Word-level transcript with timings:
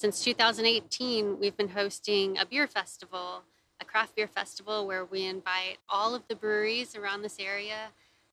since 0.00 0.24
2018, 0.24 1.38
we've 1.38 1.58
been 1.58 1.68
hosting 1.68 2.38
a 2.38 2.46
beer 2.46 2.66
festival, 2.66 3.42
a 3.82 3.84
craft 3.84 4.16
beer 4.16 4.26
festival 4.26 4.86
where 4.86 5.04
we 5.04 5.26
invite 5.26 5.76
all 5.90 6.14
of 6.14 6.22
the 6.26 6.34
breweries 6.34 6.96
around 6.96 7.20
this 7.20 7.38
area 7.38 7.88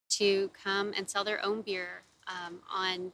to 0.08 0.50
come 0.64 0.94
and 0.96 1.10
sell 1.10 1.26
their 1.26 1.44
own 1.44 1.62
beer 1.62 2.04
um, 2.28 2.60
on 2.74 3.12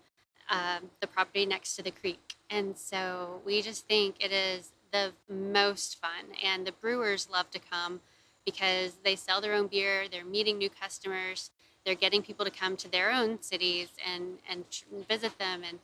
um, 0.51 0.91
the 1.01 1.07
property 1.07 1.47
next 1.47 1.75
to 1.77 1.81
the 1.81 1.89
creek. 1.89 2.35
And 2.51 2.77
so 2.77 3.41
we 3.43 3.63
just 3.63 3.87
think 3.87 4.23
it 4.23 4.31
is 4.31 4.69
the 4.91 5.13
most 5.27 5.99
fun, 5.99 6.37
and 6.43 6.67
the 6.67 6.73
brewers 6.73 7.27
love 7.31 7.49
to 7.49 7.59
come 7.59 8.01
because 8.45 8.97
they 9.03 9.15
sell 9.15 9.41
their 9.41 9.55
own 9.55 9.65
beer, 9.65 10.03
they're 10.11 10.23
meeting 10.23 10.59
new 10.59 10.69
customers, 10.69 11.49
they're 11.87 11.95
getting 11.95 12.21
people 12.21 12.45
to 12.45 12.51
come 12.51 12.77
to 12.77 12.91
their 12.91 13.11
own 13.11 13.41
cities 13.41 13.87
and, 14.13 14.37
and 14.47 14.63
visit 15.09 15.39
them 15.39 15.63
and 15.67 15.79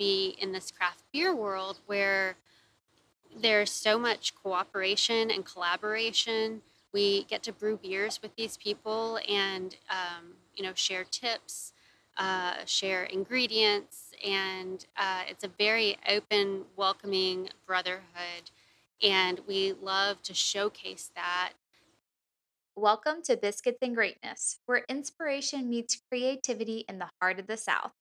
be 0.00 0.34
in 0.40 0.50
this 0.50 0.70
craft 0.70 1.02
beer 1.12 1.36
world 1.36 1.78
where 1.84 2.36
there's 3.38 3.70
so 3.70 3.98
much 3.98 4.34
cooperation 4.34 5.30
and 5.30 5.44
collaboration. 5.44 6.62
We 6.94 7.24
get 7.24 7.42
to 7.44 7.52
brew 7.52 7.76
beers 7.76 8.18
with 8.22 8.34
these 8.34 8.56
people 8.56 9.20
and, 9.28 9.76
um, 9.90 10.32
you 10.56 10.64
know, 10.64 10.72
share 10.74 11.04
tips, 11.04 11.74
uh, 12.16 12.64
share 12.64 13.04
ingredients, 13.04 14.12
and 14.26 14.84
uh, 14.96 15.24
it's 15.28 15.44
a 15.44 15.50
very 15.58 15.98
open, 16.08 16.62
welcoming 16.76 17.50
brotherhood. 17.66 18.50
And 19.02 19.40
we 19.46 19.74
love 19.82 20.22
to 20.22 20.34
showcase 20.34 21.10
that 21.14 21.52
Welcome 22.74 23.20
to 23.24 23.36
Biscuits 23.36 23.80
and 23.82 23.94
Greatness, 23.94 24.60
where 24.64 24.84
inspiration 24.88 25.68
meets 25.68 26.00
creativity 26.08 26.86
in 26.88 26.98
the 26.98 27.10
heart 27.20 27.38
of 27.38 27.46
the 27.46 27.58
South. 27.58 27.92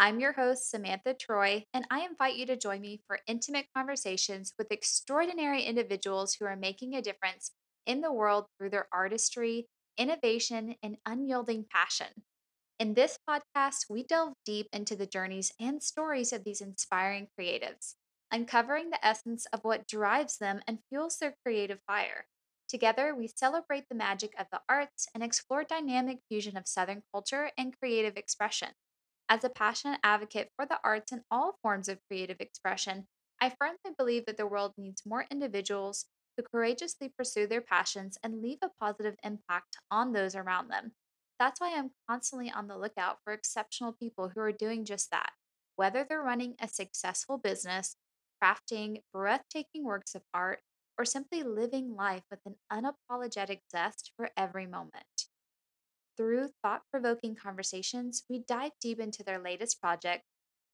I'm 0.00 0.20
your 0.20 0.32
host, 0.34 0.70
Samantha 0.70 1.12
Troy, 1.12 1.64
and 1.74 1.84
I 1.90 2.06
invite 2.06 2.36
you 2.36 2.46
to 2.46 2.56
join 2.56 2.80
me 2.80 3.02
for 3.08 3.18
intimate 3.26 3.66
conversations 3.74 4.54
with 4.56 4.70
extraordinary 4.70 5.62
individuals 5.62 6.34
who 6.34 6.44
are 6.44 6.54
making 6.54 6.94
a 6.94 7.02
difference 7.02 7.50
in 7.84 8.00
the 8.00 8.12
world 8.12 8.46
through 8.56 8.70
their 8.70 8.86
artistry, 8.92 9.66
innovation, 9.96 10.76
and 10.84 10.98
unyielding 11.04 11.64
passion. 11.68 12.22
In 12.78 12.94
this 12.94 13.18
podcast, 13.28 13.86
we 13.90 14.04
delve 14.04 14.34
deep 14.44 14.68
into 14.72 14.94
the 14.94 15.06
journeys 15.06 15.52
and 15.58 15.82
stories 15.82 16.32
of 16.32 16.44
these 16.44 16.60
inspiring 16.60 17.26
creatives, 17.38 17.96
uncovering 18.30 18.90
the 18.90 19.04
essence 19.04 19.46
of 19.46 19.64
what 19.64 19.88
drives 19.88 20.38
them 20.38 20.60
and 20.68 20.78
fuels 20.88 21.18
their 21.18 21.34
creative 21.44 21.80
fire. 21.88 22.26
Together, 22.68 23.16
we 23.16 23.26
celebrate 23.26 23.88
the 23.88 23.96
magic 23.96 24.32
of 24.38 24.46
the 24.52 24.60
arts 24.68 25.08
and 25.12 25.24
explore 25.24 25.64
dynamic 25.64 26.20
fusion 26.28 26.56
of 26.56 26.68
Southern 26.68 27.02
culture 27.12 27.50
and 27.58 27.76
creative 27.76 28.16
expression. 28.16 28.70
As 29.28 29.42
a 29.44 29.48
passionate 29.48 30.00
advocate 30.02 30.52
for 30.54 30.66
the 30.66 30.80
arts 30.84 31.12
and 31.12 31.24
all 31.30 31.58
forms 31.62 31.88
of 31.88 32.04
creative 32.08 32.40
expression, 32.40 33.08
I 33.40 33.48
firmly 33.50 33.94
believe 33.96 34.26
that 34.26 34.36
the 34.36 34.46
world 34.46 34.74
needs 34.76 35.06
more 35.06 35.26
individuals 35.30 36.06
who 36.36 36.42
courageously 36.42 37.08
pursue 37.08 37.46
their 37.46 37.60
passions 37.62 38.18
and 38.22 38.42
leave 38.42 38.58
a 38.60 38.68
positive 38.68 39.16
impact 39.22 39.76
on 39.90 40.12
those 40.12 40.34
around 40.34 40.68
them. 40.68 40.94
That's 41.38 41.60
why 41.60 41.74
I'm 41.74 41.94
constantly 42.08 42.50
on 42.50 42.66
the 42.66 42.76
lookout 42.76 43.22
for 43.24 43.32
exceptional 43.32 43.92
people 43.92 44.28
who 44.30 44.40
are 44.40 44.52
doing 44.52 44.84
just 44.84 45.10
that, 45.10 45.32
whether 45.76 46.04
they're 46.04 46.22
running 46.22 46.56
a 46.60 46.68
successful 46.68 47.38
business, 47.38 47.96
crafting 48.42 49.02
breathtaking 49.12 49.84
works 49.84 50.14
of 50.14 50.22
art, 50.34 50.62
or 50.98 51.04
simply 51.04 51.42
living 51.42 51.94
life 51.94 52.24
with 52.30 52.40
an 52.44 52.56
unapologetic 52.70 53.62
zest 53.70 54.12
for 54.16 54.30
every 54.36 54.66
moment. 54.66 55.17
Through 56.18 56.48
thought 56.62 56.82
provoking 56.90 57.36
conversations, 57.36 58.24
we 58.28 58.40
dive 58.40 58.72
deep 58.80 58.98
into 58.98 59.22
their 59.22 59.38
latest 59.38 59.80
project, 59.80 60.24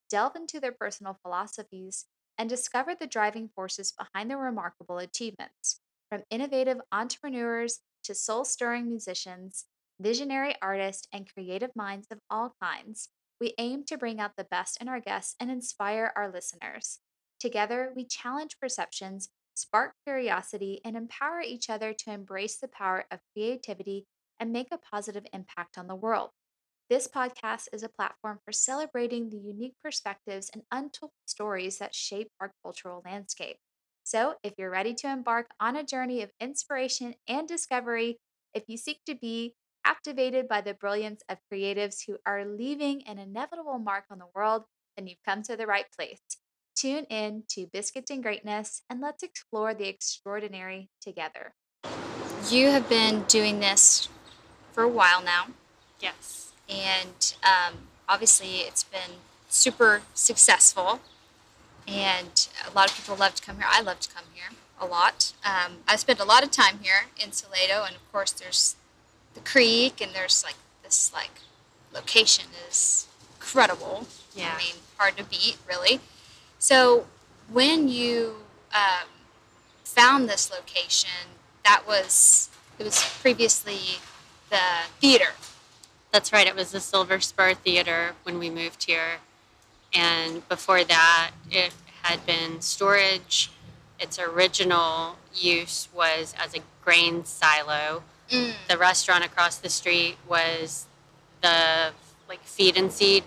delve 0.09 0.37
into 0.37 0.59
their 0.59 0.73
personal 0.73 1.19
philosophies, 1.23 2.07
and 2.39 2.49
discover 2.49 2.95
the 2.95 3.07
driving 3.07 3.51
forces 3.55 3.93
behind 3.93 4.31
their 4.31 4.39
remarkable 4.39 4.97
achievements. 4.97 5.81
From 6.09 6.23
innovative 6.31 6.79
entrepreneurs 6.91 7.81
to 8.05 8.15
soul 8.15 8.47
stirring 8.47 8.89
musicians, 8.89 9.67
visionary 10.01 10.55
artists, 10.63 11.07
and 11.13 11.31
creative 11.31 11.77
minds 11.77 12.07
of 12.11 12.21
all 12.31 12.57
kinds, 12.63 13.11
we 13.39 13.53
aim 13.59 13.85
to 13.85 13.99
bring 13.99 14.21
out 14.21 14.37
the 14.39 14.49
best 14.51 14.79
in 14.81 14.89
our 14.89 15.01
guests 15.01 15.37
and 15.39 15.51
inspire 15.51 16.11
our 16.17 16.33
listeners. 16.33 17.01
Together, 17.39 17.93
we 17.95 18.07
challenge 18.07 18.57
perceptions 18.59 19.29
spark 19.55 19.95
curiosity, 20.05 20.81
and 20.85 20.97
empower 20.97 21.41
each 21.41 21.71
other 21.71 21.93
to 21.95 22.13
embrace 22.13 22.59
the 22.59 22.69
power 22.69 23.05
of 23.11 23.21
creativity 23.33 24.07
and 24.39 24.53
make 24.53 24.69
a 24.71 24.79
positive 24.79 25.27
impact 25.33 25.79
on 25.79 25.87
the 25.87 25.95
world. 25.95 26.31
This 26.91 27.09
podcast 27.09 27.69
is 27.73 27.83
a 27.83 27.89
platform 27.89 28.41
for 28.45 28.53
celebrating 28.53 29.31
the 29.31 29.39
unique 29.39 29.75
perspectives 29.83 30.51
and 30.53 30.63
untold 30.71 31.13
stories 31.25 31.79
that 31.79 31.95
shape 31.95 32.29
our 32.41 32.53
cultural 32.63 33.03
landscape. 33.07 33.57
So, 34.03 34.35
if 34.43 34.53
you're 34.59 34.71
ready 34.71 34.93
to 34.95 35.11
embark 35.11 35.47
on 35.59 35.77
a 35.77 35.83
journey 35.83 36.21
of 36.21 36.31
inspiration 36.41 37.15
and 37.27 37.49
discovery, 37.49 38.19
if 38.53 38.65
you 38.69 38.77
seek 38.77 38.99
to 39.07 39.15
be 39.15 39.55
captivated 39.85 40.47
by 40.47 40.61
the 40.61 40.75
brilliance 40.75 41.23
of 41.29 41.39
creatives 41.51 42.05
who 42.07 42.19
are 42.27 42.45
leaving 42.45 43.07
an 43.07 43.19
inevitable 43.19 43.79
mark 43.79 44.05
on 44.11 44.19
the 44.19 44.29
world, 44.35 44.65
then 44.97 45.07
you've 45.07 45.25
come 45.25 45.43
to 45.43 45.57
the 45.57 45.67
right 45.67 45.87
place. 45.97 46.21
Tune 46.77 47.05
in 47.05 47.45
to 47.49 47.67
Biscuits 47.73 48.11
and 48.11 48.23
Greatness 48.23 48.83
and 48.91 49.01
let's 49.01 49.23
explore 49.23 49.75
the 49.75 49.89
extraordinary 49.89 50.91
together. 51.01 51.55
You 52.51 52.69
have 52.69 52.89
been 52.89 53.23
doing 53.23 53.61
this 53.61 54.09
for 54.75 54.83
a 54.83 54.89
while 54.89 55.23
now. 55.23 55.47
Yes. 56.01 56.53
And 56.69 57.35
um, 57.45 57.75
obviously, 58.09 58.59
it's 58.63 58.83
been 58.83 59.19
super 59.49 60.03
successful. 60.13 61.01
And 61.87 62.49
a 62.67 62.75
lot 62.75 62.91
of 62.91 62.97
people 62.97 63.15
love 63.15 63.35
to 63.37 63.43
come 63.43 63.57
here. 63.57 63.67
I 63.69 63.81
love 63.81 64.01
to 64.01 64.11
come 64.13 64.25
here 64.35 64.51
a 64.81 64.87
lot. 64.87 65.33
Um, 65.45 65.79
I 65.87 65.97
spend 65.97 66.19
a 66.19 66.25
lot 66.25 66.43
of 66.43 66.51
time 66.51 66.81
here 66.83 67.07
in 67.23 67.33
Salado, 67.33 67.85
and 67.87 67.95
of 67.95 68.13
course, 68.13 68.33
there's 68.33 68.77
the 69.35 69.41
creek, 69.41 70.01
and 70.01 70.13
there's 70.15 70.43
like 70.45 70.57
this 70.83 71.13
like 71.13 71.41
location 71.93 72.47
is 72.69 73.07
incredible. 73.37 74.07
Yeah. 74.35 74.55
I 74.55 74.59
mean, 74.59 74.75
hard 74.99 75.17
to 75.19 75.25
beat, 75.25 75.59
really. 75.69 76.01
So 76.59 77.07
when 77.53 77.89
you 77.89 78.37
um, 78.75 79.09
found 79.85 80.29
this 80.29 80.51
location, 80.51 81.11
that 81.65 81.85
was 81.87 82.49
it 82.79 82.85
was 82.85 83.05
previously 83.21 83.99
the 84.55 84.89
theater. 85.01 85.33
That's 86.13 86.33
right. 86.33 86.47
It 86.47 86.55
was 86.55 86.71
the 86.71 86.79
Silver 86.79 87.19
Spur 87.19 87.55
Theater 87.55 88.13
when 88.23 88.39
we 88.39 88.51
moved 88.51 88.85
here, 88.85 89.19
and 89.93 90.49
before 90.49 90.85
that, 90.85 91.33
it 91.51 91.73
had 92.03 92.25
been 92.25 92.61
storage. 92.61 93.51
Its 93.99 94.17
original 94.19 95.17
use 95.35 95.89
was 95.93 96.35
as 96.39 96.55
a 96.55 96.61
grain 96.85 97.25
silo. 97.25 98.05
Mm. 98.31 98.53
The 98.69 98.79
restaurant 98.79 99.25
across 99.25 99.57
the 99.57 99.69
street 99.69 100.17
was 100.29 100.87
the 101.43 101.91
like 102.29 102.43
feed 102.45 102.77
and 102.77 102.93
seed 102.93 103.25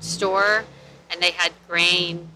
store, 0.00 0.64
and 1.08 1.22
they 1.22 1.30
had 1.30 1.52
grain 1.68 2.30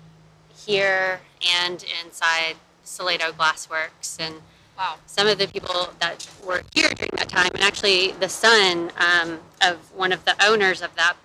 here 0.56 1.20
and 1.60 1.84
inside 2.04 2.54
Salado 2.84 3.32
Glassworks. 3.32 4.16
And 4.20 4.36
Wow. 4.78 4.94
some 5.06 5.26
of 5.26 5.38
the 5.38 5.48
people 5.48 5.88
that 5.98 6.28
were 6.46 6.62
here 6.72 6.88
during 6.90 7.10
that 7.16 7.28
time, 7.28 7.50
and 7.52 7.64
actually 7.64 8.12
the 8.12 8.28
son 8.28 8.92
um, 8.96 9.40
of 9.60 9.92
one 9.92 10.12
of 10.12 10.24
the 10.24 10.36
owners 10.44 10.82
of 10.82 10.94
that 10.94 11.16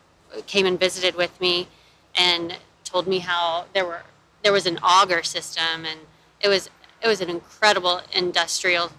came 0.48 0.66
and 0.66 0.80
visited 0.80 1.14
with 1.14 1.40
me 1.40 1.68
and 2.16 2.58
told 2.84 3.08
me 3.08 3.20
how 3.20 3.66
there 3.74 3.86
were 3.86 4.02
there 4.42 4.52
was 4.52 4.66
an 4.66 4.80
auger 4.80 5.22
system 5.22 5.86
and 5.86 6.00
it 6.42 6.48
was 6.48 6.72
it 7.04 7.08
was 7.08 7.22
an 7.22 7.30
incredible 7.30 8.02
industrial 8.12 8.92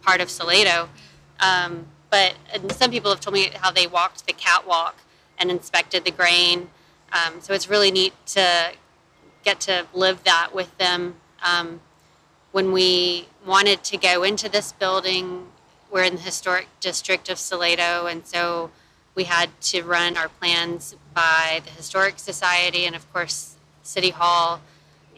part 0.00 0.22
of 0.22 0.30
Salado. 0.30 0.88
Um, 1.40 1.86
but 2.10 2.34
some 2.70 2.90
people 2.90 3.10
have 3.10 3.20
told 3.20 3.34
me 3.34 3.50
how 3.60 3.70
they 3.70 3.86
walked 3.86 4.26
the 4.26 4.32
catwalk 4.32 4.96
and 5.38 5.50
inspected 5.50 6.04
the 6.04 6.10
grain. 6.10 6.70
Um, 7.12 7.40
so 7.40 7.52
it's 7.52 7.68
really 7.68 7.90
neat 7.90 8.14
to 8.28 8.72
get 9.44 9.60
to 9.60 9.86
live 9.92 10.24
that 10.24 10.54
with 10.54 10.76
them. 10.78 11.16
Um, 11.42 11.80
when 12.52 12.72
we 12.72 13.26
wanted 13.46 13.82
to 13.84 13.96
go 13.96 14.22
into 14.22 14.48
this 14.48 14.72
building, 14.72 15.46
we're 15.90 16.04
in 16.04 16.16
the 16.16 16.20
historic 16.20 16.66
district 16.80 17.28
of 17.28 17.38
Salado, 17.38 18.06
and 18.06 18.26
so 18.26 18.70
we 19.14 19.24
had 19.24 19.48
to 19.62 19.82
run 19.82 20.16
our 20.16 20.28
plans 20.28 20.94
by 21.14 21.60
the 21.64 21.70
Historic 21.70 22.18
Society 22.18 22.86
and, 22.86 22.94
of 22.94 23.10
course, 23.12 23.56
City 23.82 24.10
Hall. 24.10 24.60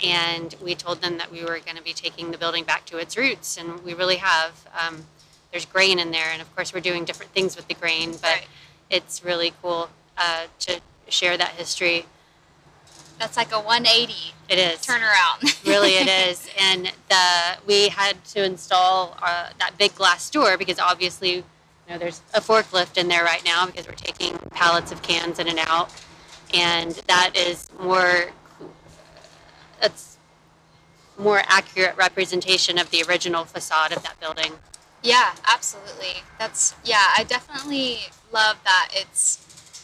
And 0.03 0.55
we 0.63 0.75
told 0.75 1.01
them 1.03 1.19
that 1.19 1.31
we 1.31 1.43
were 1.43 1.59
going 1.61 1.77
to 1.77 1.83
be 1.83 1.93
taking 1.93 2.31
the 2.33 2.39
building 2.39 2.65
back 2.65 2.87
to 2.87 2.99
its 2.99 3.17
roots, 3.17 3.57
and 3.57 3.85
we 3.85 3.95
really 3.95 4.17
have. 4.17 4.67
Um, 4.79 5.07
there's 5.51 5.67
grain 5.67 5.99
in 5.99 6.11
there, 6.11 6.31
and 6.33 6.41
of 6.41 6.55
course, 6.57 6.73
we're 6.73 6.81
doing 6.81 7.05
different 7.05 7.33
things 7.33 7.57
with 7.57 7.69
the 7.69 7.75
grain, 7.75 8.13
but 8.13 8.23
Right. 8.23 8.47
it's 8.89 9.23
really 9.23 9.53
cool 9.63 9.91
uh, 10.17 10.45
to 10.61 10.81
share 11.09 11.37
that 11.37 11.51
history. 11.51 12.07
That's 13.23 13.37
like 13.37 13.53
a 13.53 13.61
180 13.61 14.35
It 14.49 14.59
is. 14.59 14.81
turnaround. 14.85 15.65
really 15.67 15.93
it 15.93 16.09
is 16.29 16.49
and 16.61 16.91
the 17.09 17.57
we 17.69 17.89
had 17.89 18.23
to 18.25 18.45
install 18.45 19.17
uh, 19.23 19.51
that 19.61 19.79
big 19.79 19.95
glass 19.95 20.29
door 20.29 20.59
because 20.59 20.81
obviously 20.81 21.35
you 21.37 21.45
know 21.89 21.99
there's 21.99 22.21
a 22.35 22.41
forklift 22.41 22.99
in 22.99 23.07
there 23.07 23.23
right 23.23 23.45
now 23.45 23.65
because 23.65 23.87
we're 23.87 23.95
taking 23.95 24.37
pallets 24.51 24.91
of 24.91 25.03
cans 25.03 25.39
in 25.39 25.47
and 25.47 25.61
out 25.69 25.93
and 26.53 27.01
that 27.07 27.37
is 27.37 27.69
more 27.81 28.31
it's 29.81 30.17
more 31.17 31.43
accurate 31.47 31.97
representation 31.97 32.77
of 32.77 32.91
the 32.91 33.05
original 33.09 33.45
facade 33.45 33.93
of 33.93 34.03
that 34.03 34.19
building. 34.19 34.55
Yeah, 35.05 35.33
absolutely. 35.47 36.25
That's 36.41 36.75
yeah, 36.85 37.05
I 37.17 37.23
definitely 37.23 37.99
love 38.33 38.57
that 38.65 38.89
it's 38.93 39.42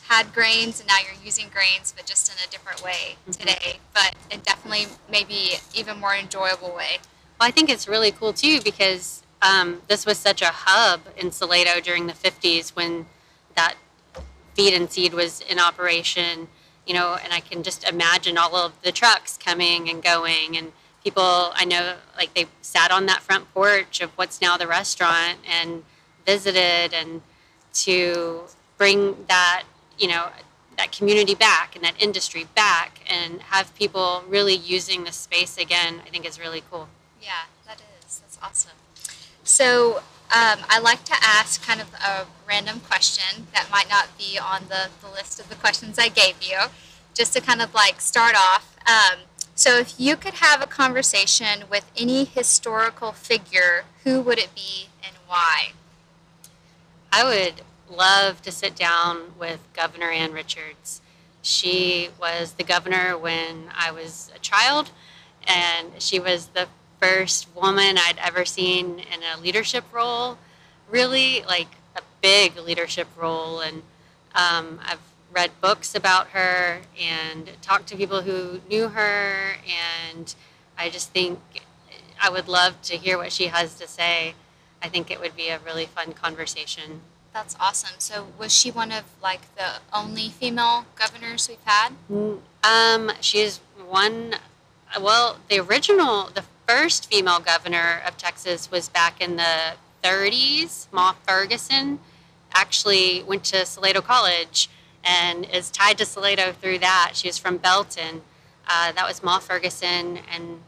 had 0.09 0.33
grains 0.33 0.81
and 0.81 0.89
now 0.89 0.97
you're 1.05 1.23
using 1.23 1.49
grains 1.53 1.93
but 1.95 2.07
just 2.07 2.31
in 2.33 2.37
a 2.47 2.51
different 2.51 2.83
way 2.83 3.17
Mhm. 3.29 3.39
today, 3.39 3.79
but 3.93 4.15
in 4.31 4.41
definitely 4.41 4.89
maybe 5.09 5.59
even 5.75 5.99
more 6.01 6.15
enjoyable 6.15 6.73
way. 6.75 6.99
Well, 7.39 7.49
I 7.49 7.51
think 7.51 7.69
it's 7.71 7.87
really 7.87 8.11
cool 8.11 8.33
too 8.33 8.61
because 8.63 9.23
um, 9.43 9.83
this 9.87 10.05
was 10.07 10.19
such 10.19 10.43
a 10.43 10.49
hub 10.51 11.03
in 11.17 11.31
Salado 11.31 11.81
during 11.81 12.07
the 12.07 12.13
50s 12.15 12.71
when 12.71 13.07
that 13.55 13.75
feed 14.57 14.75
and 14.75 14.91
seed 14.91 15.15
was 15.15 15.41
in 15.43 15.59
operation, 15.61 16.49
you 16.87 16.95
know, 16.95 17.15
and 17.23 17.33
I 17.33 17.41
can 17.41 17.63
just 17.63 17.89
imagine 17.89 18.37
all 18.37 18.57
of 18.57 18.73
the 18.83 18.91
trucks 18.91 19.37
coming 19.37 19.89
and 19.89 20.03
going 20.03 20.57
and 20.57 20.73
people 21.05 21.53
I 21.55 21.65
know 21.65 21.97
like 22.17 22.35
they 22.35 22.47
sat 22.63 22.91
on 22.91 23.07
that 23.07 23.23
front 23.23 23.53
porch 23.55 24.01
of 24.01 24.11
what's 24.17 24.41
now 24.41 24.57
the 24.57 24.67
restaurant 24.67 25.39
and 25.47 25.85
visited 26.27 26.93
and 26.93 27.23
to 27.75 28.43
bring 28.79 29.25
that, 29.29 29.65
you 29.99 30.09
know, 30.09 30.29
that 30.77 30.93
community 30.93 31.35
back 31.35 31.75
and 31.75 31.85
that 31.85 32.01
industry 32.01 32.47
back 32.55 33.01
and 33.11 33.41
have 33.43 33.75
people 33.75 34.23
really 34.29 34.55
using 34.55 35.05
the 35.05 35.13
space 35.13 35.59
again, 35.59 36.01
I 36.07 36.11
think 36.11 36.27
is 36.27 36.39
really 36.39 36.63
cool. 36.71 36.89
Yeah, 37.21 37.33
that 37.67 37.83
is. 38.05 38.21
That's 38.21 38.39
awesome. 38.43 38.77
So 39.43 39.97
um, 40.31 40.61
I 40.69 40.79
like 40.79 41.05
to 41.05 41.15
ask 41.21 41.67
kind 41.67 41.81
of 41.81 41.93
a 41.95 42.27
random 42.47 42.81
question 42.81 43.47
that 43.55 43.69
might 43.71 43.89
not 43.89 44.17
be 44.17 44.39
on 44.39 44.65
the, 44.69 44.89
the 45.03 45.11
list 45.11 45.41
of 45.41 45.49
the 45.49 45.55
questions 45.57 45.99
I 45.99 46.09
gave 46.09 46.37
you, 46.43 46.59
just 47.15 47.33
to 47.33 47.41
kind 47.41 47.61
of 47.61 47.75
like 47.75 48.01
start 48.01 48.35
off. 48.37 48.77
Um, 48.87 49.21
so 49.55 49.79
if 49.79 49.99
you 49.99 50.17
could 50.17 50.35
have 50.35 50.63
a 50.63 50.67
conversation 50.67 51.65
with 51.69 51.91
any 51.97 52.25
historical 52.25 53.13
figure, 53.13 53.85
who 54.05 54.21
would 54.21 54.39
it 54.39 54.55
be 54.55 54.89
and 55.03 55.17
why? 55.27 55.73
I 57.11 57.25
would 57.25 57.63
love 57.91 58.43
to 58.43 58.53
sit 58.53 58.75
down 58.77 59.33
with 59.39 59.61
Governor 59.75 60.11
Ann 60.11 60.33
Richards. 60.33 61.01
She 61.43 62.11
was 62.21 62.53
the 62.53 62.65
governor 62.65 63.17
when 63.17 63.71
I 63.75 63.91
was 63.91 64.31
a 64.35 64.39
child, 64.39 64.91
and 65.47 65.89
she 65.99 66.19
was 66.19 66.49
the 66.49 66.69
first 67.01 67.55
woman 67.55 67.97
I'd 67.99 68.19
ever 68.19 68.45
seen 68.45 68.99
in 68.99 69.21
a 69.23 69.41
leadership 69.41 69.85
role, 69.93 70.39
really 70.91 71.43
like 71.47 71.69
a 71.97 72.03
big 72.21 72.57
leadership 72.57 73.09
role. 73.17 73.61
And 73.61 73.83
um, 74.35 74.81
I've 74.83 75.01
read 75.33 75.51
books 75.61 75.95
about 75.95 76.29
her 76.29 76.81
and 77.01 77.51
talked 77.63 77.87
to 77.89 77.97
people 77.97 78.23
who 78.23 78.61
knew 78.69 78.89
her, 78.89 79.57
and 80.15 80.35
I 80.77 80.91
just 80.91 81.11
think 81.11 81.39
I 82.21 82.31
would 82.31 82.49
love 82.49 82.81
to 82.83 82.97
hear 82.97 83.17
what 83.17 83.33
she 83.33 83.47
has 83.47 83.75
to 83.79 83.87
say. 83.87 84.35
I 84.83 84.89
think 84.89 85.11
it 85.11 85.21
would 85.21 85.37
be 85.37 85.49
a 85.49 85.59
really 85.59 85.87
fun 85.87 86.13
conversation. 86.13 87.01
That's 87.33 87.57
awesome. 87.61 87.97
So 87.99 88.27
was 88.39 88.53
she 88.55 88.71
one 88.71 88.91
of 88.93 89.05
like 89.23 89.55
the 89.57 89.81
only 89.93 90.29
female 90.29 90.87
governors 90.97 91.49
we've 91.49 91.59
had? 91.65 91.93
Um, 92.65 93.13
she 93.21 93.41
is 93.41 93.61
one. 93.87 94.35
Well, 95.01 95.39
the 95.49 95.61
original, 95.61 96.31
the 96.35 96.45
first 96.67 97.11
female 97.11 97.41
governor 97.41 98.01
of 98.07 98.17
Texas 98.17 98.71
was 98.71 98.89
back 98.89 99.21
in 99.21 99.37
the 99.37 99.75
30s. 100.03 100.87
Ma 100.93 101.13
Ferguson 101.27 101.99
actually 102.55 103.23
went 103.23 103.45
to 103.45 103.65
Salado 103.67 104.01
College 104.01 104.69
and 105.05 105.45
is 105.45 105.71
tied 105.71 105.99
to 105.99 106.05
Salado 106.07 106.53
through 106.53 106.79
that. 106.79 107.13
She 107.15 107.29
was 107.29 107.39
from 107.39 107.59
Belton. 107.59 108.23
Uh, 108.67 108.93
that 108.93 109.07
was 109.07 109.23
Ma 109.23 109.39
Ferguson, 109.39 110.19
and 110.35 110.61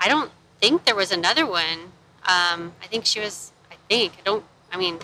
I 0.00 0.08
don't 0.08 0.30
think 0.60 0.84
there 0.84 0.94
was 0.94 1.12
another 1.12 1.46
one. 1.46 1.92
Um, 2.24 2.72
I 2.82 2.86
think 2.88 3.04
she 3.04 3.20
was. 3.20 3.52
I 3.70 3.74
think 3.88 4.12
I 4.18 4.22
don't. 4.24 4.44
I 4.72 4.78
mean, 4.78 4.98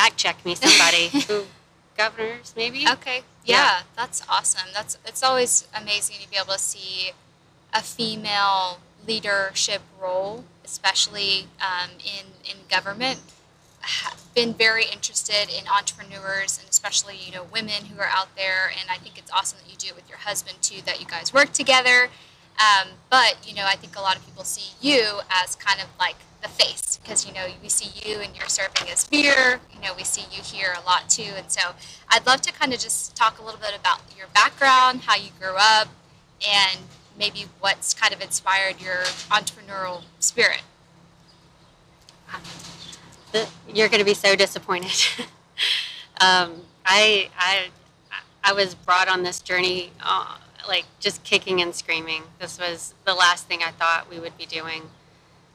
fact 0.00 0.16
check 0.16 0.44
me, 0.44 0.54
somebody. 0.54 1.08
who 1.28 1.44
governors 1.96 2.52
maybe? 2.56 2.86
Okay. 2.88 3.22
Yeah, 3.44 3.56
Yeah. 3.56 3.80
that's 3.96 4.22
awesome. 4.28 4.68
That's 4.72 4.98
it's 5.06 5.22
always 5.22 5.66
amazing 5.74 6.16
to 6.22 6.28
be 6.30 6.36
able 6.36 6.52
to 6.54 6.58
see 6.58 7.12
a 7.72 7.82
female 7.82 8.80
leadership 9.06 9.82
role, 10.00 10.44
especially 10.64 11.46
um, 11.60 11.90
in 12.16 12.26
in 12.50 12.56
government. 12.68 13.20
Ha- 13.82 14.14
Been 14.34 14.52
very 14.54 14.84
interested 14.84 15.48
in 15.48 15.66
entrepreneurs 15.66 16.58
and 16.60 16.68
especially 16.68 17.16
you 17.16 17.32
know 17.32 17.44
women 17.52 17.86
who 17.90 17.98
are 18.00 18.10
out 18.18 18.30
there, 18.36 18.70
and 18.78 18.86
I 18.90 18.96
think 19.02 19.16
it's 19.18 19.30
awesome 19.32 19.58
that 19.62 19.70
you 19.70 19.76
do 19.76 19.88
it 19.88 19.96
with 19.96 20.08
your 20.08 20.18
husband 20.18 20.56
too. 20.62 20.80
That 20.84 21.00
you 21.00 21.06
guys 21.06 21.32
work 21.32 21.52
together. 21.52 22.08
Um, 22.60 22.88
but 23.08 23.32
you 23.48 23.54
know, 23.54 23.64
I 23.66 23.76
think 23.76 23.96
a 23.96 24.00
lot 24.02 24.16
of 24.18 24.24
people 24.26 24.44
see 24.44 24.68
you 24.82 25.20
as 25.30 25.56
kind 25.56 25.80
of 25.80 25.88
like 25.98 26.16
the 26.42 26.48
face 26.48 26.98
because 27.02 27.26
you 27.26 27.32
know 27.32 27.46
we 27.62 27.68
see 27.68 27.90
you 28.08 28.20
and 28.20 28.36
you're 28.36 28.48
serving 28.48 28.88
as 28.90 29.06
beer. 29.06 29.60
You 29.74 29.80
know, 29.80 29.92
we 29.96 30.04
see 30.04 30.24
you 30.34 30.42
here 30.42 30.74
a 30.80 30.84
lot 30.86 31.08
too, 31.08 31.32
and 31.36 31.50
so 31.50 31.60
I'd 32.08 32.26
love 32.26 32.40
to 32.42 32.52
kind 32.52 32.72
of 32.72 32.80
just 32.80 33.16
talk 33.16 33.38
a 33.38 33.42
little 33.42 33.60
bit 33.60 33.74
about 33.78 34.00
your 34.16 34.26
background, 34.34 35.02
how 35.02 35.16
you 35.16 35.30
grew 35.38 35.54
up, 35.58 35.88
and 36.48 36.80
maybe 37.18 37.46
what's 37.60 37.92
kind 37.94 38.14
of 38.14 38.20
inspired 38.22 38.80
your 38.80 39.02
entrepreneurial 39.30 40.02
spirit. 40.18 40.62
you're 43.72 43.88
going 43.88 43.98
to 43.98 44.04
be 44.04 44.14
so 44.14 44.34
disappointed. 44.34 44.90
um, 46.20 46.62
I, 46.86 47.28
I, 47.36 47.68
I 48.42 48.52
was 48.52 48.74
brought 48.74 49.08
on 49.08 49.22
this 49.22 49.40
journey, 49.40 49.90
uh, 50.00 50.38
like 50.66 50.84
just 50.98 51.22
kicking 51.24 51.60
and 51.60 51.74
screaming. 51.74 52.22
This 52.38 52.58
was 52.58 52.94
the 53.04 53.14
last 53.14 53.46
thing 53.46 53.60
I 53.62 53.70
thought 53.72 54.08
we 54.10 54.18
would 54.18 54.36
be 54.38 54.46
doing. 54.46 54.82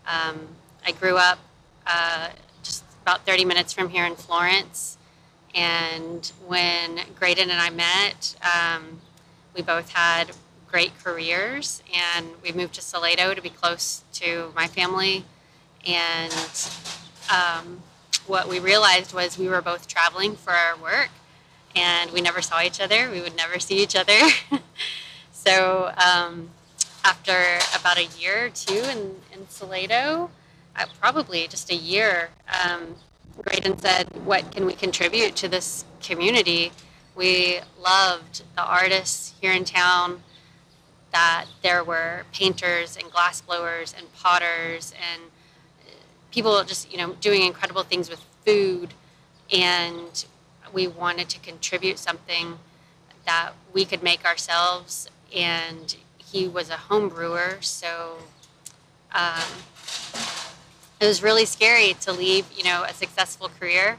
Um, 0.07 0.47
I 0.85 0.91
grew 0.91 1.17
up 1.17 1.39
uh, 1.87 2.29
just 2.63 2.83
about 3.01 3.25
30 3.25 3.45
minutes 3.45 3.73
from 3.73 3.89
here 3.89 4.05
in 4.05 4.15
Florence, 4.15 4.97
and 5.53 6.31
when 6.47 6.99
Graydon 7.17 7.49
and 7.49 7.59
I 7.59 7.69
met, 7.69 8.35
um, 8.43 8.99
we 9.55 9.61
both 9.61 9.91
had 9.91 10.31
great 10.69 10.91
careers, 11.03 11.81
and 11.93 12.27
we 12.43 12.51
moved 12.51 12.75
to 12.75 12.81
Salado 12.81 13.33
to 13.33 13.41
be 13.41 13.49
close 13.49 14.03
to 14.13 14.51
my 14.55 14.67
family, 14.67 15.25
and 15.87 16.33
um, 17.33 17.81
what 18.27 18.47
we 18.47 18.59
realized 18.59 19.13
was 19.13 19.37
we 19.37 19.47
were 19.47 19.61
both 19.61 19.87
traveling 19.87 20.35
for 20.35 20.51
our 20.51 20.75
work 20.77 21.09
and 21.75 22.11
we 22.11 22.21
never 22.21 22.41
saw 22.41 22.61
each 22.61 22.79
other. 22.79 23.09
We 23.11 23.21
would 23.21 23.35
never 23.35 23.59
see 23.59 23.83
each 23.83 23.95
other. 23.95 24.19
so 25.31 25.91
um, 25.97 26.49
after 27.03 27.59
about 27.79 27.97
a 27.97 28.05
year 28.19 28.45
or 28.45 28.49
two 28.49 28.81
in, 28.89 29.15
in 29.31 29.47
Salado, 29.49 30.29
uh, 30.77 30.85
probably 30.99 31.47
just 31.47 31.71
a 31.71 31.75
year, 31.75 32.29
um, 32.63 32.95
Graydon 33.41 33.77
said, 33.77 34.07
What 34.25 34.51
can 34.51 34.65
we 34.65 34.73
contribute 34.73 35.35
to 35.37 35.47
this 35.47 35.85
community? 36.01 36.71
We 37.15 37.59
loved 37.79 38.43
the 38.55 38.63
artists 38.63 39.33
here 39.39 39.53
in 39.53 39.65
town, 39.65 40.21
that 41.11 41.45
there 41.63 41.83
were 41.83 42.25
painters 42.33 42.97
and 42.97 43.09
glassblowers 43.09 43.97
and 43.97 44.11
potters 44.13 44.93
and 45.11 45.21
people 46.29 46.61
just 46.65 46.91
you 46.91 46.97
know 46.97 47.13
doing 47.21 47.41
incredible 47.43 47.83
things 47.83 48.09
with 48.09 48.19
food 48.45 48.93
and 49.53 50.25
we 50.73 50.87
wanted 50.87 51.29
to 51.29 51.39
contribute 51.39 51.97
something 51.97 52.59
that 53.25 53.51
we 53.71 53.85
could 53.85 54.03
make 54.03 54.25
ourselves 54.25 55.09
and 55.33 55.95
he 56.17 56.49
was 56.49 56.69
a 56.69 56.75
home 56.75 57.07
brewer 57.07 57.57
so 57.61 58.17
um, 59.13 59.49
it 60.99 61.05
was 61.05 61.21
really 61.21 61.45
scary 61.45 61.93
to 62.01 62.11
leave 62.11 62.45
you 62.55 62.63
know 62.63 62.83
a 62.83 62.93
successful 62.93 63.49
career 63.59 63.97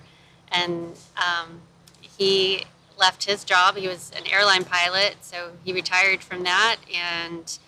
and 0.50 0.96
um, 1.16 1.60
he 2.00 2.64
left 2.98 3.24
his 3.24 3.44
job 3.44 3.76
he 3.76 3.88
was 3.88 4.10
an 4.16 4.26
airline 4.30 4.64
pilot 4.64 5.16
so 5.20 5.50
he 5.64 5.72
retired 5.72 6.22
from 6.22 6.42
that 6.44 6.76
and 6.94 7.58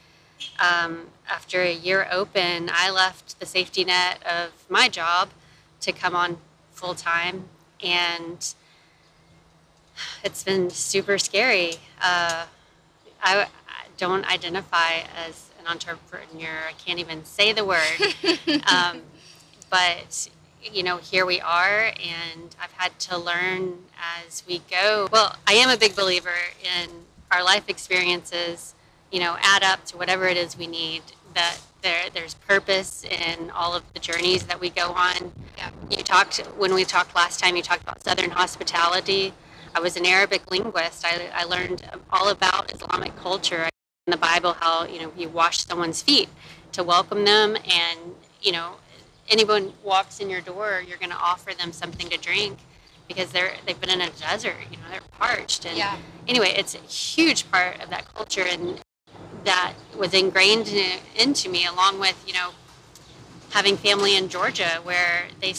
um, 0.58 1.06
after 1.28 1.62
a 1.62 1.72
year 1.72 2.08
open, 2.10 2.70
I 2.72 2.90
left 2.90 3.38
the 3.40 3.46
safety 3.46 3.84
net 3.84 4.22
of 4.26 4.50
my 4.68 4.88
job 4.88 5.30
to 5.80 5.92
come 5.92 6.14
on 6.14 6.38
full 6.72 6.94
time, 6.94 7.44
and 7.82 8.54
it's 10.24 10.42
been 10.42 10.70
super 10.70 11.18
scary. 11.18 11.74
Uh, 12.00 12.46
I, 13.22 13.42
I 13.42 13.46
don't 13.96 14.30
identify 14.30 15.00
as 15.16 15.50
an 15.58 15.66
entrepreneur. 15.66 16.68
I 16.68 16.72
can't 16.72 16.98
even 16.98 17.24
say 17.24 17.52
the 17.52 17.64
word. 17.64 17.98
um, 18.72 19.02
but 19.70 20.28
you 20.62 20.82
know, 20.82 20.96
here 20.98 21.24
we 21.24 21.40
are, 21.40 21.86
and 21.86 22.54
I've 22.60 22.72
had 22.72 22.98
to 23.00 23.16
learn 23.16 23.78
as 24.26 24.42
we 24.46 24.60
go. 24.70 25.08
Well, 25.12 25.36
I 25.46 25.54
am 25.54 25.70
a 25.70 25.76
big 25.76 25.94
believer 25.94 26.34
in 26.62 26.90
our 27.30 27.44
life 27.44 27.68
experiences 27.68 28.74
you 29.10 29.20
know, 29.20 29.36
add 29.40 29.62
up 29.62 29.84
to 29.86 29.96
whatever 29.96 30.26
it 30.26 30.36
is 30.36 30.56
we 30.56 30.66
need. 30.66 31.02
That 31.34 31.58
there, 31.82 32.10
there's 32.12 32.34
purpose 32.34 33.04
in 33.04 33.50
all 33.50 33.74
of 33.74 33.82
the 33.92 34.00
journeys 34.00 34.44
that 34.44 34.60
we 34.60 34.70
go 34.70 34.90
on. 34.90 35.32
Yeah. 35.56 35.70
You 35.90 36.02
talked 36.02 36.38
when 36.56 36.74
we 36.74 36.84
talked 36.84 37.14
last 37.14 37.38
time. 37.40 37.56
You 37.56 37.62
talked 37.62 37.82
about 37.82 38.02
Southern 38.02 38.30
hospitality. 38.30 39.32
I 39.74 39.80
was 39.80 39.96
an 39.96 40.06
Arabic 40.06 40.50
linguist. 40.50 41.04
I, 41.04 41.28
I 41.32 41.44
learned 41.44 41.88
all 42.10 42.28
about 42.28 42.72
Islamic 42.72 43.14
culture 43.16 43.68
in 44.06 44.10
the 44.10 44.16
Bible. 44.16 44.54
How 44.54 44.84
you 44.86 45.00
know 45.00 45.12
you 45.16 45.28
wash 45.28 45.64
someone's 45.64 46.02
feet, 46.02 46.28
to 46.72 46.82
welcome 46.82 47.24
them 47.24 47.56
and 47.56 48.00
you 48.42 48.52
know 48.52 48.76
anyone 49.30 49.72
walks 49.84 50.20
in 50.20 50.30
your 50.30 50.40
door 50.40 50.82
you're 50.86 50.98
going 50.98 51.10
to 51.10 51.16
offer 51.16 51.52
them 51.54 51.72
something 51.72 52.08
to 52.08 52.18
drink 52.18 52.58
because 53.08 53.30
they're 53.32 53.52
they've 53.66 53.80
been 53.80 53.90
in 53.90 54.00
a 54.00 54.10
desert 54.10 54.56
you 54.70 54.76
know 54.78 54.84
they're 54.90 55.00
parched 55.18 55.64
and 55.64 55.76
Yeah. 55.76 55.96
anyway 56.26 56.52
it's 56.56 56.74
a 56.74 56.78
huge 56.78 57.50
part 57.50 57.80
of 57.82 57.90
that 57.90 58.12
culture 58.14 58.42
and 58.42 58.80
that 59.44 59.72
was 59.96 60.14
ingrained 60.14 60.68
in, 60.68 60.98
into 61.16 61.48
me 61.48 61.66
along 61.66 62.00
with 62.00 62.22
you 62.26 62.32
know 62.34 62.50
having 63.50 63.76
family 63.76 64.16
in 64.16 64.28
georgia 64.28 64.80
where 64.82 65.24
they 65.40 65.54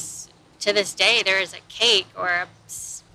to 0.60 0.74
this 0.74 0.94
day 0.94 1.22
there 1.24 1.40
is 1.40 1.54
a 1.54 1.60
cake 1.70 2.08
or 2.18 2.28
a 2.28 2.48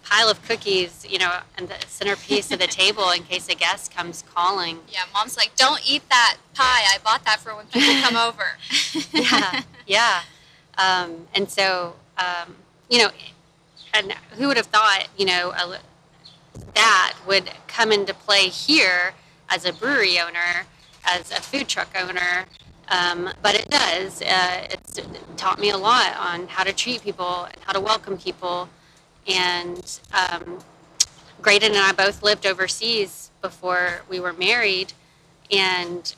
pile 0.03 0.29
of 0.29 0.43
cookies 0.43 1.07
you 1.09 1.19
know 1.19 1.33
and 1.57 1.69
the 1.69 1.77
centerpiece 1.87 2.51
of 2.51 2.59
the 2.59 2.67
table 2.83 3.11
in 3.11 3.23
case 3.23 3.49
a 3.49 3.55
guest 3.55 3.95
comes 3.95 4.25
calling 4.35 4.79
Yeah, 4.93 5.05
mom's 5.15 5.37
like, 5.37 5.55
don't 5.57 5.81
eat 5.89 6.03
that 6.11 6.37
pie. 6.55 6.65
I 6.95 6.99
bought 7.03 7.25
that 7.25 7.41
for 7.41 7.55
when 7.57 7.67
people 7.67 7.95
come 8.03 8.17
over. 8.17 8.45
yeah, 9.13 9.63
yeah. 9.87 10.21
Um, 10.78 11.26
and 11.35 11.50
so, 11.50 11.95
um, 12.19 12.57
you 12.88 12.99
know, 12.99 13.11
and 13.93 14.12
who 14.37 14.49
would 14.49 14.57
have 14.57 14.66
thought, 14.66 15.09
you 15.16 15.26
know, 15.26 15.52
a, 15.52 15.78
that 16.75 17.14
would 17.26 17.50
come 17.66 17.93
into 17.93 18.14
play 18.14 18.49
here 18.49 19.14
as 19.49 19.64
a 19.64 19.73
brewery 19.73 20.19
owner, 20.19 20.66
as 21.04 21.31
a 21.31 21.40
food 21.40 21.69
truck 21.69 21.88
owner. 21.97 22.47
Um, 22.88 23.31
but 23.43 23.54
it 23.54 23.71
does. 23.71 24.21
Uh, 24.23 24.69
it's 24.71 25.00
taught 25.37 25.59
me 25.59 25.71
a 25.71 25.76
lot 25.76 26.16
on 26.16 26.49
how 26.49 26.64
to 26.64 26.73
treat 26.73 27.02
people 27.02 27.45
and 27.45 27.57
how 27.64 27.73
to 27.73 27.81
welcome 27.81 28.19
people. 28.19 28.69
And 29.26 30.00
um, 30.12 30.59
Graydon 31.40 31.73
and 31.73 31.81
I 31.81 31.93
both 31.93 32.23
lived 32.23 32.47
overseas 32.47 33.31
before 33.40 34.02
we 34.09 34.21
were 34.21 34.33
married. 34.33 34.93
And 35.50 36.14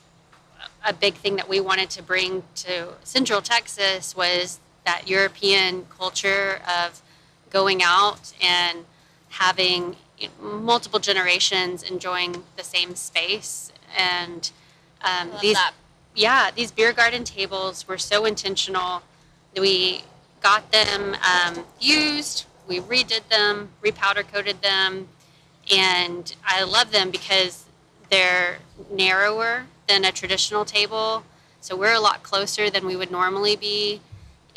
a 0.85 0.93
big 0.93 1.15
thing 1.15 1.37
that 1.37 1.49
we 1.49 1.61
wanted 1.61 1.91
to 1.91 2.03
bring 2.03 2.43
to 2.57 2.95
Central 3.03 3.43
Texas 3.43 4.17
was 4.17 4.61
that 4.85 5.09
European 5.09 5.87
culture 5.99 6.61
of 6.67 7.03
going 7.51 7.83
out 7.83 8.33
and 8.43 8.85
having 9.31 9.97
multiple 10.41 10.99
generations 10.99 11.83
enjoying 11.83 12.43
the 12.57 12.65
same 12.65 12.95
space. 12.95 13.73
And 13.97 14.51
um, 15.03 15.31
these, 15.41 15.55
that. 15.55 15.73
yeah, 16.15 16.51
these 16.55 16.71
beer 16.71 16.93
garden 16.93 17.25
tables 17.25 17.87
were 17.87 17.99
so 17.99 18.25
intentional. 18.25 19.03
We 19.59 20.05
got 20.41 20.71
them 20.73 21.17
um, 21.35 21.65
used, 21.81 22.47
we 22.69 22.81
redid 22.81 23.29
them, 23.29 23.71
repowder 23.83 24.27
coated 24.27 24.63
them, 24.63 25.09
and 25.75 26.35
I 26.45 26.63
love 26.63 26.93
them 26.93 27.11
because 27.11 27.65
they're 28.11 28.59
narrower 28.91 29.67
than 29.89 30.05
a 30.05 30.13
traditional 30.13 30.65
table. 30.65 31.25
So 31.61 31.77
we're 31.77 31.95
a 31.95 32.01
lot 32.01 32.23
closer 32.23 32.71
than 32.71 32.87
we 32.87 32.97
would 32.97 33.11
normally 33.11 33.57
be, 33.57 34.01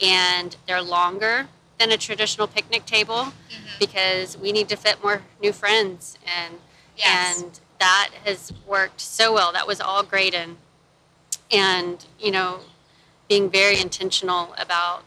and 0.01 0.55
they're 0.67 0.81
longer 0.81 1.47
than 1.77 1.91
a 1.91 1.97
traditional 1.97 2.47
picnic 2.47 2.85
table 2.85 3.33
because 3.79 4.37
we 4.37 4.51
need 4.51 4.67
to 4.69 4.75
fit 4.75 5.01
more 5.03 5.21
new 5.41 5.53
friends 5.53 6.17
and 6.25 6.55
Yes. 6.97 7.41
and 7.41 7.59
that 7.79 8.09
has 8.25 8.51
worked 8.67 8.99
so 8.99 9.33
well. 9.33 9.53
That 9.53 9.65
was 9.65 9.79
all 9.79 10.03
Graydon. 10.03 10.57
And, 11.49 12.05
you 12.19 12.29
know, 12.29 12.59
being 13.29 13.49
very 13.49 13.79
intentional 13.79 14.53
about 14.57 15.03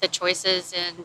the 0.00 0.06
choices 0.06 0.72
and 0.72 1.04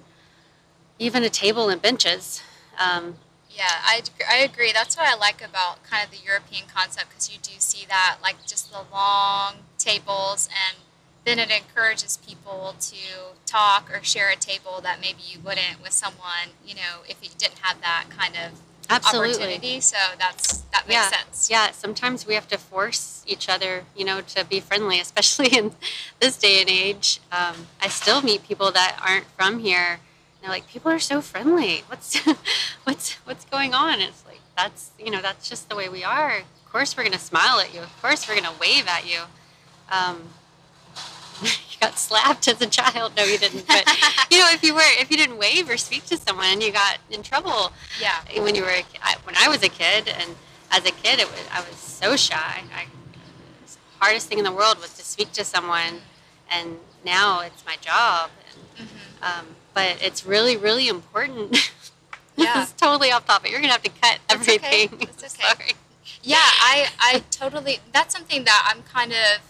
even 1.00 1.24
a 1.24 1.30
table 1.30 1.70
and 1.70 1.82
benches. 1.82 2.42
Um, 2.78 3.16
Yeah, 3.58 3.82
I, 3.84 4.04
I 4.30 4.38
agree. 4.38 4.72
That's 4.72 4.96
what 4.96 5.08
I 5.08 5.16
like 5.16 5.44
about 5.44 5.84
kind 5.84 6.06
of 6.06 6.12
the 6.12 6.24
European 6.24 6.66
concept 6.74 7.10
because 7.10 7.32
you 7.34 7.40
do 7.42 7.54
see 7.58 7.88
that, 7.88 8.20
like 8.22 8.46
just 8.46 8.72
the 8.72 8.82
long 8.92 9.56
tables, 9.80 10.48
and 10.48 10.78
then 11.26 11.40
it 11.40 11.50
encourages 11.50 12.18
people 12.18 12.76
to 12.80 13.36
talk 13.48 13.90
or 13.92 14.04
share 14.04 14.30
a 14.30 14.36
table 14.36 14.80
that 14.84 15.02
maybe 15.02 15.22
you 15.28 15.40
wouldn't 15.40 15.82
with 15.82 15.92
someone, 15.92 16.54
you 16.66 16.76
know, 16.76 17.02
if 17.10 17.18
you 17.24 17.30
didn't 17.38 17.58
have 17.60 17.82
that 17.82 18.06
kind 18.16 18.36
of 18.36 18.60
absolutely. 18.90 19.34
opportunity. 19.34 19.80
So 19.80 19.98
that's 20.20 20.60
that 20.72 20.88
makes 20.88 20.94
yeah. 20.94 21.10
sense. 21.10 21.50
Yeah, 21.50 21.72
sometimes 21.72 22.28
we 22.28 22.36
have 22.36 22.48
to 22.50 22.58
force 22.60 23.24
each 23.26 23.50
other, 23.50 23.86
you 23.96 24.06
know, 24.06 24.22
to 24.22 24.46
be 24.46 24.60
friendly, 24.60 25.00
especially 25.08 25.48
in 25.48 25.74
this 26.20 26.38
day 26.38 26.62
and 26.62 26.70
age. 26.70 27.20
Um, 27.32 27.68
I 27.82 27.88
still 27.88 28.22
meet 28.22 28.44
people 28.44 28.72
that 28.72 29.02
aren't 29.04 29.26
from 29.26 29.60
here. 29.60 30.00
They're 30.48 30.56
like, 30.56 30.68
people 30.70 30.90
are 30.94 31.00
so 31.00 31.20
friendly. 31.20 31.84
What's, 31.88 32.18
what's, 32.86 33.16
what's 33.26 33.44
going 33.44 33.74
on? 33.74 34.00
It's 34.00 34.26
like 34.26 34.40
that's, 34.56 34.92
you 34.98 35.12
know, 35.12 35.22
that's 35.22 35.50
just 35.50 35.68
the 35.68 35.76
way 35.76 35.90
we 35.90 36.06
are. 36.06 36.38
Of 36.38 36.72
course, 36.72 36.96
we're 36.96 37.04
gonna 37.04 37.20
smile 37.20 37.60
at 37.60 37.74
you. 37.74 37.82
Of 37.82 38.02
course, 38.02 38.30
we're 38.30 38.36
gonna 38.40 38.56
wave 38.58 38.88
at 38.88 39.06
you. 39.06 39.20
Um, 39.92 40.22
you 41.44 41.50
got 41.82 42.00
slapped 42.00 42.48
as 42.48 42.62
a 42.62 42.66
child. 42.66 43.12
No, 43.18 43.26
you 43.26 43.38
didn't. 43.38 43.68
But 43.68 43.84
you 44.32 44.40
know, 44.40 44.48
if 44.54 44.64
you 44.64 44.74
were, 44.74 44.80
if 45.02 45.12
you 45.12 45.18
didn't 45.18 45.38
wave 45.38 45.70
or 45.70 45.76
speak 45.76 46.06
to 46.06 46.16
someone, 46.16 46.46
and 46.46 46.64
you 46.64 46.72
got 46.72 47.00
in 47.12 47.24
trouble, 47.24 47.74
Yeah. 48.02 48.16
when 48.42 48.56
you 48.56 48.62
were 48.62 48.70
a 48.70 48.86
I- 49.04 49.18
when 49.26 49.36
I 49.38 49.50
was 49.50 49.64
a 49.64 49.70
kid 49.70 50.08
and 50.08 50.34
as 50.72 50.86
a 50.86 50.92
kid 50.92 51.20
it 51.20 51.30
was 51.30 51.42
I 51.52 51.60
was 51.60 51.76
so 51.78 52.16
shy. 52.16 52.62
I, 52.74 52.86
the 53.66 53.78
hardest 54.00 54.30
thing 54.30 54.38
in 54.38 54.46
the 54.46 54.54
world 54.54 54.80
was 54.80 54.94
to 54.94 55.04
speak 55.04 55.34
to 55.34 55.44
someone, 55.44 56.00
and 56.50 56.78
now 57.04 57.42
it's 57.42 57.66
my 57.66 57.76
job. 57.82 58.30
And, 58.48 58.88
Mm-hmm. 58.88 59.24
um, 59.40 59.46
but 59.78 60.02
it's 60.02 60.26
really 60.26 60.58
really 60.58 60.88
important. 60.88 61.72
Yeah. 62.40 62.60
this 62.60 62.68
is 62.68 62.74
totally 62.76 63.12
off 63.12 63.26
topic. 63.26 63.50
You're 63.50 63.62
gonna 63.62 63.74
have 63.74 63.82
to 63.82 63.90
cut 63.90 64.20
That's 64.30 64.48
okay. 64.48 64.60
everything. 64.64 65.00
That's 65.18 65.36
okay. 65.36 65.48
Sorry. 65.48 65.72
Yeah, 66.22 66.38
I, 66.38 66.90
I 67.00 67.24
totally, 67.32 67.80
that's 67.94 68.14
something 68.14 68.44
that 68.44 68.70
I'm 68.70 68.84
kind 68.84 69.12
of 69.12 69.42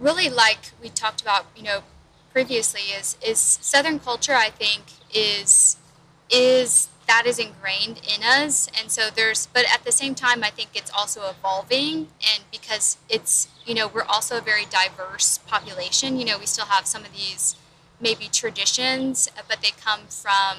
really 0.00 0.28
like 0.28 0.72
we 0.82 0.88
talked 0.88 1.20
about, 1.20 1.46
you 1.56 1.62
know, 1.62 1.82
previously 2.32 2.80
is, 2.98 3.16
is 3.24 3.38
Southern 3.38 3.98
culture, 3.98 4.34
I 4.34 4.50
think 4.50 4.82
is, 5.14 5.76
is, 6.30 6.88
that 7.06 7.24
is 7.26 7.38
ingrained 7.38 8.00
in 8.12 8.22
us. 8.22 8.68
And 8.78 8.90
so 8.90 9.08
there's, 9.14 9.46
but 9.46 9.64
at 9.72 9.84
the 9.84 9.92
same 9.92 10.14
time, 10.14 10.42
I 10.42 10.50
think 10.50 10.70
it's 10.74 10.90
also 10.90 11.28
evolving 11.28 12.08
and 12.20 12.44
because 12.50 12.98
it's, 13.08 13.48
you 13.64 13.74
know, 13.74 13.88
we're 13.88 14.02
also 14.02 14.38
a 14.38 14.42
very 14.42 14.64
diverse 14.66 15.38
population, 15.46 16.18
you 16.18 16.24
know, 16.24 16.38
we 16.38 16.46
still 16.46 16.66
have 16.66 16.86
some 16.86 17.04
of 17.04 17.12
these 17.12 17.56
maybe 18.00 18.28
traditions, 18.32 19.28
but 19.48 19.60
they 19.62 19.70
come 19.70 20.02
from, 20.08 20.58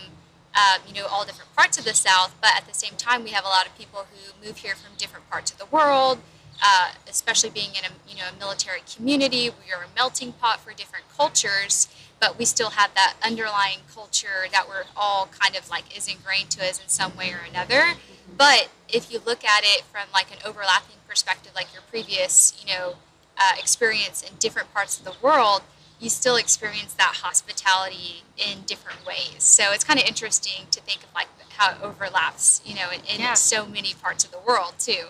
um, 0.56 0.82
you 0.88 0.94
know, 0.94 1.08
all 1.08 1.26
different 1.26 1.56
parts 1.56 1.78
of 1.78 1.86
the 1.86 1.94
South. 1.94 2.36
But 2.42 2.52
at 2.56 2.68
the 2.68 2.74
same 2.74 2.96
time, 2.98 3.24
we 3.24 3.32
have 3.32 3.46
a 3.46 3.48
lot 3.48 3.66
of 3.66 3.78
people 3.78 4.06
who 4.12 4.46
move 4.46 4.58
here 4.58 4.76
from 4.76 4.96
different 4.98 5.30
parts 5.30 5.52
of 5.52 5.58
the 5.58 5.66
world. 5.66 6.20
Uh, 6.62 6.92
especially 7.08 7.50
being 7.50 7.70
in 7.70 7.86
a 7.86 8.10
you 8.10 8.18
know 8.18 8.26
a 8.36 8.38
military 8.38 8.82
community, 8.94 9.50
we 9.50 9.72
are 9.72 9.84
a 9.84 9.88
melting 9.96 10.34
pot 10.34 10.60
for 10.60 10.74
different 10.74 11.06
cultures. 11.16 11.88
But 12.20 12.38
we 12.38 12.44
still 12.44 12.72
have 12.72 12.94
that 12.96 13.14
underlying 13.24 13.80
culture 13.94 14.48
that 14.52 14.68
we're 14.68 14.84
all 14.98 15.30
kind 15.40 15.56
of 15.56 15.70
like 15.70 15.96
is 15.98 16.10
ingrained 16.10 16.50
to 16.52 16.68
us 16.68 16.82
in 16.82 16.90
some 16.90 17.16
way 17.16 17.32
or 17.32 17.40
another. 17.50 17.94
But 18.38 18.68
if 18.90 19.10
you 19.10 19.22
look 19.26 19.46
at 19.46 19.64
it 19.64 19.84
from 19.84 20.08
like 20.14 20.32
an 20.32 20.40
overlapping 20.46 20.98
perspective, 21.08 21.54
like 21.56 21.72
your 21.74 21.84
previous 21.90 22.54
you 22.60 22.74
know 22.74 22.96
uh, 23.38 23.54
experience 23.58 24.22
in 24.22 24.36
different 24.38 24.74
parts 24.74 24.98
of 25.00 25.06
the 25.06 25.14
world, 25.22 25.62
you 26.00 26.10
still 26.10 26.38
experience 26.38 26.94
that 26.94 27.16
hospitality 27.22 28.24
in 28.38 28.62
different 28.66 29.06
ways. 29.06 29.44
So 29.44 29.72
it's 29.74 29.84
kind 29.84 30.00
of 30.00 30.06
interesting 30.06 30.66
to 30.72 30.82
think 30.82 31.04
of 31.04 31.14
like 31.14 31.28
how 31.58 31.72
it 31.72 31.78
overlaps, 31.84 32.62
you 32.66 32.76
know, 32.76 32.90
in, 32.94 33.02
in 33.02 33.20
Yeah. 33.20 33.34
so 33.34 33.66
many 33.66 33.94
parts 33.94 34.24
of 34.24 34.32
the 34.32 34.40
world 34.40 34.76
too. 34.80 35.08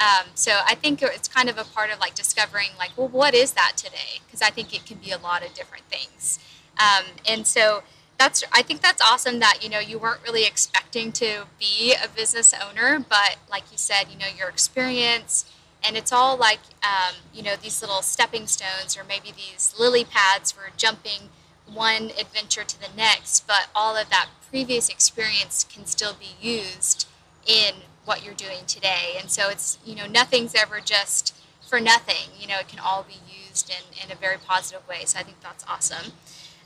Um, 0.00 0.26
so 0.34 0.60
I 0.64 0.76
think 0.76 1.02
it's 1.02 1.26
kind 1.26 1.48
of 1.48 1.58
a 1.58 1.64
part 1.64 1.90
of 1.90 1.98
like 1.98 2.14
discovering 2.14 2.68
like, 2.78 2.90
well, 2.96 3.08
what 3.08 3.34
is 3.34 3.52
that 3.52 3.72
today? 3.76 4.20
Because 4.26 4.40
I 4.42 4.50
think 4.50 4.72
it 4.72 4.86
can 4.86 4.98
be 4.98 5.10
a 5.10 5.18
lot 5.18 5.44
of 5.44 5.54
different 5.54 5.84
things. 5.90 6.38
Um, 6.78 7.04
and 7.28 7.44
so 7.46 7.82
that's 8.16 8.44
I 8.52 8.62
think 8.62 8.80
that's 8.80 9.02
awesome 9.02 9.38
that 9.40 9.58
you 9.62 9.68
know 9.68 9.78
you 9.80 9.98
weren't 9.98 10.20
really 10.24 10.44
expecting 10.44 11.10
to 11.12 11.44
be 11.58 11.94
a 11.94 12.08
business 12.08 12.54
owner, 12.68 12.98
but 13.00 13.36
like 13.50 13.64
you 13.72 13.78
said, 13.78 14.04
you 14.10 14.18
know 14.18 14.26
your 14.36 14.48
experience 14.48 15.44
and 15.84 15.96
it's 15.96 16.12
all 16.12 16.36
like 16.36 16.60
um, 16.82 17.16
you 17.32 17.42
know 17.42 17.54
these 17.60 17.80
little 17.80 18.02
stepping 18.02 18.46
stones 18.46 18.96
or 18.96 19.04
maybe 19.04 19.32
these 19.32 19.74
lily 19.78 20.04
pads 20.04 20.52
for 20.52 20.70
jumping 20.76 21.30
one 21.66 22.10
adventure 22.18 22.64
to 22.64 22.80
the 22.80 22.88
next 22.96 23.46
but 23.46 23.68
all 23.74 23.96
of 23.96 24.08
that 24.10 24.28
previous 24.50 24.88
experience 24.88 25.64
can 25.70 25.84
still 25.86 26.14
be 26.14 26.34
used 26.40 27.06
in 27.46 27.74
what 28.04 28.24
you're 28.24 28.34
doing 28.34 28.64
today. 28.66 29.16
And 29.20 29.30
so 29.30 29.48
it's 29.50 29.78
you 29.84 29.94
know 29.94 30.06
nothing's 30.06 30.54
ever 30.54 30.80
just 30.80 31.34
for 31.68 31.80
nothing 31.80 32.30
you 32.40 32.48
know 32.48 32.58
it 32.58 32.68
can 32.68 32.78
all 32.78 33.02
be 33.02 33.20
used 33.46 33.70
in, 33.70 34.04
in 34.04 34.10
a 34.10 34.14
very 34.14 34.38
positive 34.38 34.86
way. 34.88 35.04
So 35.04 35.18
i 35.18 35.22
think 35.22 35.40
that's 35.42 35.64
awesome. 35.68 36.12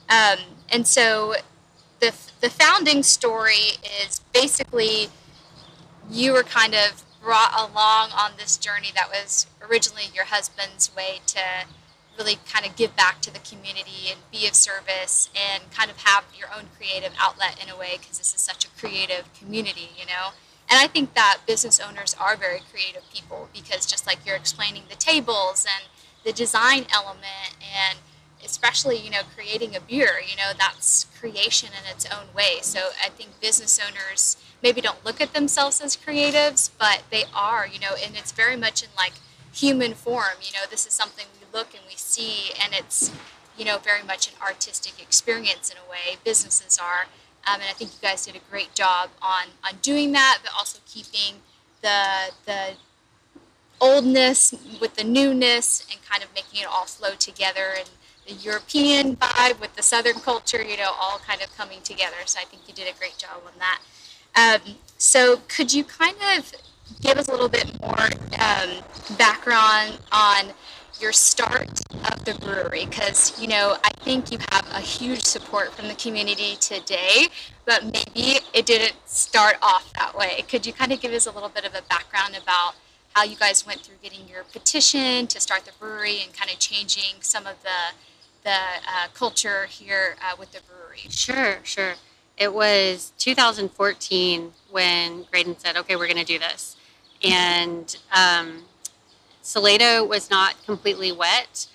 Um, 0.09 0.38
and 0.71 0.87
so 0.87 1.35
the, 2.00 2.12
the 2.40 2.50
founding 2.50 3.02
story 3.02 3.78
is 4.04 4.21
basically 4.33 5.09
you 6.11 6.33
were 6.33 6.42
kind 6.42 6.75
of 6.75 7.04
brought 7.23 7.52
along 7.55 8.11
on 8.11 8.33
this 8.37 8.57
journey 8.57 8.88
that 8.95 9.09
was 9.09 9.47
originally 9.62 10.05
your 10.12 10.25
husband's 10.25 10.95
way 10.95 11.21
to 11.26 11.41
really 12.19 12.38
kind 12.50 12.67
of 12.67 12.76
give 12.76 12.95
back 12.97 13.21
to 13.23 13.33
the 13.33 13.38
community 13.38 14.11
and 14.11 14.19
be 14.31 14.47
of 14.47 14.55
service 14.55 15.31
and 15.35 15.71
kind 15.71 15.91
of 15.91 15.99
have 15.99 16.25
your 16.37 16.49
own 16.55 16.64
creative 16.76 17.12
outlet 17.19 17.62
in 17.62 17.71
a 17.71 17.79
way 17.79 17.97
because 17.99 18.19
this 18.19 18.35
is 18.35 18.41
such 18.41 18.64
a 18.64 18.69
creative 18.79 19.33
community, 19.38 19.91
you 19.97 20.05
know. 20.05 20.31
And 20.69 20.79
I 20.79 20.87
think 20.87 21.14
that 21.14 21.38
business 21.47 21.81
owners 21.81 22.14
are 22.21 22.37
very 22.37 22.61
creative 22.71 23.02
people 23.12 23.49
because 23.55 23.87
just 23.87 24.07
like 24.07 24.19
you're 24.26 24.37
explaining 24.37 24.85
the 24.88 24.97
tables 24.97 25.64
and 25.64 25.88
the 26.25 26.33
design 26.33 26.87
element 26.93 27.57
and 27.61 27.99
especially 28.45 28.97
you 28.97 29.11
know 29.11 29.23
creating 29.37 29.76
a 29.76 29.81
beer 29.81 30.14
you 30.26 30.37
know 30.37 30.52
that's 30.59 31.07
creation 31.19 31.71
in 31.71 31.91
its 31.91 32.07
own 32.07 32.33
way 32.35 32.59
so 32.61 32.81
i 33.05 33.09
think 33.09 33.41
business 33.41 33.79
owners 33.79 34.37
maybe 34.62 34.81
don't 34.81 35.04
look 35.04 35.21
at 35.21 35.33
themselves 35.35 35.81
as 35.81 35.97
creatives 35.97 36.71
but 36.78 37.02
they 37.11 37.25
are 37.35 37.66
you 37.66 37.78
know 37.78 37.95
and 38.04 38.16
it's 38.16 38.33
very 38.33 38.57
much 38.57 38.83
in 38.83 38.88
like 38.97 39.14
human 39.52 39.95
form 39.95 40.37
you 40.40 40.52
know 40.52 40.64
this 40.71 40.87
is 40.87 40.92
something 40.92 41.26
we 41.40 41.47
look 41.59 41.75
and 41.75 41.83
we 41.88 41.95
see 41.97 42.52
and 42.62 42.73
it's 42.75 43.12
you 43.57 43.64
know 43.64 43.78
very 43.78 44.02
much 44.02 44.28
an 44.28 44.35
artistic 44.42 45.00
experience 45.00 45.71
in 45.71 45.76
a 45.76 45.90
way 45.90 46.16
businesses 46.25 46.78
are 46.83 47.02
um, 47.47 47.61
and 47.61 47.64
i 47.64 47.73
think 47.73 47.90
you 47.92 47.99
guys 48.00 48.25
did 48.25 48.37
a 48.37 48.50
great 48.50 48.75
job 48.75 49.11
on 49.21 49.47
on 49.64 49.75
doing 49.83 50.12
that 50.12 50.38
but 50.42 50.52
also 50.57 50.78
keeping 50.87 51.40
the 51.83 52.31
the 52.47 52.73
oldness 53.81 54.54
with 54.81 54.95
the 54.95 55.04
newness 55.04 55.85
and 55.90 56.00
kind 56.09 56.23
of 56.23 56.33
making 56.35 56.61
it 56.61 56.66
all 56.66 56.87
flow 56.87 57.14
together 57.19 57.75
and 57.76 57.90
the 58.26 58.35
European 58.35 59.16
vibe 59.16 59.61
with 59.61 59.75
the 59.75 59.83
Southern 59.83 60.14
culture, 60.14 60.62
you 60.62 60.76
know, 60.76 60.92
all 61.00 61.19
kind 61.19 61.42
of 61.42 61.54
coming 61.57 61.81
together. 61.83 62.16
So 62.26 62.38
I 62.40 62.45
think 62.45 62.62
you 62.69 62.75
did 62.75 62.87
a 62.87 62.97
great 62.97 63.19
job 63.19 63.42
on 63.45 63.52
that. 63.59 63.81
Um, 64.34 64.60
so 64.98 65.38
could 65.48 65.72
you 65.72 65.84
kind 65.84 66.16
of 66.36 66.52
give 67.00 67.18
us 67.18 67.28
a 67.28 67.30
little 67.30 67.48
bit 67.48 67.80
more 67.80 68.06
um, 68.38 68.70
background 69.18 69.98
on 70.12 70.52
your 71.00 71.12
start 71.12 71.80
of 72.12 72.24
the 72.24 72.34
brewery? 72.40 72.86
Because, 72.86 73.40
you 73.40 73.48
know, 73.48 73.76
I 73.84 73.90
think 74.02 74.30
you 74.30 74.38
have 74.50 74.66
a 74.72 74.80
huge 74.80 75.22
support 75.22 75.72
from 75.72 75.88
the 75.88 75.94
community 75.94 76.56
today, 76.56 77.28
but 77.66 77.84
maybe 77.84 78.38
it 78.54 78.66
didn't 78.66 78.94
start 79.06 79.56
off 79.62 79.92
that 79.94 80.16
way. 80.16 80.44
Could 80.48 80.66
you 80.66 80.72
kind 80.72 80.92
of 80.92 81.00
give 81.00 81.12
us 81.12 81.26
a 81.26 81.32
little 81.32 81.48
bit 81.48 81.64
of 81.64 81.74
a 81.74 81.82
background 81.88 82.38
about 82.40 82.74
how 83.14 83.24
you 83.24 83.36
guys 83.36 83.66
went 83.66 83.80
through 83.80 83.96
getting 84.02 84.26
your 84.28 84.44
petition 84.44 85.26
to 85.26 85.40
start 85.40 85.64
the 85.64 85.72
brewery 85.78 86.20
and 86.22 86.32
kind 86.32 86.50
of 86.50 86.58
changing 86.58 87.20
some 87.20 87.46
of 87.46 87.62
the 87.62 87.94
the 88.44 88.50
uh, 88.50 89.06
culture 89.14 89.66
here 89.66 90.16
uh, 90.20 90.34
with 90.36 90.50
the 90.50 90.58
brewery. 90.66 91.06
Sure, 91.08 91.58
sure. 91.62 91.94
It 92.42 92.52
was 92.52 93.12
2014 93.18 94.52
when 94.72 95.22
Graydon 95.30 95.56
said, 95.61 95.76
"Okay, 95.76 95.94
we're 95.94 96.08
going 96.08 96.16
to 96.16 96.25
do 96.25 96.40
this," 96.40 96.76
and 97.22 97.96
um, 98.11 98.64
Salado 99.42 100.04
was 100.04 100.28
not 100.28 100.56
completely 100.66 101.12
wet, 101.12 101.68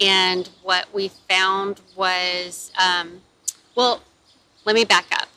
and 0.00 0.48
what 0.62 0.86
we 0.94 1.08
found 1.28 1.80
was, 1.96 2.70
um, 2.80 3.22
well, 3.74 4.00
let 4.64 4.76
me 4.76 4.84
back 4.84 5.06
up. 5.10 5.28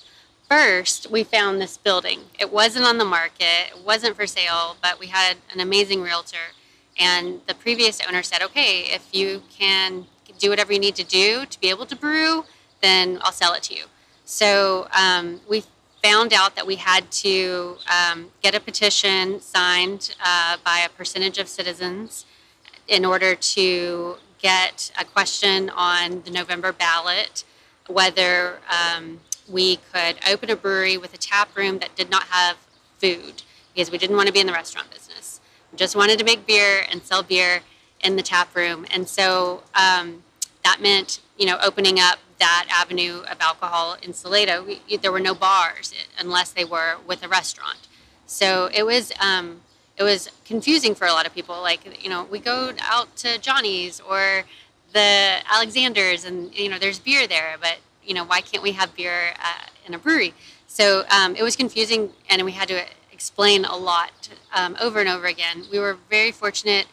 First, 0.48 1.10
we 1.10 1.24
found 1.24 1.60
this 1.60 1.78
building. 1.78 2.20
It 2.40 2.54
wasn't 2.54 2.86
on 2.86 3.00
the 3.00 3.06
market, 3.06 3.72
it 3.76 3.84
wasn't 3.84 4.16
for 4.16 4.28
sale, 4.28 4.78
but 4.84 5.00
we 5.00 5.08
had 5.08 5.38
an 5.52 5.62
amazing 5.62 6.04
realtor. 6.04 6.54
And 7.00 7.42
the 7.48 7.56
previous 7.56 8.00
owner 8.08 8.22
said, 8.22 8.44
okay, 8.44 8.82
if 8.82 9.10
you 9.12 9.42
can 9.50 10.06
do 10.38 10.52
whatever 10.52 10.72
you 10.74 10.80
need 10.80 10.96
to 10.98 11.04
do 11.04 11.48
to 11.48 11.60
be 11.60 11.72
able 11.72 11.88
to 11.88 11.96
brew, 11.96 12.46
then 12.84 13.18
I'll 13.24 13.32
sell 13.32 13.54
it 13.54 13.64
to 13.64 13.74
you. 13.74 13.86
So 14.26 14.88
um, 14.98 15.40
we 15.50 15.64
found 16.04 16.34
out 16.34 16.56
that 16.56 16.68
we 16.68 16.76
had 16.76 17.10
to 17.12 17.78
um, 17.90 18.28
get 18.42 18.54
a 18.54 18.60
petition 18.60 19.40
signed 19.40 20.16
uh, 20.24 20.58
by 20.64 20.80
a 20.80 20.90
percentage 20.90 21.38
of 21.38 21.48
citizens 21.48 22.26
in 22.88 23.06
order 23.06 23.34
to 23.36 24.18
get 24.42 24.92
a 25.00 25.06
question 25.06 25.70
on 25.72 26.22
the 26.24 26.32
November 26.32 26.72
ballot 26.72 27.44
whether 27.88 28.60
um, 28.70 29.20
we 29.50 29.78
could 29.94 30.18
open 30.30 30.50
a 30.50 30.56
brewery 30.56 30.98
with 30.98 31.14
a 31.14 31.18
tap 31.18 31.56
room 31.56 31.80
that 31.80 31.96
did 31.96 32.10
not 32.10 32.24
have 32.24 32.58
food 32.98 33.44
because 33.74 33.92
we 33.92 33.98
didn't 33.98 34.16
want 34.16 34.28
to 34.28 34.34
be 34.34 34.40
in 34.40 34.48
the 34.48 34.54
restaurant 34.54 34.90
business. 34.90 35.40
We 35.72 35.78
just 35.78 35.96
wanted 35.96 36.18
to 36.20 36.26
make 36.26 36.48
beer 36.48 36.84
and 36.92 37.04
sell 37.04 37.22
beer 37.24 37.62
in 38.04 38.16
the 38.16 38.22
tap 38.24 38.56
room. 38.56 38.86
And 38.92 39.08
so 39.08 39.64
um, 39.76 40.24
that 40.64 40.82
meant, 40.82 41.20
you 41.38 41.46
know, 41.46 41.58
opening 41.64 42.00
up 42.00 42.20
that 42.40 42.66
avenue 42.70 43.22
of 43.30 43.38
alcohol 43.40 43.98
in 44.02 44.14
Salado. 44.14 44.64
We, 44.64 44.98
there 44.98 45.12
were 45.12 45.20
no 45.20 45.34
bars 45.34 45.94
unless 46.20 46.52
they 46.52 46.66
were 46.66 46.98
with 47.08 47.24
a 47.24 47.28
restaurant. 47.28 47.88
So 48.26 48.70
it 48.74 48.84
was 48.84 49.12
um, 49.20 49.62
it 49.98 50.04
was 50.04 50.30
confusing 50.46 50.96
for 50.96 51.08
a 51.08 51.12
lot 51.12 51.26
of 51.26 51.34
people. 51.34 51.62
Like 51.62 52.04
you 52.04 52.10
know, 52.10 52.24
we 52.24 52.40
go 52.40 52.74
out 52.82 53.16
to 53.18 53.38
Johnny's 53.40 54.00
or 54.00 54.44
the 54.94 55.38
Alexander's, 55.52 56.26
and 56.26 56.54
you 56.56 56.70
know, 56.70 56.80
there's 56.80 57.00
beer 57.00 57.28
there, 57.28 57.58
but 57.60 57.78
you 58.04 58.14
know, 58.14 58.24
why 58.24 58.42
can't 58.42 58.64
we 58.64 58.72
have 58.74 58.96
beer 58.96 59.34
uh, 59.40 59.66
in 59.86 59.94
a 59.94 60.00
brewery? 60.00 60.34
So 60.68 61.06
um, 61.10 61.36
it 61.36 61.44
was 61.44 61.56
confusing, 61.56 62.12
and 62.30 62.44
we 62.44 62.52
had 62.52 62.68
to 62.70 62.84
explain 63.12 63.66
a 63.66 63.76
lot 63.76 64.30
um, 64.54 64.76
over 64.80 65.00
and 65.00 65.10
over 65.10 65.26
again. 65.26 65.64
We 65.72 65.80
were 65.80 65.98
very 66.10 66.32
fortunate 66.32 66.88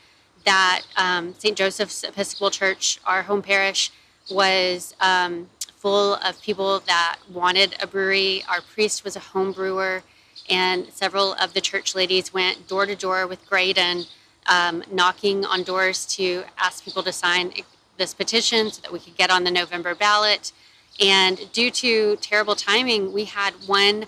that 0.45 0.83
um, 0.97 1.35
St. 1.39 1.57
Joseph's 1.57 2.05
Episcopal 2.05 2.51
Church, 2.51 3.01
our 3.05 3.23
home 3.23 3.43
parish, 3.43 3.91
was 4.33 4.95
um, 5.01 5.49
full 5.77 6.15
of 6.15 6.41
people 6.43 6.81
that 6.81 7.19
wanted 7.31 7.75
a 7.81 7.87
brewery. 7.87 8.45
Our 8.49 8.61
priest 8.61 9.05
was 9.05 9.17
a 9.17 9.21
home 9.21 9.53
brewer, 9.53 10.03
and 10.49 10.87
several 10.93 11.35
of 11.35 11.55
the 11.55 11.61
church 11.61 11.95
ladies 11.95 12.33
went 12.33 12.69
door 12.69 12.87
to 12.87 12.95
door 12.95 13.27
with 13.27 13.49
Graydon, 13.49 14.05
um, 14.47 14.83
knocking 14.91 15.45
on 15.45 15.63
doors 15.63 16.07
to 16.17 16.45
ask 16.59 16.85
people 16.85 17.03
to 17.03 17.13
sign 17.13 17.53
this 17.99 18.15
petition 18.15 18.71
so 18.71 18.81
that 18.83 18.93
we 18.93 18.99
could 18.99 19.17
get 19.17 19.31
on 19.31 19.45
the 19.45 19.51
November 19.51 19.95
ballot. 19.95 20.53
And 21.01 21.51
due 21.53 21.71
to 21.71 22.17
terrible 22.17 22.55
timing, 22.55 23.13
we 23.13 23.25
had 23.25 23.55
one 23.67 24.07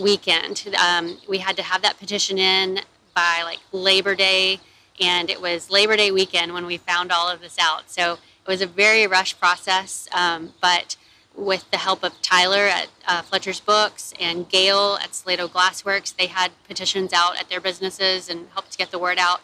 weekend. 0.00 0.74
Um, 0.82 1.18
we 1.28 1.38
had 1.38 1.56
to 1.56 1.62
have 1.62 1.82
that 1.82 1.98
petition 1.98 2.38
in 2.38 2.80
by 3.14 3.42
like 3.44 3.58
Labor 3.72 4.14
Day, 4.14 4.60
and 5.00 5.28
it 5.28 5.40
was 5.40 5.70
Labor 5.70 5.96
Day 5.96 6.10
weekend 6.10 6.54
when 6.54 6.66
we 6.66 6.76
found 6.76 7.12
all 7.12 7.28
of 7.28 7.40
this 7.40 7.58
out. 7.60 7.90
So 7.90 8.18
it 8.44 8.48
was 8.48 8.60
a 8.60 8.66
very 8.66 9.06
rushed 9.06 9.40
process, 9.40 10.08
um, 10.12 10.52
but 10.60 10.96
with 11.34 11.70
the 11.70 11.78
help 11.78 12.04
of 12.04 12.20
Tyler 12.20 12.66
at 12.66 12.88
uh, 13.06 13.22
Fletcher's 13.22 13.60
Books 13.60 14.12
and 14.20 14.48
Gail 14.48 14.98
at 15.02 15.14
Salado 15.14 15.48
Glassworks, 15.48 16.14
they 16.14 16.26
had 16.26 16.52
petitions 16.68 17.12
out 17.12 17.38
at 17.38 17.48
their 17.48 17.60
businesses 17.60 18.28
and 18.28 18.48
helped 18.52 18.72
to 18.72 18.78
get 18.78 18.90
the 18.90 18.98
word 18.98 19.18
out. 19.18 19.40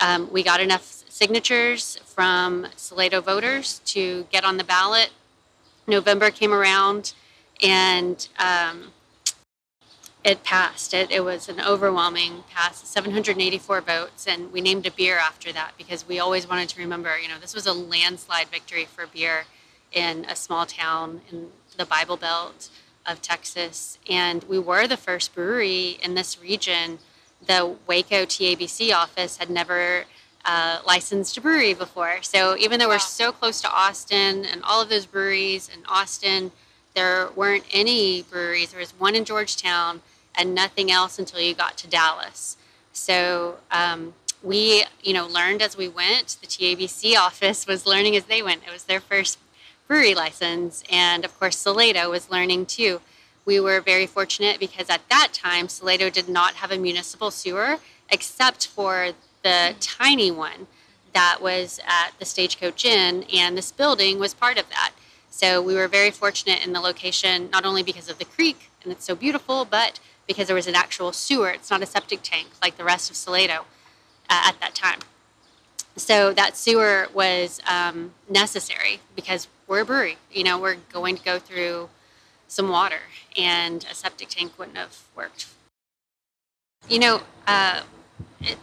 Um, 0.00 0.32
we 0.32 0.42
got 0.42 0.60
enough 0.60 1.04
signatures 1.08 1.98
from 2.04 2.66
Salado 2.74 3.20
voters 3.20 3.80
to 3.86 4.26
get 4.32 4.44
on 4.44 4.56
the 4.56 4.64
ballot 4.64 5.10
November 5.86 6.30
came 6.30 6.52
around 6.52 7.12
and 7.62 8.28
um, 8.38 8.92
it 10.24 10.44
passed. 10.44 10.94
It, 10.94 11.10
it 11.10 11.24
was 11.24 11.48
an 11.48 11.60
overwhelming 11.60 12.44
pass, 12.50 12.86
784 12.86 13.80
votes, 13.80 14.26
and 14.26 14.52
we 14.52 14.60
named 14.60 14.86
a 14.86 14.90
beer 14.90 15.18
after 15.18 15.52
that 15.52 15.72
because 15.76 16.06
we 16.06 16.18
always 16.18 16.48
wanted 16.48 16.68
to 16.70 16.80
remember, 16.80 17.18
you 17.18 17.28
know, 17.28 17.38
this 17.40 17.54
was 17.54 17.66
a 17.66 17.72
landslide 17.72 18.48
victory 18.48 18.84
for 18.84 19.06
beer 19.06 19.44
in 19.90 20.24
a 20.26 20.36
small 20.36 20.64
town 20.64 21.22
in 21.30 21.48
the 21.76 21.84
Bible 21.84 22.16
Belt 22.16 22.68
of 23.04 23.20
Texas. 23.20 23.98
And 24.08 24.44
we 24.44 24.58
were 24.58 24.86
the 24.86 24.96
first 24.96 25.34
brewery 25.34 25.98
in 26.02 26.14
this 26.14 26.40
region. 26.40 26.98
The 27.44 27.74
Waco 27.88 28.24
TABC 28.24 28.94
office 28.94 29.38
had 29.38 29.50
never 29.50 30.04
uh, 30.44 30.78
licensed 30.86 31.36
a 31.36 31.40
brewery 31.40 31.74
before. 31.74 32.22
So 32.22 32.56
even 32.56 32.78
though 32.78 32.88
we're 32.88 33.00
so 33.00 33.32
close 33.32 33.60
to 33.62 33.70
Austin 33.70 34.44
and 34.44 34.62
all 34.62 34.80
of 34.80 34.88
those 34.88 35.06
breweries 35.06 35.68
in 35.68 35.84
Austin, 35.88 36.52
there 36.94 37.30
weren't 37.34 37.64
any 37.72 38.22
breweries. 38.22 38.70
There 38.70 38.80
was 38.80 38.92
one 38.98 39.14
in 39.14 39.24
Georgetown 39.24 40.00
and 40.34 40.54
nothing 40.54 40.90
else 40.90 41.18
until 41.18 41.40
you 41.40 41.54
got 41.54 41.76
to 41.78 41.86
Dallas. 41.86 42.56
So 42.92 43.58
um, 43.70 44.14
we, 44.42 44.84
you 45.02 45.12
know, 45.12 45.26
learned 45.26 45.62
as 45.62 45.76
we 45.76 45.88
went. 45.88 46.36
The 46.40 46.46
TABC 46.46 47.16
office 47.16 47.66
was 47.66 47.86
learning 47.86 48.16
as 48.16 48.24
they 48.24 48.42
went. 48.42 48.62
It 48.66 48.72
was 48.72 48.84
their 48.84 49.00
first 49.00 49.38
brewery 49.88 50.14
license, 50.14 50.82
and 50.90 51.24
of 51.24 51.38
course, 51.38 51.58
Salado 51.58 52.10
was 52.10 52.30
learning 52.30 52.66
too. 52.66 53.00
We 53.44 53.58
were 53.60 53.80
very 53.80 54.06
fortunate 54.06 54.60
because 54.60 54.88
at 54.88 55.08
that 55.10 55.30
time, 55.32 55.68
Salado 55.68 56.08
did 56.08 56.28
not 56.28 56.54
have 56.54 56.70
a 56.70 56.78
municipal 56.78 57.30
sewer 57.30 57.78
except 58.10 58.66
for 58.66 59.10
the 59.42 59.74
tiny 59.80 60.30
one 60.30 60.66
that 61.12 61.38
was 61.42 61.80
at 61.86 62.12
the 62.18 62.24
Stagecoach 62.24 62.84
Inn, 62.84 63.24
and 63.34 63.56
this 63.56 63.72
building 63.72 64.18
was 64.18 64.34
part 64.34 64.58
of 64.58 64.68
that. 64.70 64.92
So 65.30 65.60
we 65.62 65.74
were 65.74 65.88
very 65.88 66.10
fortunate 66.10 66.64
in 66.64 66.72
the 66.72 66.80
location, 66.80 67.48
not 67.50 67.64
only 67.64 67.82
because 67.82 68.08
of 68.08 68.18
the 68.18 68.24
creek 68.24 68.70
and 68.82 68.92
it's 68.92 69.04
so 69.04 69.14
beautiful, 69.14 69.64
but 69.64 70.00
because 70.32 70.46
there 70.46 70.56
was 70.56 70.66
an 70.66 70.74
actual 70.74 71.12
sewer. 71.12 71.50
It's 71.50 71.70
not 71.70 71.82
a 71.82 71.86
septic 71.86 72.20
tank 72.22 72.48
like 72.62 72.76
the 72.76 72.84
rest 72.84 73.10
of 73.10 73.16
Salado 73.16 73.64
uh, 74.30 74.42
at 74.48 74.60
that 74.60 74.74
time. 74.74 75.00
So 75.96 76.32
that 76.32 76.56
sewer 76.56 77.08
was 77.12 77.60
um, 77.68 78.12
necessary 78.28 79.00
because 79.14 79.48
we're 79.66 79.80
a 79.80 79.84
brewery. 79.84 80.16
You 80.30 80.44
know, 80.44 80.58
we're 80.58 80.76
going 80.92 81.16
to 81.16 81.22
go 81.22 81.38
through 81.38 81.90
some 82.48 82.68
water, 82.68 83.00
and 83.36 83.84
a 83.90 83.94
septic 83.94 84.28
tank 84.28 84.58
wouldn't 84.58 84.76
have 84.76 85.00
worked. 85.14 85.46
You 86.88 86.98
know, 86.98 87.20
uh, 87.46 87.82
it, 88.40 88.58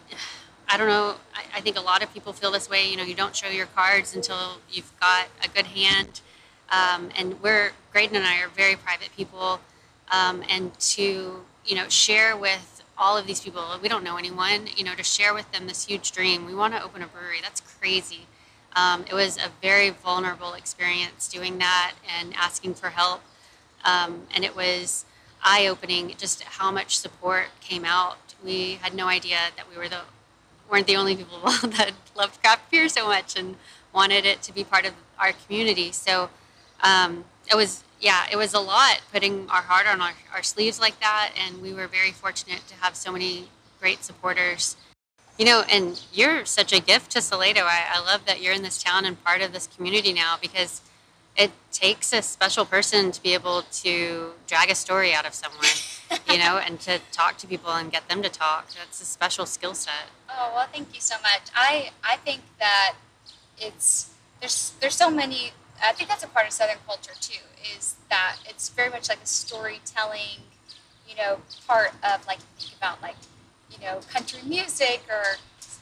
I 0.67 0.77
don't 0.77 0.87
know. 0.87 1.15
I, 1.33 1.57
I, 1.57 1.61
think 1.61 1.77
a 1.77 1.81
lot 1.81 2.03
of 2.03 2.13
people 2.13 2.33
feel 2.33 2.51
this 2.51 2.69
way. 2.69 2.87
You 2.87 2.97
know, 2.97 3.03
you 3.03 3.15
don't 3.15 3.35
show 3.35 3.47
your 3.47 3.65
cards 3.67 4.15
until 4.15 4.57
you've 4.69 4.91
got 4.99 5.27
a 5.43 5.47
good 5.47 5.67
hand. 5.67 6.21
Um, 6.71 7.09
and 7.17 7.41
we're 7.41 7.71
Graydon 7.91 8.17
and 8.17 8.25
I 8.25 8.41
are 8.41 8.49
very 8.49 8.75
private 8.75 9.09
people, 9.15 9.59
um, 10.11 10.43
and 10.49 10.77
to 10.79 11.41
you 11.69 11.75
know 11.75 11.87
share 11.87 12.35
with 12.35 12.83
all 12.97 13.17
of 13.17 13.25
these 13.25 13.39
people. 13.39 13.63
We 13.81 13.87
don't 13.87 14.03
know 14.03 14.17
anyone, 14.17 14.67
you 14.75 14.83
know, 14.83 14.93
to 14.95 15.03
share 15.03 15.33
with 15.33 15.49
them 15.53 15.67
this 15.67 15.85
huge 15.85 16.11
dream. 16.11 16.45
We 16.45 16.53
want 16.53 16.73
to 16.73 16.83
open 16.83 17.01
a 17.01 17.07
brewery. 17.07 17.37
That's 17.41 17.61
crazy. 17.61 18.27
Um, 18.75 19.05
it 19.09 19.13
was 19.13 19.37
a 19.37 19.49
very 19.61 19.91
vulnerable 19.91 20.53
experience 20.53 21.29
doing 21.29 21.57
that 21.59 21.93
and 22.19 22.33
asking 22.35 22.73
for 22.73 22.89
help. 22.89 23.21
Um, 23.85 24.23
and 24.35 24.43
it 24.43 24.55
was 24.55 25.05
eye 25.41 25.67
opening 25.67 26.13
just 26.17 26.43
how 26.43 26.71
much 26.71 26.97
support 26.97 27.45
came 27.61 27.85
out. 27.85 28.17
We 28.43 28.73
had 28.81 28.93
no 28.93 29.07
idea 29.07 29.37
that 29.55 29.69
we 29.71 29.77
were 29.77 29.87
the 29.87 30.01
weren't 30.69 30.85
the 30.87 30.97
only 30.97 31.15
people 31.15 31.39
that 31.63 31.93
loved 32.15 32.41
craft 32.41 32.69
beer 32.69 32.89
so 32.89 33.07
much 33.07 33.39
and 33.39 33.55
wanted 33.93 34.25
it 34.25 34.41
to 34.43 34.53
be 34.53 34.63
part 34.63 34.85
of 34.85 34.93
our 35.17 35.31
community. 35.31 35.91
So 35.91 36.29
um, 36.83 37.23
it 37.49 37.55
was 37.55 37.83
yeah, 37.99 38.25
it 38.31 38.37
was 38.37 38.53
a 38.53 38.59
lot 38.59 39.01
putting 39.11 39.49
our 39.49 39.61
heart 39.61 39.87
on 39.87 40.01
our, 40.01 40.13
our 40.33 40.43
sleeves 40.43 40.79
like 40.79 40.99
that, 40.99 41.31
and 41.37 41.61
we 41.61 41.73
were 41.73 41.87
very 41.87 42.11
fortunate 42.11 42.61
to 42.67 42.75
have 42.75 42.95
so 42.95 43.11
many 43.11 43.49
great 43.79 44.03
supporters. 44.03 44.75
You 45.37 45.45
know, 45.45 45.63
and 45.71 46.01
you're 46.11 46.43
such 46.45 46.73
a 46.73 46.81
gift 46.81 47.11
to 47.11 47.21
Salado. 47.21 47.61
I, 47.61 47.85
I 47.93 47.99
love 48.01 48.25
that 48.25 48.41
you're 48.41 48.53
in 48.53 48.61
this 48.61 48.81
town 48.81 49.05
and 49.05 49.21
part 49.23 49.41
of 49.41 49.53
this 49.53 49.67
community 49.67 50.11
now 50.11 50.35
because 50.41 50.81
it 51.37 51.51
takes 51.71 52.11
a 52.11 52.21
special 52.21 52.65
person 52.65 53.11
to 53.11 53.23
be 53.23 53.33
able 53.33 53.61
to 53.71 54.31
drag 54.47 54.69
a 54.69 54.75
story 54.75 55.13
out 55.13 55.25
of 55.25 55.33
someone, 55.33 55.65
you 56.29 56.37
know, 56.37 56.57
and 56.57 56.79
to 56.81 56.99
talk 57.13 57.37
to 57.37 57.47
people 57.47 57.71
and 57.71 57.91
get 57.91 58.07
them 58.09 58.21
to 58.21 58.29
talk. 58.29 58.67
That's 58.77 59.01
a 59.01 59.05
special 59.05 59.45
skill 59.45 59.73
set. 59.73 60.09
Oh 60.29 60.51
well, 60.53 60.67
thank 60.71 60.93
you 60.93 60.99
so 61.01 61.15
much. 61.21 61.43
I 61.55 61.91
I 62.03 62.17
think 62.17 62.41
that 62.59 62.95
it's 63.57 64.11
there's 64.39 64.73
there's 64.79 64.95
so 64.95 65.09
many. 65.09 65.51
I 65.83 65.93
think 65.93 66.09
that's 66.09 66.23
a 66.23 66.27
part 66.27 66.47
of 66.47 66.53
Southern 66.53 66.77
culture 66.85 67.13
too. 67.19 67.41
Is 67.75 67.95
that 68.09 68.37
it's 68.45 68.69
very 68.69 68.89
much 68.89 69.09
like 69.09 69.21
a 69.23 69.27
storytelling, 69.27 70.43
you 71.07 71.15
know, 71.15 71.39
part 71.67 71.93
of 72.03 72.25
like 72.27 72.39
you 72.39 72.67
think 72.67 72.77
about 72.77 73.01
like 73.01 73.15
you 73.71 73.77
know 73.85 73.99
country 74.11 74.39
music 74.45 75.01
or 75.09 75.37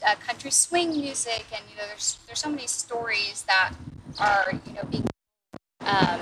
uh, 0.06 0.14
country 0.16 0.50
swing 0.50 0.90
music, 0.90 1.46
and 1.52 1.62
you 1.70 1.76
know 1.76 1.86
there's 1.86 2.18
there's 2.26 2.40
so 2.40 2.50
many 2.50 2.66
stories 2.66 3.44
that 3.44 3.72
are 4.18 4.52
you 4.66 4.72
know 4.74 4.82
being 4.90 5.04
um, 5.86 6.20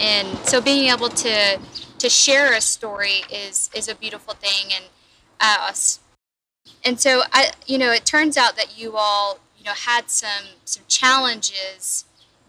and 0.00 0.38
so 0.46 0.60
being 0.60 0.90
able 0.90 1.08
to 1.08 1.58
to 1.98 2.08
share 2.08 2.52
a 2.52 2.60
story 2.60 3.22
is 3.32 3.70
is 3.74 3.88
a 3.88 3.94
beautiful 3.94 4.34
thing 4.34 4.72
and 4.74 4.84
uh, 5.40 5.72
and 6.84 7.00
so 7.00 7.22
I 7.32 7.52
you 7.66 7.78
know 7.78 7.92
it 7.92 8.04
turns 8.04 8.36
out 8.36 8.56
that 8.56 8.78
you 8.78 8.96
all 8.96 9.38
you 9.58 9.64
know 9.64 9.72
had 9.72 10.10
some 10.10 10.56
some 10.64 10.84
challenges 10.88 12.05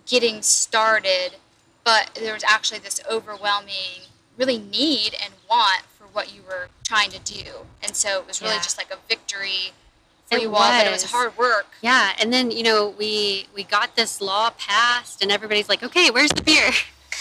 getting 0.08 0.42
started 0.42 1.36
but 1.84 2.12
there 2.16 2.34
was 2.34 2.44
actually 2.46 2.80
this 2.80 3.00
overwhelming 3.10 4.02
really 4.38 4.58
need 4.58 5.16
and 5.24 5.34
want 5.50 5.84
for 5.98 6.06
what 6.08 6.34
you 6.36 6.42
were 6.42 6.68
trying 6.84 7.10
to 7.10 7.20
do 7.20 7.44
and 7.84 7.96
so 7.96 8.20
it 8.20 8.28
was 8.28 8.42
really 8.42 8.56
Yeah. 8.56 8.62
just 8.62 8.78
like 8.78 8.92
a 8.92 8.98
victory 9.08 9.72
for 10.30 10.38
It 10.38 10.42
you 10.44 10.50
all 10.56 10.70
but 10.70 10.86
it 10.86 10.92
was 10.92 11.04
was. 11.04 11.12
hard 11.12 11.38
work 11.38 11.68
Yeah, 11.82 12.12
and 12.20 12.32
then 12.34 12.52
you 12.52 12.64
know 12.64 12.90
we 12.98 13.48
we 13.56 13.64
got 13.64 13.96
this 13.96 14.20
law 14.20 14.50
passed, 14.58 15.22
and 15.22 15.32
everybody's 15.32 15.70
like, 15.70 15.84
"Okay, 15.84 16.10
where's 16.10 16.32
the 16.32 16.42
beer?" 16.42 16.70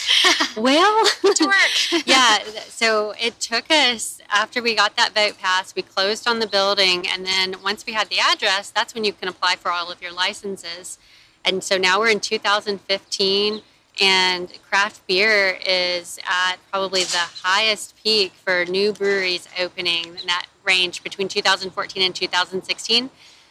well, 0.56 1.04
yeah. 2.04 2.38
So 2.68 3.14
it 3.20 3.38
took 3.40 3.70
us 3.70 4.20
after 4.30 4.60
we 4.62 4.74
got 4.74 4.96
that 4.96 5.14
vote 5.14 5.38
passed. 5.38 5.76
We 5.76 5.82
closed 5.82 6.26
on 6.26 6.40
the 6.40 6.46
building, 6.46 7.06
and 7.08 7.24
then 7.24 7.54
once 7.62 7.86
we 7.86 7.92
had 7.92 8.08
the 8.08 8.18
address, 8.18 8.70
that's 8.70 8.92
when 8.94 9.04
you 9.04 9.12
can 9.12 9.28
apply 9.28 9.56
for 9.56 9.70
all 9.70 9.90
of 9.90 10.02
your 10.02 10.12
licenses. 10.12 10.98
And 11.46 11.62
so 11.62 11.78
now 11.78 12.00
we're 12.00 12.10
in 12.10 12.18
2015, 12.18 13.62
and 14.02 14.52
craft 14.68 15.06
beer 15.06 15.56
is 15.64 16.18
at 16.28 16.56
probably 16.72 17.04
the 17.04 17.18
highest 17.18 17.94
peak 18.02 18.32
for 18.32 18.64
new 18.64 18.92
breweries 18.92 19.48
opening 19.56 20.06
in 20.06 20.26
that 20.26 20.46
range 20.64 21.04
between 21.04 21.28
2014 21.28 22.02
and 22.02 22.12
2016. 22.12 23.10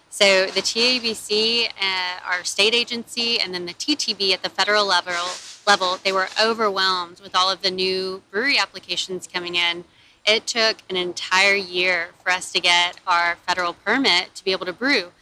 So 0.09 0.45
the 0.47 0.61
TABC, 0.61 1.67
uh, 1.67 2.29
our 2.29 2.43
state 2.43 2.73
agency, 2.73 3.39
and 3.39 3.53
then 3.53 3.65
the 3.65 3.73
TTB 3.73 4.33
at 4.33 4.43
the 4.43 4.49
federal 4.49 4.85
level, 4.85 5.13
level, 5.65 5.97
they 6.03 6.11
were 6.11 6.27
overwhelmed 6.41 7.21
with 7.21 7.33
all 7.33 7.49
of 7.49 7.61
the 7.61 7.71
new 7.71 8.21
brewery 8.29 8.57
applications 8.57 9.25
coming 9.25 9.55
in. 9.55 9.85
It 10.25 10.47
took 10.47 10.77
an 10.89 10.97
entire 10.97 11.55
year 11.55 12.09
for 12.21 12.31
us 12.31 12.51
to 12.51 12.59
get 12.59 12.97
our 13.07 13.37
federal 13.47 13.71
permit 13.71 14.35
to 14.35 14.43
be 14.43 14.51
able 14.51 14.65
to 14.65 14.73
brew, 14.73 15.13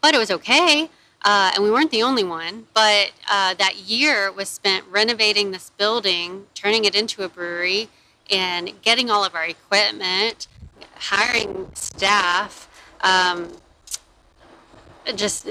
but 0.00 0.12
it 0.12 0.18
was 0.18 0.32
okay. 0.32 0.90
Uh, 1.26 1.50
and 1.56 1.64
we 1.64 1.70
weren't 1.72 1.90
the 1.90 2.04
only 2.04 2.22
one. 2.22 2.68
But 2.72 3.10
uh, 3.28 3.54
that 3.54 3.76
year 3.78 4.30
was 4.30 4.48
spent 4.48 4.84
renovating 4.88 5.50
this 5.50 5.70
building, 5.70 6.46
turning 6.54 6.84
it 6.84 6.94
into 6.94 7.24
a 7.24 7.28
brewery, 7.28 7.88
and 8.30 8.80
getting 8.80 9.10
all 9.10 9.24
of 9.24 9.34
our 9.34 9.44
equipment, 9.44 10.46
hiring 10.94 11.68
staff. 11.74 12.68
Um, 13.00 13.48
just 15.16 15.48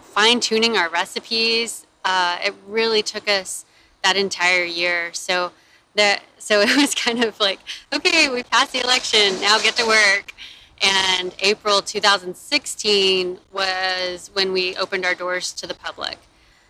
fine 0.00 0.38
tuning 0.38 0.76
our 0.76 0.88
recipes. 0.88 1.84
Uh, 2.04 2.38
it 2.44 2.54
really 2.68 3.02
took 3.02 3.28
us 3.28 3.64
that 4.04 4.16
entire 4.16 4.62
year. 4.62 5.12
So 5.12 5.50
that 5.96 6.22
so 6.38 6.60
it 6.66 6.76
was 6.76 6.94
kind 6.94 7.24
of 7.24 7.40
like, 7.40 7.58
okay, 7.92 8.28
we 8.28 8.44
passed 8.44 8.72
the 8.72 8.80
election, 8.80 9.40
now 9.40 9.58
get 9.58 9.74
to 9.76 9.86
work. 9.86 10.34
And 10.82 11.34
April 11.40 11.82
2016 11.82 13.38
was 13.52 14.30
when 14.32 14.52
we 14.52 14.76
opened 14.76 15.04
our 15.04 15.14
doors 15.14 15.52
to 15.54 15.66
the 15.66 15.74
public. 15.74 16.18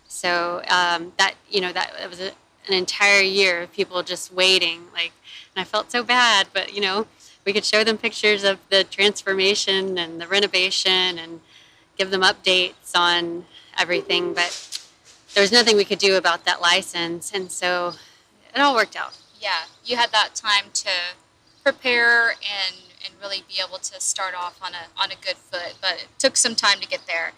So 0.07 0.63
um, 0.69 1.13
that 1.17 1.35
you 1.49 1.61
know 1.61 1.71
that, 1.71 1.93
was 2.09 2.19
a, 2.19 2.31
an 2.67 2.73
entire 2.73 3.21
year 3.21 3.61
of 3.61 3.73
people 3.73 4.01
just 4.01 4.33
waiting. 4.33 4.85
Like, 4.93 5.11
and 5.55 5.61
I 5.61 5.63
felt 5.63 5.91
so 5.91 6.03
bad, 6.03 6.47
but 6.53 6.73
you 6.73 6.81
know, 6.81 7.05
we 7.45 7.53
could 7.53 7.65
show 7.65 7.83
them 7.83 7.97
pictures 7.97 8.43
of 8.43 8.59
the 8.69 8.83
transformation 8.83 9.97
and 9.97 10.19
the 10.19 10.27
renovation 10.27 11.19
and 11.19 11.41
give 11.97 12.09
them 12.09 12.21
updates 12.21 12.95
on 12.95 13.45
everything. 13.77 14.33
But 14.33 14.81
there 15.35 15.41
was 15.41 15.51
nothing 15.51 15.77
we 15.77 15.85
could 15.85 15.99
do 15.99 16.17
about 16.17 16.45
that 16.45 16.59
license, 16.59 17.31
and 17.31 17.51
so 17.51 17.93
it 18.53 18.59
all 18.59 18.73
worked 18.73 18.95
out. 18.95 19.15
yeah, 19.39 19.65
you 19.85 19.95
had 19.95 20.11
that 20.11 20.33
time 20.33 20.65
to 20.73 20.89
prepare 21.63 22.31
and 22.31 22.75
and 23.05 23.13
really 23.21 23.43
be 23.47 23.55
able 23.65 23.77
to 23.79 23.99
start 23.99 24.33
off 24.35 24.59
on 24.61 24.73
a 24.73 25.01
on 25.01 25.11
a 25.11 25.15
good 25.15 25.37
foot, 25.37 25.75
but 25.81 25.93
it 25.93 26.07
took 26.17 26.37
some 26.37 26.55
time 26.55 26.79
to 26.79 26.87
get 26.87 27.01
there. 27.07 27.33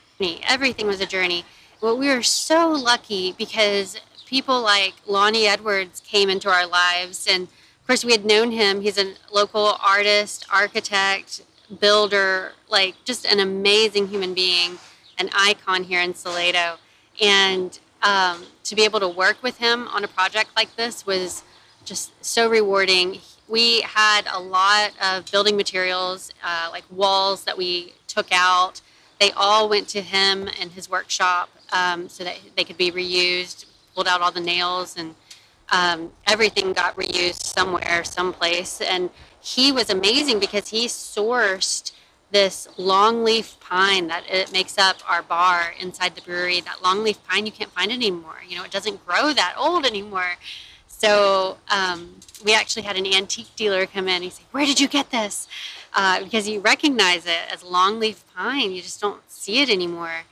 Everything 0.48 0.88
was 0.88 1.02
a 1.02 1.06
journey. 1.06 1.46
Well, 1.82 1.98
we 1.98 2.08
were 2.10 2.22
so 2.22 2.70
lucky 2.70 3.34
because 3.36 4.00
people 4.28 4.62
like 4.62 4.94
Lonnie 5.06 5.46
Edwards 5.46 6.02
came 6.06 6.30
into 6.30 6.50
our 6.50 6.66
lives. 6.66 7.28
And 7.30 7.44
of 7.44 7.88
course, 7.88 8.06
we 8.06 8.14
had 8.14 8.24
known 8.24 8.52
him. 8.52 8.82
He's 8.82 8.98
a 8.98 9.16
local 9.32 9.78
artist, 9.84 10.46
architect, 10.52 11.42
builder, 11.80 12.54
like 12.70 12.96
just 13.04 13.26
an 13.26 13.40
amazing 13.40 14.08
human 14.08 14.34
being, 14.34 14.78
an 15.18 15.30
icon 15.36 15.84
here 15.84 16.02
in 16.02 16.14
Salado. 16.14 16.78
And 17.20 17.78
um, 18.04 18.46
to 18.64 18.76
be 18.76 18.84
able 18.84 19.00
to 19.02 19.08
work 19.10 19.44
with 19.44 19.58
him 19.58 19.88
on 19.90 20.04
a 20.04 20.08
project 20.08 20.52
like 20.56 20.76
this 20.76 21.06
was 21.06 21.44
just 21.84 22.12
so 22.24 22.50
rewarding. 22.50 23.20
We 23.48 23.82
had 23.82 24.24
a 24.32 24.40
lot 24.40 24.92
of 25.02 25.30
building 25.32 25.58
materials, 25.58 26.32
uh, 26.44 26.70
like 26.72 26.84
walls 26.90 27.44
that 27.44 27.58
we 27.58 27.94
took 28.08 28.28
out. 28.32 28.82
They 29.20 29.32
all 29.32 29.70
went 29.70 29.88
to 29.90 30.02
him 30.02 30.50
and 30.60 30.72
his 30.72 30.90
workshop 30.90 31.50
um, 31.72 32.10
so 32.10 32.24
that 32.24 32.38
they 32.56 32.64
could 32.64 32.78
be 32.78 32.92
reused. 32.92 33.66
Pulled 33.94 34.08
out 34.08 34.22
all 34.22 34.32
the 34.32 34.40
nails 34.40 34.96
and 34.98 35.16
um, 35.72 36.12
everything 36.28 36.74
got 36.74 36.96
reused 36.96 37.44
somewhere, 37.44 38.04
someplace. 38.04 38.82
And 38.82 39.10
he 39.42 39.72
was 39.72 39.90
amazing 39.90 40.40
because 40.40 40.70
he 40.70 40.88
sourced 40.88 41.92
this 42.32 42.68
longleaf 42.78 43.60
pine 43.60 44.08
that 44.08 44.24
it 44.30 44.52
makes 44.54 44.78
up 44.78 44.98
our 45.08 45.22
bar 45.22 45.74
inside 45.80 46.16
the 46.16 46.22
brewery. 46.22 46.62
That 46.62 46.78
longleaf 46.78 47.18
pine 47.28 47.46
you 47.46 47.52
can't 47.52 47.72
find 47.72 47.92
anymore. 47.92 48.38
You 48.48 48.58
know, 48.58 48.64
it 48.64 48.72
doesn't 48.72 49.06
grow 49.06 49.34
that 49.34 49.56
old 49.58 49.86
anymore. 49.86 50.38
So 51.02 51.58
um, 51.70 52.18
we 52.46 52.54
actually 52.54 52.84
had 52.84 52.96
an 52.96 53.08
antique 53.08 53.56
dealer 53.56 53.88
come 53.88 54.08
in. 54.08 54.22
He 54.22 54.30
said, 54.30 54.46
"Where 54.52 54.68
did 54.68 54.80
you 54.80 54.88
get 54.88 55.10
this?" 55.10 55.48
Uh, 55.96 56.24
because 56.24 56.48
you 56.48 56.60
recognize 56.60 57.26
it 57.26 57.42
as 57.52 57.64
longleaf 57.64 58.24
pine. 58.36 58.72
You 58.72 58.84
just 58.84 59.02
don't 59.02 59.22
see 59.28 59.62
it 59.64 59.70
anymore. 59.70 60.26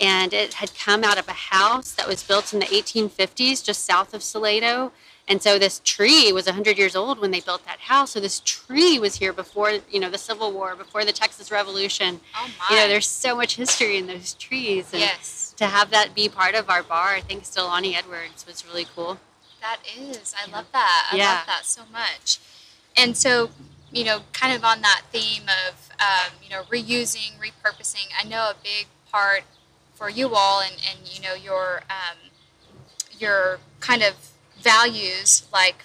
And 0.00 0.34
it 0.34 0.54
had 0.54 0.76
come 0.76 1.04
out 1.04 1.16
of 1.16 1.28
a 1.28 1.32
house 1.56 1.92
that 1.92 2.08
was 2.08 2.24
built 2.24 2.52
in 2.52 2.58
the 2.58 2.66
1850s, 2.66 3.64
just 3.64 3.84
south 3.84 4.12
of 4.12 4.22
Salado. 4.22 4.90
And 5.28 5.40
so 5.40 5.58
this 5.58 5.80
tree 5.84 6.32
was 6.32 6.46
100 6.46 6.76
years 6.76 6.96
old 6.96 7.18
when 7.20 7.30
they 7.30 7.40
built 7.40 7.64
that 7.64 7.78
house. 7.78 8.10
So 8.10 8.20
this 8.20 8.40
tree 8.44 8.98
was 8.98 9.16
here 9.16 9.32
before, 9.32 9.78
you 9.90 10.00
know, 10.00 10.10
the 10.10 10.18
Civil 10.18 10.52
War, 10.52 10.74
before 10.74 11.04
the 11.04 11.12
Texas 11.12 11.52
Revolution. 11.52 12.20
Oh 12.36 12.50
my! 12.58 12.74
You 12.74 12.82
know, 12.82 12.88
there's 12.88 13.08
so 13.08 13.36
much 13.36 13.54
history 13.54 13.96
in 13.96 14.08
those 14.08 14.34
trees. 14.34 14.92
And 14.92 15.00
yes, 15.00 15.54
to 15.56 15.66
have 15.66 15.90
that 15.90 16.16
be 16.16 16.28
part 16.28 16.56
of 16.56 16.68
our 16.68 16.82
bar, 16.82 17.20
thanks 17.20 17.48
to 17.50 17.62
Lonnie 17.62 17.94
Edwards, 17.94 18.44
was 18.44 18.66
really 18.66 18.86
cool. 18.94 19.18
That 19.60 19.78
is. 19.98 20.34
I 20.36 20.50
love 20.50 20.66
that. 20.72 21.08
I 21.12 21.16
Yeah. 21.16 21.34
love 21.34 21.46
that 21.46 21.64
so 21.66 21.82
much. 21.92 22.38
And 22.96 23.16
so, 23.16 23.50
you 23.92 24.04
know, 24.04 24.22
kind 24.32 24.54
of 24.54 24.64
on 24.64 24.80
that 24.82 25.02
theme 25.12 25.44
of 25.68 25.90
um, 26.00 26.32
you 26.42 26.50
know 26.50 26.62
reusing, 26.64 27.32
repurposing. 27.38 28.06
I 28.18 28.24
know 28.24 28.50
a 28.50 28.54
big 28.62 28.86
part 29.10 29.44
for 29.94 30.10
you 30.10 30.34
all, 30.34 30.60
and 30.60 30.74
and 30.88 31.08
you 31.08 31.20
know 31.22 31.34
your 31.34 31.82
um, 31.90 32.30
your 33.18 33.58
kind 33.80 34.02
of 34.02 34.14
values 34.60 35.44
like 35.52 35.84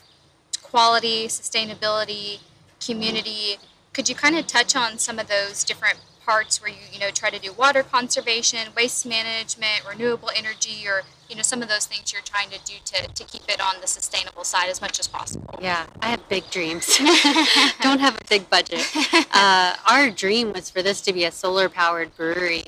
quality, 0.62 1.28
sustainability, 1.28 2.40
community. 2.86 3.58
could 3.94 4.08
you 4.08 4.16
kind 4.16 4.38
of 4.38 4.48
touch 4.48 4.76
on 4.76 4.98
some 4.98 5.20
of 5.20 5.28
those 5.28 5.64
different 5.64 6.00
parts 6.26 6.62
where 6.62 6.70
you 6.72 6.78
you 6.92 7.00
know 7.00 7.10
try 7.10 7.30
to 7.30 7.40
do 7.40 7.54
water 7.54 7.84
conservation, 7.84 8.60
waste 8.76 9.06
management, 9.06 9.84
renewable 9.88 10.30
energy, 10.36 10.88
or 10.88 11.02
you 11.30 11.36
know 11.36 11.42
some 11.42 11.62
of 11.62 11.70
those 11.70 11.86
things 11.86 12.14
you're 12.14 12.22
trying 12.22 12.50
to 12.50 12.60
do 12.64 12.74
to, 12.86 13.08
to 13.08 13.24
keep 13.24 13.44
it 13.50 13.62
on 13.62 13.82
the 13.82 13.88
sustainable 13.88 14.44
side 14.44 14.70
as 14.70 14.82
much 14.82 15.00
as 15.00 15.08
possible. 15.08 15.60
Yeah, 15.62 15.86
I 16.02 16.08
have 16.08 16.28
big 16.30 16.50
dreams. 16.52 16.98
Don't 17.82 18.00
have 18.00 18.16
a 18.16 18.24
big 18.30 18.50
budget. 18.50 18.86
Uh, 19.34 19.76
our 19.90 20.10
dream 20.10 20.54
was 20.54 20.70
for 20.70 20.82
this 20.82 21.02
to 21.02 21.14
be 21.14 21.26
a 21.26 21.32
solar 21.32 21.70
powered 21.70 22.16
brewery 22.16 22.66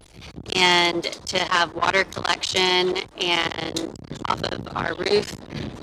and 0.56 1.04
to 1.04 1.40
have 1.40 1.74
water 1.74 2.04
collection 2.04 2.98
and 3.18 3.94
off 4.28 4.42
of 4.44 4.68
our 4.76 4.94
roof. 4.96 5.36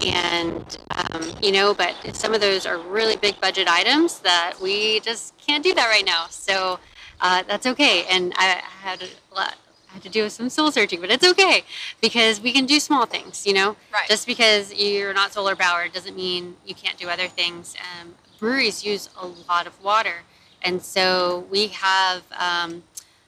And, 0.05 0.79
um, 0.91 1.23
you 1.43 1.53
know, 1.53 1.75
but 1.75 1.95
some 2.15 2.33
of 2.33 2.41
those 2.41 2.67
are 2.67 2.79
really 2.79 3.17
big 3.17 3.41
budget 3.41 3.69
items 3.69 4.21
that 4.21 4.55
we 4.61 5.01
just 5.01 5.37
can't 5.39 5.63
do 5.63 5.75
that 5.75 5.89
right 5.89 6.07
now. 6.07 6.27
So 6.31 6.79
uh, 7.21 7.43
that's 7.47 7.67
okay. 7.67 8.05
And 8.11 8.33
I 8.37 8.63
had 8.83 9.03
a 9.03 9.35
lot. 9.35 9.57
I 9.91 9.95
had 9.95 10.03
to 10.03 10.09
do 10.09 10.29
some 10.29 10.49
soul 10.49 10.71
searching, 10.71 11.01
but 11.01 11.11
it's 11.11 11.27
okay 11.27 11.65
because 12.01 12.41
we 12.41 12.53
can 12.53 12.65
do 12.65 12.79
small 12.79 13.07
things, 13.07 13.45
you 13.45 13.53
know? 13.53 13.77
Right. 13.93 14.09
Just 14.09 14.25
because 14.25 14.73
you're 14.73 15.13
not 15.13 15.33
solar 15.33 15.57
powered 15.57 15.93
doesn't 15.93 16.15
mean 16.15 16.57
you 16.65 16.77
can't 16.77 16.97
do 16.97 17.09
other 17.09 17.27
things. 17.27 17.75
Um, 18.01 18.15
breweries 18.39 18.85
use 18.85 19.11
a 19.21 19.27
lot 19.49 19.67
of 19.67 19.83
water. 19.83 20.23
And 20.63 20.81
so 20.81 21.47
we 21.51 21.69
have 21.69 22.23
um, 22.39 22.85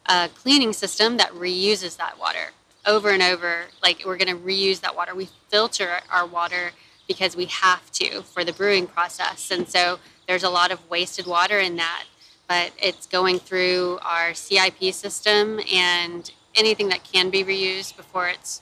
a 0.07 0.28
cleaning 0.35 0.72
system 0.72 1.16
that 1.16 1.31
reuses 1.33 1.96
that 1.96 2.18
water 2.18 2.50
over 2.87 3.11
and 3.11 3.22
over. 3.22 3.64
Like 3.83 4.02
we're 4.05 4.16
going 4.16 4.28
to 4.28 4.40
reuse 4.40 4.81
that 4.81 4.94
water. 4.94 5.14
We 5.14 5.28
filter 5.48 5.98
our 6.11 6.26
water 6.26 6.70
because 7.09 7.37
we 7.37 7.46
have 7.46 7.90
to 7.92 8.22
for 8.22 8.44
the 8.44 8.52
brewing 8.52 8.87
process. 8.87 9.50
And 9.50 9.68
so 9.68 9.98
there's 10.28 10.44
a 10.44 10.50
lot 10.50 10.70
of 10.70 10.88
wasted 10.88 11.26
water 11.26 11.59
in 11.59 11.76
that. 11.76 12.05
But 12.53 12.73
it's 12.79 13.07
going 13.07 13.38
through 13.38 13.99
our 14.03 14.35
CIP 14.35 14.93
system 14.93 15.59
and 15.73 16.31
anything 16.55 16.91
that 16.91 17.03
can 17.03 17.31
be 17.31 17.43
reused 17.43 17.97
before 17.97 18.29
it's 18.29 18.61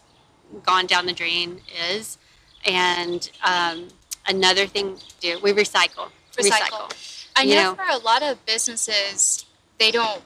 gone 0.65 0.87
down 0.87 1.07
the 1.07 1.13
drain 1.13 1.61
is. 1.91 2.17
And 2.65 3.29
um, 3.45 3.89
another 4.29 4.69
thing 4.69 4.97
to 4.97 5.21
do, 5.21 5.41
we 5.43 5.53
recycle. 5.53 6.11
Recycle. 6.37 6.87
I 7.35 7.43
You 7.43 7.57
know, 7.57 7.63
know. 7.63 7.75
for 7.75 7.91
a 7.91 7.99
lot 7.99 8.23
of 8.23 8.47
businesses, 8.47 9.45
they 9.81 9.91
don't. 9.91 10.23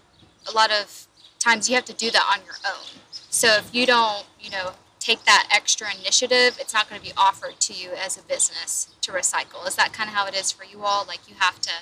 A 0.46 0.52
lot 0.52 0.70
of 0.70 1.06
times, 1.38 1.70
you 1.70 1.74
have 1.76 1.86
to 1.86 1.94
do 1.94 2.10
that 2.10 2.26
on 2.30 2.44
your 2.44 2.56
own. 2.66 3.00
So 3.30 3.48
if 3.56 3.74
you 3.74 3.86
don't, 3.86 4.26
you 4.38 4.50
know, 4.50 4.72
take 5.00 5.24
that 5.24 5.48
extra 5.50 5.86
initiative, 5.98 6.58
it's 6.60 6.74
not 6.74 6.90
going 6.90 7.00
to 7.00 7.06
be 7.06 7.14
offered 7.16 7.60
to 7.60 7.72
you 7.72 7.92
as 7.92 8.18
a 8.18 8.22
business 8.24 8.94
to 9.00 9.10
recycle. 9.10 9.66
Is 9.66 9.74
that 9.76 9.94
kind 9.94 10.10
of 10.10 10.14
how 10.14 10.26
it 10.26 10.34
is 10.34 10.52
for 10.52 10.64
you 10.64 10.82
all? 10.82 11.06
Like 11.06 11.20
you 11.26 11.36
have 11.38 11.62
to 11.62 11.72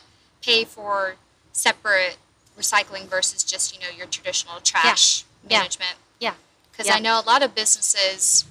pay 0.42 0.62
for 0.64 1.16
separate 1.52 2.16
recycling 2.58 3.04
versus 3.06 3.42
just 3.44 3.74
you 3.74 3.80
know 3.80 3.94
your 3.96 4.06
traditional 4.06 4.60
trash 4.60 5.24
Yeah. 5.48 5.58
management. 5.58 5.96
Yeah. 6.20 6.34
Because 6.70 6.86
Yeah. 6.86 6.96
I 6.96 6.98
know 7.00 7.18
a 7.18 7.22
lot 7.22 7.42
of 7.42 7.54
businesses 7.54 8.44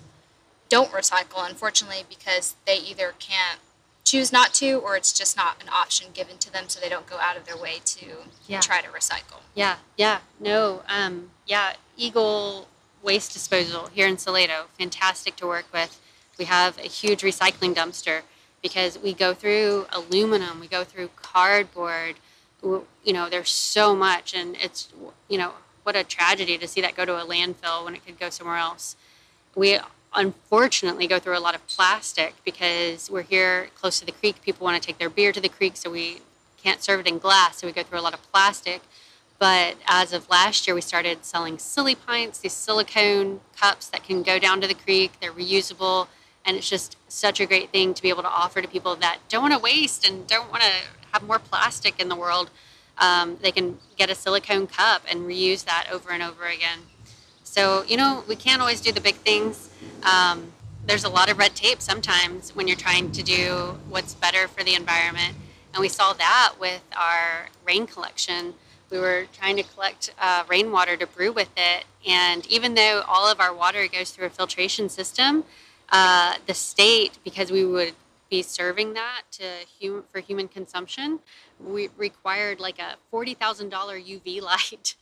don't 0.69 0.91
recycle, 0.91 1.47
unfortunately, 1.47 2.05
because 2.09 2.55
they 2.65 2.77
either 2.77 3.13
can't 3.19 3.59
choose 4.03 4.31
not 4.31 4.53
to 4.55 4.73
or 4.79 4.95
it's 4.95 5.11
just 5.13 5.37
not 5.37 5.61
an 5.61 5.69
option 5.69 6.07
given 6.13 6.37
to 6.39 6.51
them 6.51 6.67
so 6.69 6.79
they 6.79 6.89
don't 6.89 7.05
go 7.07 7.17
out 7.19 7.37
of 7.37 7.45
their 7.45 7.57
way 7.57 7.81
to 7.85 8.23
Yeah. 8.47 8.59
try 8.59 8.81
to 8.81 8.87
recycle. 8.89 9.41
Yeah, 9.53 9.77
yeah, 9.97 10.21
no, 10.39 10.83
um, 10.87 11.31
yeah, 11.45 11.75
Eagle 11.97 12.67
Waste 13.03 13.33
Disposal 13.33 13.87
here 13.93 14.07
in 14.07 14.17
Salado, 14.17 14.67
fantastic 14.77 15.35
to 15.37 15.47
work 15.47 15.65
with. 15.71 15.99
We 16.37 16.45
have 16.45 16.77
a 16.79 16.83
huge 16.87 17.21
recycling 17.21 17.75
dumpster 17.75 18.23
because 18.61 18.97
we 18.97 19.13
go 19.13 19.33
through 19.33 19.87
aluminum, 19.91 20.59
we 20.59 20.67
go 20.67 20.83
through 20.83 21.09
cardboard. 21.15 22.15
You 22.63 23.13
know, 23.13 23.29
there's 23.29 23.49
so 23.49 23.95
much, 23.95 24.33
and 24.35 24.55
it's 24.59 24.89
you 25.27 25.37
know 25.37 25.53
what 25.83 25.95
a 25.95 26.03
tragedy 26.03 26.57
to 26.57 26.67
see 26.67 26.81
that 26.81 26.95
go 26.95 27.05
to 27.05 27.17
a 27.17 27.25
landfill 27.25 27.83
when 27.85 27.95
it 27.95 28.05
could 28.05 28.19
go 28.19 28.29
somewhere 28.29 28.57
else. 28.57 28.95
We 29.55 29.79
unfortunately 30.13 31.07
go 31.07 31.19
through 31.19 31.37
a 31.37 31.39
lot 31.39 31.55
of 31.55 31.65
plastic 31.67 32.35
because 32.43 33.09
we're 33.09 33.23
here 33.23 33.69
close 33.75 33.99
to 33.99 34.05
the 34.05 34.11
creek. 34.11 34.41
People 34.41 34.65
want 34.65 34.81
to 34.81 34.85
take 34.85 34.97
their 34.97 35.09
beer 35.09 35.31
to 35.31 35.41
the 35.41 35.49
creek, 35.49 35.77
so 35.77 35.89
we 35.89 36.21
can't 36.61 36.83
serve 36.83 36.99
it 36.99 37.07
in 37.07 37.17
glass, 37.17 37.57
so 37.59 37.67
we 37.67 37.73
go 37.73 37.83
through 37.83 37.99
a 37.99 38.01
lot 38.01 38.13
of 38.13 38.21
plastic. 38.31 38.81
But 39.39 39.77
as 39.87 40.13
of 40.13 40.29
last 40.29 40.67
year, 40.67 40.75
we 40.75 40.81
started 40.81 41.25
selling 41.25 41.57
Silipints, 41.57 42.41
these 42.41 42.53
silicone 42.53 43.41
cups 43.59 43.87
that 43.89 44.03
can 44.03 44.21
go 44.21 44.37
down 44.37 44.61
to 44.61 44.67
the 44.67 44.75
creek. 44.75 45.13
They're 45.19 45.31
reusable, 45.31 46.07
and 46.45 46.57
it's 46.57 46.69
just 46.69 46.95
such 47.11 47.39
a 47.39 47.45
great 47.45 47.71
thing 47.71 47.93
to 47.93 48.01
be 48.01 48.09
able 48.09 48.23
to 48.23 48.29
offer 48.29 48.61
to 48.61 48.67
people 48.67 48.95
that 48.95 49.19
don't 49.27 49.41
want 49.41 49.53
to 49.53 49.59
waste 49.59 50.07
and 50.07 50.25
don't 50.27 50.49
want 50.49 50.63
to 50.63 50.71
have 51.11 51.23
more 51.23 51.39
plastic 51.39 51.99
in 51.99 52.07
the 52.07 52.15
world. 52.15 52.49
Um, 52.97 53.37
they 53.41 53.51
can 53.51 53.79
get 53.97 54.09
a 54.09 54.15
silicone 54.15 54.67
cup 54.67 55.03
and 55.09 55.21
reuse 55.21 55.65
that 55.65 55.87
over 55.91 56.11
and 56.11 56.23
over 56.23 56.45
again. 56.45 56.79
So, 57.43 57.83
you 57.83 57.97
know, 57.97 58.23
we 58.27 58.35
can't 58.35 58.61
always 58.61 58.79
do 58.79 58.91
the 58.91 59.01
big 59.01 59.15
things. 59.15 59.69
Um, 60.03 60.53
there's 60.85 61.03
a 61.03 61.09
lot 61.09 61.29
of 61.29 61.37
red 61.37 61.53
tape 61.53 61.81
sometimes 61.81 62.55
when 62.55 62.67
you're 62.67 62.77
trying 62.77 63.11
to 63.11 63.23
do 63.23 63.77
what's 63.89 64.13
better 64.13 64.47
for 64.47 64.63
the 64.63 64.73
environment. 64.73 65.35
And 65.73 65.81
we 65.81 65.89
saw 65.89 66.13
that 66.13 66.53
with 66.59 66.81
our 66.97 67.49
rain 67.67 67.87
collection. 67.87 68.53
We 68.89 68.99
were 68.99 69.25
trying 69.37 69.57
to 69.57 69.63
collect 69.63 70.13
uh, 70.19 70.43
rainwater 70.47 70.95
to 70.97 71.07
brew 71.07 71.31
with 71.31 71.51
it. 71.57 71.85
And 72.07 72.45
even 72.47 72.75
though 72.75 73.03
all 73.07 73.29
of 73.29 73.39
our 73.39 73.53
water 73.53 73.87
goes 73.87 74.11
through 74.11 74.27
a 74.27 74.29
filtration 74.29 74.89
system, 74.89 75.43
uh, 75.91 76.35
the 76.47 76.53
state, 76.53 77.19
because 77.23 77.51
we 77.51 77.65
would 77.65 77.93
be 78.29 78.41
serving 78.41 78.93
that 78.93 79.23
to 79.29 79.43
hum- 79.81 80.05
for 80.11 80.21
human 80.21 80.47
consumption, 80.47 81.19
we 81.59 81.89
required 81.97 82.59
like 82.59 82.79
a 82.79 82.95
forty 83.11 83.33
thousand 83.33 83.69
dollar 83.69 83.99
UV 83.99 84.41
light 84.51 84.95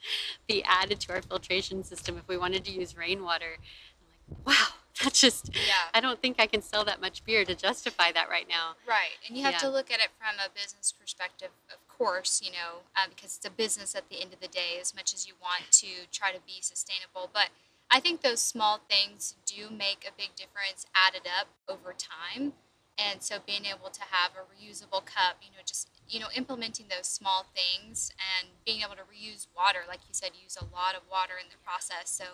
be 0.48 0.64
added 0.64 1.00
to 1.02 1.14
our 1.14 1.22
filtration 1.22 1.84
system 1.84 2.18
if 2.18 2.28
we 2.28 2.36
wanted 2.38 2.66
to 2.66 2.72
use 2.72 2.98
rainwater. 2.98 3.58
I'm 3.58 4.46
like, 4.46 4.48
wow, 4.48 4.68
that's 5.04 5.22
just. 5.22 5.52
Yeah. 5.54 5.74
I 5.94 6.02
don't 6.02 6.20
think 6.20 6.38
I 6.40 6.48
can 6.48 6.62
sell 6.62 6.84
that 6.86 7.00
much 7.00 7.24
beer 7.24 7.46
to 7.46 7.56
justify 7.56 8.12
that 8.12 8.30
right 8.30 8.48
now. 8.50 8.74
Right, 8.88 9.18
and 9.28 9.38
you 9.38 9.44
have 9.44 9.58
to 9.60 9.70
look 9.70 9.92
at 9.92 10.00
it 10.00 10.10
from 10.18 10.36
a 10.44 10.50
business 10.50 10.92
perspective, 10.92 11.50
of 11.72 11.88
course, 11.88 12.42
you 12.44 12.52
know, 12.52 12.82
uh, 12.96 13.08
because 13.10 13.38
it's 13.38 13.46
a 13.46 13.52
business 13.52 13.94
at 13.94 14.10
the 14.10 14.22
end 14.22 14.34
of 14.34 14.40
the 14.40 14.48
day, 14.48 14.80
as 14.82 14.96
much 14.96 15.14
as 15.14 15.28
you 15.28 15.34
want 15.40 15.72
to 15.72 15.88
try 16.12 16.32
to 16.32 16.40
be 16.48 16.62
sustainable. 16.62 17.30
But 17.32 17.50
I 17.92 18.00
think 18.00 18.22
those 18.22 18.40
small 18.40 18.80
things 18.90 19.36
do 19.46 19.70
make 19.70 20.06
a 20.08 20.16
big 20.16 20.36
difference 20.36 20.86
added 20.94 21.28
up 21.28 21.48
over 21.68 21.94
time. 21.94 22.54
And 23.00 23.24
so 23.24 23.38
being 23.46 23.66
able 23.66 23.90
to 23.90 24.02
have 24.02 24.32
a 24.36 24.44
reusable 24.46 25.06
cup, 25.06 25.38
you 25.42 25.50
know, 25.52 25.64
just, 25.66 25.90
you 26.08 26.20
know, 26.20 26.28
implementing 26.36 26.88
those 26.90 27.08
small 27.08 27.46
things 27.56 28.12
and 28.20 28.50
being 28.66 28.82
able 28.82 28.96
to 28.96 29.08
reuse 29.08 29.48
water, 29.56 29.80
like 29.88 30.02
you 30.08 30.14
said, 30.14 30.32
use 30.42 30.58
a 30.60 30.66
lot 30.66 30.96
of 30.96 31.02
water 31.10 31.34
in 31.42 31.48
the 31.50 31.58
process. 31.64 32.10
So, 32.10 32.26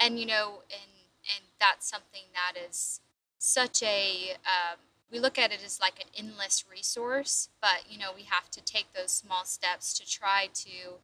and, 0.00 0.18
you 0.18 0.26
know, 0.26 0.62
and, 0.70 0.90
and 1.34 1.44
that's 1.60 1.88
something 1.90 2.30
that 2.32 2.54
is 2.68 3.00
such 3.38 3.82
a, 3.82 4.36
um, 4.46 4.78
we 5.10 5.18
look 5.18 5.38
at 5.38 5.52
it 5.52 5.60
as 5.64 5.80
like 5.80 6.00
an 6.00 6.08
endless 6.16 6.64
resource, 6.70 7.48
but 7.60 7.84
you 7.88 7.98
know, 7.98 8.10
we 8.14 8.22
have 8.22 8.50
to 8.52 8.64
take 8.64 8.92
those 8.94 9.12
small 9.12 9.44
steps 9.44 9.92
to 9.98 10.08
try 10.08 10.48
to 10.54 10.98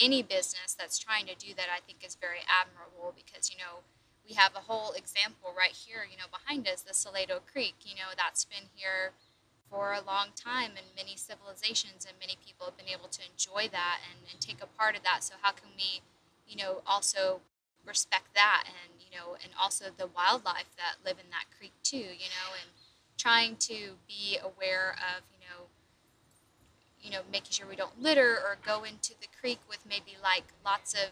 any 0.00 0.22
business 0.22 0.74
that's 0.78 0.98
trying 0.98 1.26
to 1.26 1.34
do 1.34 1.54
that 1.56 1.66
I 1.74 1.80
think 1.80 2.04
is 2.04 2.16
very 2.16 2.40
admirable 2.46 3.14
because 3.14 3.50
you 3.50 3.56
know, 3.58 3.82
we 4.26 4.34
have 4.34 4.52
a 4.54 4.60
whole 4.60 4.92
example 4.92 5.54
right 5.56 5.72
here, 5.72 6.04
you 6.08 6.16
know, 6.16 6.28
behind 6.30 6.68
us, 6.68 6.82
the 6.82 6.94
Salado 6.94 7.40
Creek, 7.50 7.74
you 7.84 7.94
know, 7.94 8.12
that's 8.16 8.44
been 8.44 8.68
here 8.74 9.12
for 9.70 9.92
a 9.92 10.00
long 10.00 10.28
time 10.34 10.72
and 10.76 10.86
many 10.96 11.16
civilizations 11.16 12.08
and 12.08 12.16
many 12.20 12.36
people 12.44 12.66
have 12.66 12.76
been 12.76 12.88
able 12.88 13.08
to 13.08 13.20
enjoy 13.24 13.68
that 13.68 14.00
and, 14.08 14.24
and 14.32 14.40
take 14.40 14.62
a 14.62 14.70
part 14.80 14.96
of 14.96 15.02
that. 15.04 15.22
So 15.22 15.34
how 15.40 15.52
can 15.52 15.68
we, 15.76 16.00
you 16.48 16.56
know, 16.56 16.80
also 16.86 17.40
respect 17.84 18.32
that 18.34 18.64
and, 18.66 19.00
you 19.00 19.12
know, 19.12 19.36
and 19.42 19.52
also 19.60 19.86
the 19.96 20.08
wildlife 20.08 20.72
that 20.76 21.00
live 21.04 21.16
in 21.20 21.30
that 21.30 21.48
creek 21.56 21.72
too, 21.82 21.96
you 21.96 22.28
know, 22.32 22.48
and 22.56 22.68
trying 23.16 23.56
to 23.56 23.96
be 24.06 24.38
aware 24.40 24.96
of, 25.00 25.24
you 25.32 25.37
you 27.02 27.10
know, 27.10 27.20
making 27.30 27.52
sure 27.52 27.66
we 27.68 27.76
don't 27.76 28.00
litter 28.00 28.32
or 28.34 28.56
go 28.64 28.84
into 28.84 29.14
the 29.20 29.26
creek 29.40 29.58
with 29.68 29.78
maybe 29.88 30.16
like 30.22 30.44
lots 30.64 30.94
of 30.94 31.10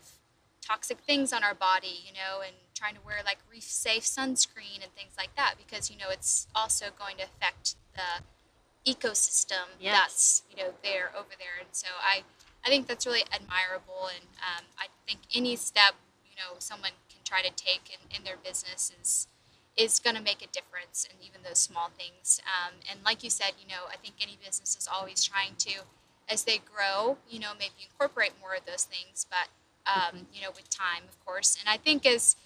toxic 0.66 0.99
things 1.01 1.33
on 1.33 1.44
our 1.44 1.55
body, 1.55 2.03
you 2.07 2.12
know, 2.12 2.40
and 2.44 2.55
trying 2.75 2.94
to 2.94 3.01
wear 3.05 3.16
like 3.25 3.38
reef 3.51 3.62
safe 3.62 4.03
sunscreen 4.03 4.83
and 4.83 4.92
things 4.94 5.12
like 5.16 5.35
that 5.37 5.55
because, 5.57 5.90
you 5.90 5.96
know, 5.96 6.11
it's 6.11 6.49
also 6.55 6.87
going 6.99 7.16
to 7.18 7.25
affect 7.25 7.77
the 7.94 8.90
ecosystem 8.90 9.66
Yes. 9.81 9.96
that's, 9.96 10.42
you 10.51 10.57
know, 10.62 10.72
there 10.83 11.11
over 11.16 11.31
there. 11.38 11.59
And 11.61 11.68
so 11.72 11.88
I, 12.01 12.22
I 12.64 12.68
think 12.68 12.87
that's 12.87 13.07
really 13.07 13.25
admirable. 13.33 14.09
And 14.14 14.27
um, 14.38 14.64
I 14.79 14.87
think 15.07 15.20
any 15.35 15.57
step, 15.57 15.94
you 16.29 16.37
know, 16.37 16.57
someone 16.59 16.92
can 17.09 17.20
try 17.25 17.42
to 17.42 17.51
take 17.55 17.90
in, 17.90 18.16
in 18.16 18.25
their 18.25 18.37
business 18.37 18.92
is, 19.01 19.29
is 19.77 19.99
going 19.99 20.17
to 20.17 20.23
make 20.23 20.43
a 20.43 20.47
difference 20.53 21.07
in 21.11 21.17
even 21.27 21.41
those 21.47 21.59
small 21.59 21.91
things. 21.99 22.41
Um, 22.45 22.75
and 22.91 23.01
like 23.05 23.23
you 23.23 23.31
said, 23.31 23.53
you 23.61 23.69
know, 23.69 23.85
I 23.93 23.97
think 23.97 24.15
any 24.21 24.39
business 24.45 24.77
is 24.77 24.89
always 24.93 25.23
trying 25.23 25.55
to, 25.59 25.81
as 26.29 26.45
they 26.45 26.59
grow, 26.59 27.19
you 27.29 27.39
know, 27.39 27.53
maybe 27.59 27.75
incorporate 27.91 28.33
more 28.41 28.55
of 28.55 28.65
those 28.65 28.85
things, 28.85 29.27
but, 29.31 29.49
um, 29.87 30.27
you 30.33 30.41
know, 30.41 30.51
with 30.57 30.69
time, 30.71 31.03
of 31.09 31.25
course. 31.25 31.59
And 31.61 31.69
I 31.69 31.77
think 31.77 32.07
as 32.07 32.37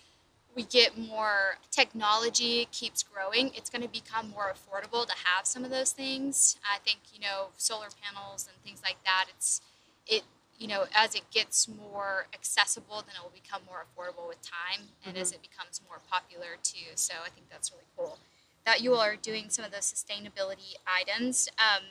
we 0.56 0.64
get 0.64 0.98
more 0.98 1.58
technology 1.70 2.66
keeps 2.72 3.04
growing, 3.04 3.52
it's 3.54 3.70
going 3.70 3.82
to 3.82 3.88
become 3.88 4.30
more 4.30 4.52
affordable 4.52 5.06
to 5.06 5.14
have 5.24 5.46
some 5.46 5.64
of 5.64 5.70
those 5.70 5.92
things. 5.92 6.58
I 6.64 6.78
think, 6.84 6.98
you 7.14 7.20
know, 7.20 7.48
solar 7.56 7.86
panels 8.02 8.48
and 8.48 8.60
things 8.64 8.82
like 8.82 8.96
that, 9.04 9.26
it's, 9.34 9.60
it 10.06 10.24
you 10.60 10.68
know 10.68 10.84
as 10.94 11.14
it 11.14 11.22
gets 11.32 11.66
more 11.66 12.26
accessible 12.34 13.02
then 13.06 13.14
it 13.16 13.22
will 13.22 13.32
become 13.34 13.62
more 13.66 13.84
affordable 13.86 14.28
with 14.28 14.40
time 14.42 14.86
and 15.04 15.16
as 15.16 15.32
it 15.32 15.40
becomes 15.42 15.80
more 15.88 15.98
popular 16.08 16.58
too. 16.62 16.92
So 16.94 17.14
i 17.24 17.30
think 17.30 17.48
that's 17.50 17.72
really 17.72 17.84
cool 17.96 18.18
that 18.66 18.82
you 18.82 18.92
all 18.94 19.00
are 19.00 19.16
doing 19.16 19.46
some 19.48 19.64
of 19.64 19.70
the 19.70 19.78
sustainability 19.78 20.74
items. 20.86 21.48
Um, 21.58 21.84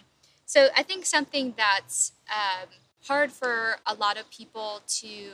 so 0.45 0.69
i 0.77 0.84
think 0.84 1.05
something 1.05 1.53
that's 1.58 2.13
um, 2.29 2.69
hard 3.05 3.32
for 3.32 3.77
a 3.88 3.95
lot 3.95 4.17
of 4.17 4.29
people 4.29 4.82
to 4.88 5.32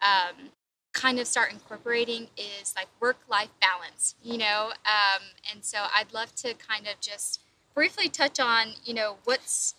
um, 0.00 0.50
kind 0.92 1.18
of 1.18 1.26
start 1.26 1.52
incorporating 1.52 2.28
is 2.36 2.74
like 2.76 2.86
work 3.00 3.18
life 3.28 3.50
balance 3.60 4.14
you 4.22 4.38
know? 4.38 4.70
Um, 4.86 5.22
and 5.52 5.64
so 5.64 5.78
i'd 5.96 6.12
love 6.14 6.34
to 6.36 6.54
kind 6.54 6.86
of 6.86 7.00
just 7.00 7.40
briefly 7.74 8.08
touch 8.08 8.38
on 8.38 8.74
you 8.84 8.94
know 8.94 9.16
what's 9.24 9.74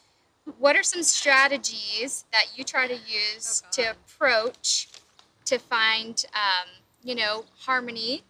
what 0.59 0.75
are 0.75 0.83
some 0.83 1.03
strategies 1.03 2.25
that 2.31 2.45
you 2.55 2.63
try 2.63 2.87
to 2.87 2.95
use 2.95 3.63
Oh, 3.65 3.69
to 3.71 3.91
approach 3.91 4.89
to 5.45 5.57
find 5.59 6.25
um, 6.33 6.69
you 7.03 7.15
know 7.15 7.45
harmony 7.59 8.23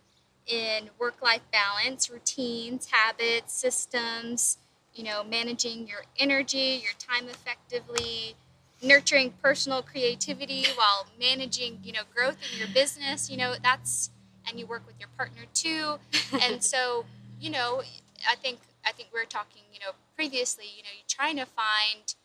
in 0.47 0.89
work 0.99 1.21
life 1.21 1.41
balance 1.51 2.09
routines 2.09 2.89
habits 2.91 3.53
systems 3.53 4.57
you 4.93 5.03
know 5.03 5.23
managing 5.23 5.87
your 5.87 6.03
energy 6.19 6.81
your 6.83 6.93
time 6.99 7.29
effectively 7.29 8.35
nurturing 8.81 9.33
personal 9.41 9.81
creativity 9.81 10.65
while 10.75 11.07
managing 11.19 11.79
you 11.83 11.93
know 11.93 12.01
growth 12.13 12.37
in 12.51 12.59
your 12.59 12.67
business 12.73 13.29
you 13.29 13.37
know 13.37 13.53
that's 13.63 14.09
and 14.49 14.59
you 14.59 14.65
work 14.65 14.85
with 14.85 14.95
your 14.99 15.07
partner 15.17 15.43
too. 15.53 15.95
And 16.41 16.61
so 16.73 17.05
you 17.39 17.49
know 17.49 17.81
i 18.29 18.35
think 18.35 18.59
i 18.85 18.91
think 18.91 19.09
we 19.13 19.19
are 19.19 19.25
talking 19.25 19.61
you 19.73 19.79
know 19.79 19.91
previously 20.15 20.65
you 20.65 20.83
know 20.83 20.89
you're 20.93 21.05
trying 21.07 21.37
to 21.37 21.45
find 21.45 22.15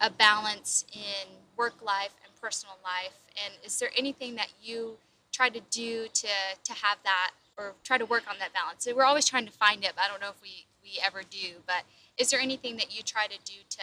a 0.00 0.10
balance 0.10 0.84
in 0.92 1.28
work 1.56 1.74
life 1.82 2.14
and 2.24 2.34
personal 2.40 2.76
life. 2.82 3.18
And 3.44 3.54
is 3.64 3.78
there 3.78 3.90
anything 3.96 4.34
that 4.36 4.48
you 4.62 4.96
try 5.32 5.48
to 5.48 5.60
do 5.70 6.06
to 6.12 6.28
to 6.64 6.72
have 6.72 6.98
that 7.04 7.32
or 7.56 7.74
try 7.84 7.98
to 7.98 8.06
work 8.06 8.24
on 8.28 8.36
that 8.40 8.52
balance? 8.52 8.84
So 8.84 8.94
we're 8.94 9.04
always 9.04 9.26
trying 9.26 9.46
to 9.46 9.52
find 9.52 9.84
it 9.84 9.92
but 9.94 10.04
i 10.04 10.08
don't 10.08 10.20
know 10.20 10.30
if 10.30 10.42
we 10.42 10.66
we 10.82 11.00
ever 11.04 11.22
do. 11.22 11.62
But 11.66 11.84
is 12.18 12.30
there 12.30 12.40
anything 12.40 12.76
that 12.76 12.94
you 12.94 13.02
try 13.02 13.26
to 13.26 13.38
do 13.44 13.54
to 13.70 13.82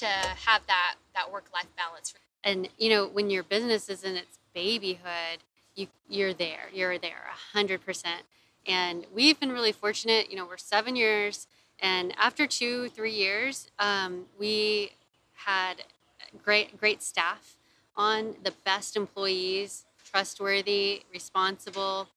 to 0.00 0.06
have 0.06 0.62
that 0.66 0.96
that 1.14 1.32
work 1.32 1.46
life 1.52 1.68
balance? 1.76 2.14
And 2.44 2.68
you 2.78 2.90
know 2.90 3.06
when 3.06 3.30
your 3.30 3.42
business 3.42 3.88
is 3.88 4.04
in 4.04 4.16
its 4.16 4.38
babyhood 4.54 5.38
you 5.76 5.86
you're 6.08 6.34
there 6.34 6.68
you're 6.72 6.98
there 6.98 7.28
a 7.30 7.56
hundred 7.56 7.84
percent 7.84 8.22
and 8.68 9.06
we've 9.12 9.40
been 9.40 9.50
really 9.50 9.72
fortunate 9.72 10.30
you 10.30 10.36
know 10.36 10.46
we're 10.46 10.56
seven 10.56 10.94
years 10.94 11.48
and 11.80 12.14
after 12.16 12.46
two 12.46 12.88
three 12.90 13.12
years 13.12 13.70
um, 13.78 14.26
we 14.38 14.92
had 15.34 15.82
great 16.44 16.78
great 16.78 17.02
staff 17.02 17.56
on 17.96 18.36
the 18.44 18.52
best 18.64 18.96
employees 18.96 19.86
trustworthy 20.04 21.02
responsible 21.12 22.08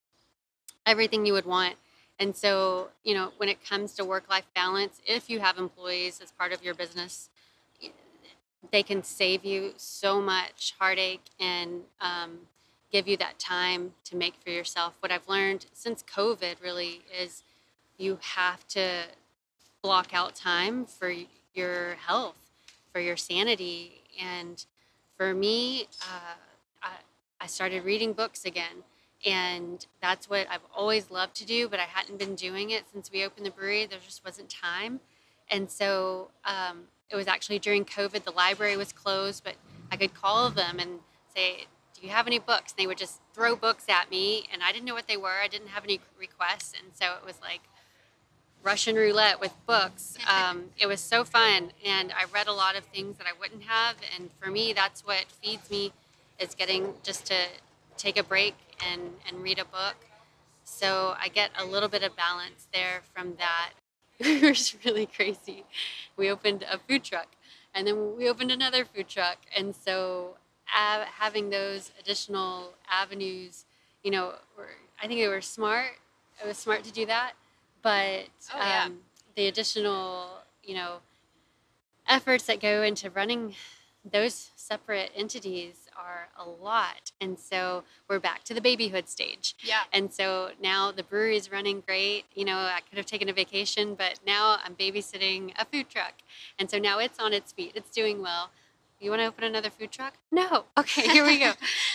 everything 0.86 1.26
you 1.26 1.32
would 1.32 1.46
want. 1.46 1.76
And 2.18 2.36
so 2.36 2.88
you 3.02 3.14
know 3.14 3.32
when 3.38 3.48
it 3.48 3.64
comes 3.64 3.94
to 3.94 4.04
work 4.04 4.28
life 4.28 4.46
balance 4.54 5.00
if 5.06 5.28
you 5.28 5.40
have 5.40 5.58
employees 5.58 6.20
as 6.22 6.30
part 6.30 6.52
of 6.52 6.62
your 6.62 6.74
business 6.74 7.30
they 8.70 8.82
can 8.82 9.02
save 9.02 9.44
you 9.44 9.72
so 9.76 10.20
much 10.20 10.74
heartache 10.78 11.24
and 11.40 11.80
um, 12.00 12.38
give 12.92 13.08
you 13.08 13.16
that 13.16 13.38
time 13.38 13.94
to 14.04 14.16
make 14.16 14.34
for 14.44 14.50
yourself. 14.50 14.94
What 15.00 15.10
I've 15.10 15.26
learned 15.26 15.66
since 15.72 16.02
COVID 16.02 16.62
really 16.62 17.00
is 17.18 17.42
you 17.96 18.18
have 18.20 18.66
to 18.68 19.04
block 19.82 20.12
out 20.12 20.34
time 20.34 20.84
for 20.84 21.12
your 21.54 21.94
health, 21.94 22.36
for 22.92 23.00
your 23.00 23.16
sanity. 23.16 24.02
And 24.20 24.64
for 25.16 25.34
me, 25.34 25.88
uh, 26.02 26.34
I, 26.82 26.90
I 27.40 27.46
started 27.46 27.84
reading 27.84 28.12
books 28.12 28.44
again. 28.44 28.84
And 29.24 29.86
that's 30.00 30.28
what 30.28 30.46
I've 30.50 30.66
always 30.76 31.10
loved 31.10 31.36
to 31.36 31.46
do, 31.46 31.68
but 31.68 31.78
I 31.78 31.84
hadn't 31.84 32.18
been 32.18 32.34
doing 32.34 32.70
it 32.70 32.84
since 32.92 33.10
we 33.10 33.24
opened 33.24 33.46
the 33.46 33.50
brewery. 33.50 33.86
There 33.86 33.98
just 34.04 34.24
wasn't 34.24 34.50
time. 34.50 35.00
And 35.48 35.70
so 35.70 36.28
um, 36.44 36.82
it 37.08 37.16
was 37.16 37.28
actually 37.28 37.58
during 37.58 37.84
COVID, 37.84 38.24
the 38.24 38.32
library 38.32 38.76
was 38.76 38.92
closed, 38.92 39.44
but 39.44 39.54
I 39.92 39.96
could 39.96 40.12
call 40.14 40.50
them 40.50 40.78
and 40.80 40.98
say, 41.34 41.66
Do 42.02 42.08
you 42.08 42.14
have 42.14 42.26
any 42.26 42.40
books? 42.40 42.72
And 42.72 42.82
they 42.82 42.88
would 42.88 42.98
just 42.98 43.20
throw 43.32 43.54
books 43.54 43.84
at 43.88 44.10
me, 44.10 44.48
and 44.52 44.60
I 44.60 44.72
didn't 44.72 44.86
know 44.86 44.94
what 44.94 45.06
they 45.06 45.16
were. 45.16 45.40
I 45.40 45.46
didn't 45.46 45.68
have 45.68 45.84
any 45.84 46.00
requests. 46.18 46.74
And 46.76 46.90
so 46.94 47.14
it 47.14 47.24
was 47.24 47.40
like 47.40 47.60
Russian 48.64 48.96
roulette 48.96 49.40
with 49.40 49.54
books. 49.66 50.18
Um, 50.32 50.70
it 50.78 50.86
was 50.86 51.00
so 51.00 51.24
fun. 51.24 51.72
And 51.84 52.12
I 52.12 52.24
read 52.32 52.48
a 52.48 52.52
lot 52.52 52.76
of 52.76 52.84
things 52.84 53.18
that 53.18 53.26
I 53.26 53.38
wouldn't 53.38 53.64
have. 53.64 53.96
And 54.16 54.30
for 54.40 54.50
me, 54.50 54.72
that's 54.72 55.04
what 55.06 55.26
feeds 55.42 55.70
me 55.70 55.92
is 56.38 56.54
getting 56.54 56.94
just 57.02 57.26
to 57.26 57.34
take 57.96 58.16
a 58.16 58.24
break 58.24 58.54
and, 58.90 59.10
and 59.28 59.42
read 59.42 59.58
a 59.58 59.64
book. 59.64 59.96
So 60.64 61.14
I 61.20 61.28
get 61.28 61.50
a 61.56 61.64
little 61.64 61.88
bit 61.88 62.02
of 62.02 62.16
balance 62.16 62.66
there 62.72 63.02
from 63.14 63.36
that. 63.36 63.72
it 64.18 64.42
was 64.42 64.74
really 64.84 65.06
crazy. 65.06 65.64
We 66.16 66.30
opened 66.30 66.64
a 66.68 66.78
food 66.78 67.04
truck 67.04 67.28
and 67.74 67.86
then 67.86 68.16
we 68.16 68.28
opened 68.28 68.50
another 68.50 68.84
food 68.84 69.08
truck. 69.08 69.38
And 69.56 69.74
so 69.76 70.36
uh, 70.76 71.04
having 71.18 71.50
those 71.50 71.90
additional 72.00 72.74
avenues, 72.90 73.64
you 74.02 74.10
know, 74.10 74.34
were, 74.56 74.68
I 75.02 75.06
think 75.06 75.20
they 75.20 75.28
were 75.28 75.40
smart. 75.40 75.92
It 76.42 76.46
was 76.46 76.58
smart 76.58 76.84
to 76.84 76.92
do 76.92 77.06
that. 77.06 77.32
But 77.82 78.26
Oh, 78.54 78.58
yeah. 78.58 78.84
um, 78.84 78.98
the 79.36 79.46
additional, 79.48 80.38
you 80.64 80.74
know, 80.74 80.98
efforts 82.08 82.44
that 82.44 82.60
go 82.60 82.82
into 82.82 83.10
running 83.10 83.54
those 84.12 84.50
separate 84.56 85.12
entities 85.14 85.88
are 85.96 86.28
a 86.36 86.48
lot. 86.48 87.12
And 87.20 87.38
so 87.38 87.84
we're 88.08 88.18
back 88.18 88.42
to 88.44 88.54
the 88.54 88.60
babyhood 88.60 89.08
stage. 89.08 89.54
yeah 89.62 89.82
And 89.92 90.12
so 90.12 90.50
now 90.60 90.90
the 90.90 91.04
brewery 91.04 91.36
is 91.36 91.52
running 91.52 91.82
great. 91.86 92.24
You 92.34 92.44
know, 92.44 92.56
I 92.56 92.80
could 92.88 92.96
have 92.98 93.06
taken 93.06 93.28
a 93.28 93.32
vacation, 93.32 93.94
but 93.94 94.18
now 94.26 94.56
I'm 94.64 94.74
babysitting 94.74 95.52
a 95.56 95.64
food 95.64 95.88
truck. 95.88 96.14
And 96.58 96.68
so 96.68 96.78
now 96.78 96.98
it's 96.98 97.20
on 97.20 97.32
its 97.32 97.52
feet. 97.52 97.72
It's 97.76 97.90
doing 97.90 98.20
well. 98.20 98.50
You 99.02 99.10
want 99.10 99.20
to 99.20 99.26
open 99.26 99.42
another 99.42 99.68
food 99.68 99.90
truck? 99.90 100.14
No. 100.30 100.64
Okay, 100.78 101.08
here 101.08 101.26
we 101.26 101.38
go. 101.38 101.52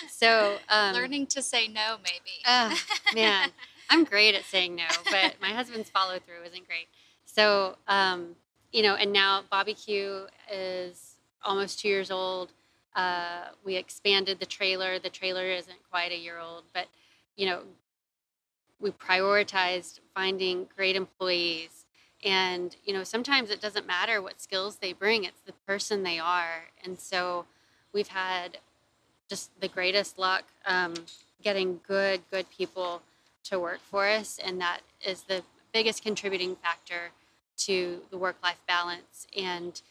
So, 0.10 0.58
um, 0.70 0.94
learning 0.94 1.28
to 1.28 1.42
say 1.42 1.68
no 1.68 1.98
maybe 2.04 2.42
Oh, 2.46 2.78
man, 3.14 3.52
I'm 3.90 4.04
great 4.04 4.36
at 4.36 4.44
saying 4.44 4.76
no, 4.76 4.88
but 5.10 5.36
my 5.42 5.50
husband's 5.50 5.90
follow 5.90 6.20
through 6.20 6.44
isn't 6.46 6.68
great. 6.68 6.88
So, 7.26 7.78
um, 7.88 8.36
you 8.72 8.84
know, 8.84 8.96
and 8.96 9.14
now 9.14 9.44
Bobby 9.50 9.74
Q 9.74 10.28
is 10.52 11.16
almost 11.44 11.80
two 11.80 11.88
years 11.88 12.12
old. 12.12 12.52
Uh, 12.96 13.46
we 13.64 13.76
expanded 13.76 14.40
the 14.40 14.46
trailer. 14.46 15.00
The 15.00 15.10
trailer 15.10 15.46
isn't 15.46 15.80
quite 15.90 16.12
a 16.12 16.18
year 16.18 16.40
old, 16.40 16.64
but 16.74 16.88
you 17.36 17.46
know, 17.46 17.62
we 18.80 18.92
prioritized 18.92 20.02
finding 20.14 20.68
great 20.76 20.96
employees. 20.96 21.86
And 22.24 22.76
you 22.86 22.94
know, 22.94 23.04
sometimes 23.04 23.50
it 23.52 23.62
doesn't 23.62 23.86
matter 23.86 24.22
what 24.22 24.42
skills 24.42 24.78
they 24.78 24.94
bring; 24.94 25.24
it's 25.24 25.42
the 25.42 25.54
person 25.68 26.04
they 26.04 26.20
are. 26.20 26.66
And 26.84 27.00
so, 27.00 27.46
we've 27.94 28.08
had 28.10 28.58
just 29.30 29.52
the 29.60 29.68
greatest 29.68 30.18
luck 30.18 30.46
um, 30.66 30.94
getting 31.44 31.80
good, 31.88 32.22
good 32.32 32.50
people 32.50 33.02
to 33.46 33.60
work 33.60 33.80
for 33.80 34.08
us, 34.08 34.40
and 34.44 34.60
that 34.62 34.82
is 35.06 35.24
the 35.24 35.44
biggest 35.74 36.04
contributing 36.04 36.56
factor 36.56 37.12
to 37.58 38.02
the 38.10 38.18
work-life 38.18 38.60
balance. 38.68 39.28
And 39.38 39.82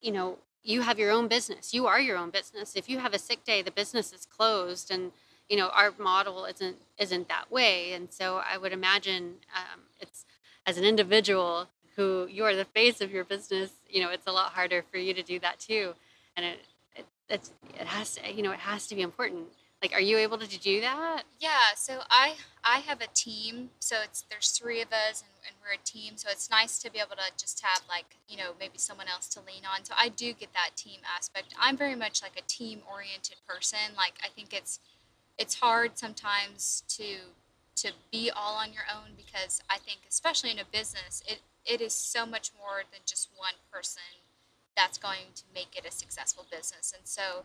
you 0.00 0.12
know, 0.12 0.38
you 0.62 0.82
have 0.82 0.98
your 0.98 1.10
own 1.10 1.28
business. 1.28 1.72
You 1.72 1.86
are 1.86 2.00
your 2.00 2.16
own 2.16 2.30
business. 2.30 2.76
If 2.76 2.88
you 2.88 2.98
have 2.98 3.14
a 3.14 3.18
sick 3.18 3.44
day, 3.44 3.62
the 3.62 3.70
business 3.70 4.12
is 4.12 4.26
closed, 4.26 4.90
and 4.90 5.12
you 5.48 5.56
know 5.56 5.68
our 5.68 5.92
model 5.98 6.44
isn't 6.44 6.76
isn't 6.98 7.28
that 7.28 7.50
way. 7.50 7.92
And 7.92 8.12
so 8.12 8.40
I 8.44 8.58
would 8.58 8.72
imagine 8.72 9.36
um, 9.54 9.80
it's 10.00 10.24
as 10.66 10.78
an 10.78 10.84
individual 10.84 11.68
who 11.96 12.26
you 12.30 12.44
are 12.44 12.54
the 12.54 12.64
face 12.64 13.00
of 13.00 13.10
your 13.10 13.24
business. 13.24 13.70
You 13.88 14.02
know, 14.02 14.10
it's 14.10 14.26
a 14.26 14.32
lot 14.32 14.52
harder 14.52 14.84
for 14.90 14.98
you 14.98 15.14
to 15.14 15.22
do 15.22 15.38
that 15.40 15.58
too, 15.58 15.94
and 16.36 16.46
it 16.46 16.60
it 16.96 17.06
it's, 17.28 17.52
it 17.78 17.86
has 17.86 18.16
to 18.16 18.32
you 18.32 18.42
know 18.42 18.52
it 18.52 18.60
has 18.60 18.86
to 18.88 18.94
be 18.94 19.02
important. 19.02 19.46
Like, 19.82 19.94
are 19.94 20.00
you 20.00 20.18
able 20.18 20.36
to 20.36 20.46
do 20.46 20.82
that? 20.82 21.22
Yeah, 21.38 21.74
so 21.74 22.00
I 22.10 22.34
I 22.62 22.78
have 22.80 23.00
a 23.00 23.06
team, 23.14 23.70
so 23.78 23.96
it's 24.04 24.24
there's 24.30 24.50
three 24.50 24.82
of 24.82 24.88
us, 24.92 25.22
and, 25.22 25.30
and 25.46 25.56
we're 25.62 25.74
a 25.74 25.84
team. 25.84 26.14
So 26.16 26.28
it's 26.30 26.50
nice 26.50 26.78
to 26.80 26.90
be 26.90 26.98
able 26.98 27.16
to 27.16 27.32
just 27.38 27.62
have 27.64 27.82
like 27.88 28.16
you 28.28 28.36
know 28.36 28.52
maybe 28.58 28.76
someone 28.76 29.08
else 29.08 29.26
to 29.28 29.40
lean 29.40 29.62
on. 29.64 29.84
So 29.84 29.94
I 29.98 30.08
do 30.08 30.32
get 30.32 30.52
that 30.52 30.76
team 30.76 31.00
aspect. 31.16 31.54
I'm 31.58 31.76
very 31.76 31.96
much 31.96 32.22
like 32.22 32.38
a 32.38 32.46
team 32.46 32.80
oriented 32.90 33.36
person. 33.46 33.94
Like 33.96 34.14
I 34.22 34.28
think 34.28 34.52
it's 34.52 34.80
it's 35.38 35.54
hard 35.54 35.98
sometimes 35.98 36.82
to 36.88 37.04
to 37.76 37.92
be 38.12 38.30
all 38.30 38.56
on 38.56 38.72
your 38.72 38.84
own 38.92 39.12
because 39.16 39.62
I 39.70 39.78
think 39.78 40.00
especially 40.08 40.50
in 40.50 40.58
a 40.58 40.64
business 40.70 41.22
it 41.26 41.40
it 41.64 41.80
is 41.80 41.92
so 41.92 42.26
much 42.26 42.50
more 42.58 42.82
than 42.90 43.00
just 43.06 43.28
one 43.36 43.54
person 43.72 44.02
that's 44.76 44.98
going 44.98 45.32
to 45.34 45.42
make 45.54 45.76
it 45.76 45.86
a 45.86 45.90
successful 45.90 46.46
business. 46.50 46.92
And 46.96 47.06
so 47.06 47.44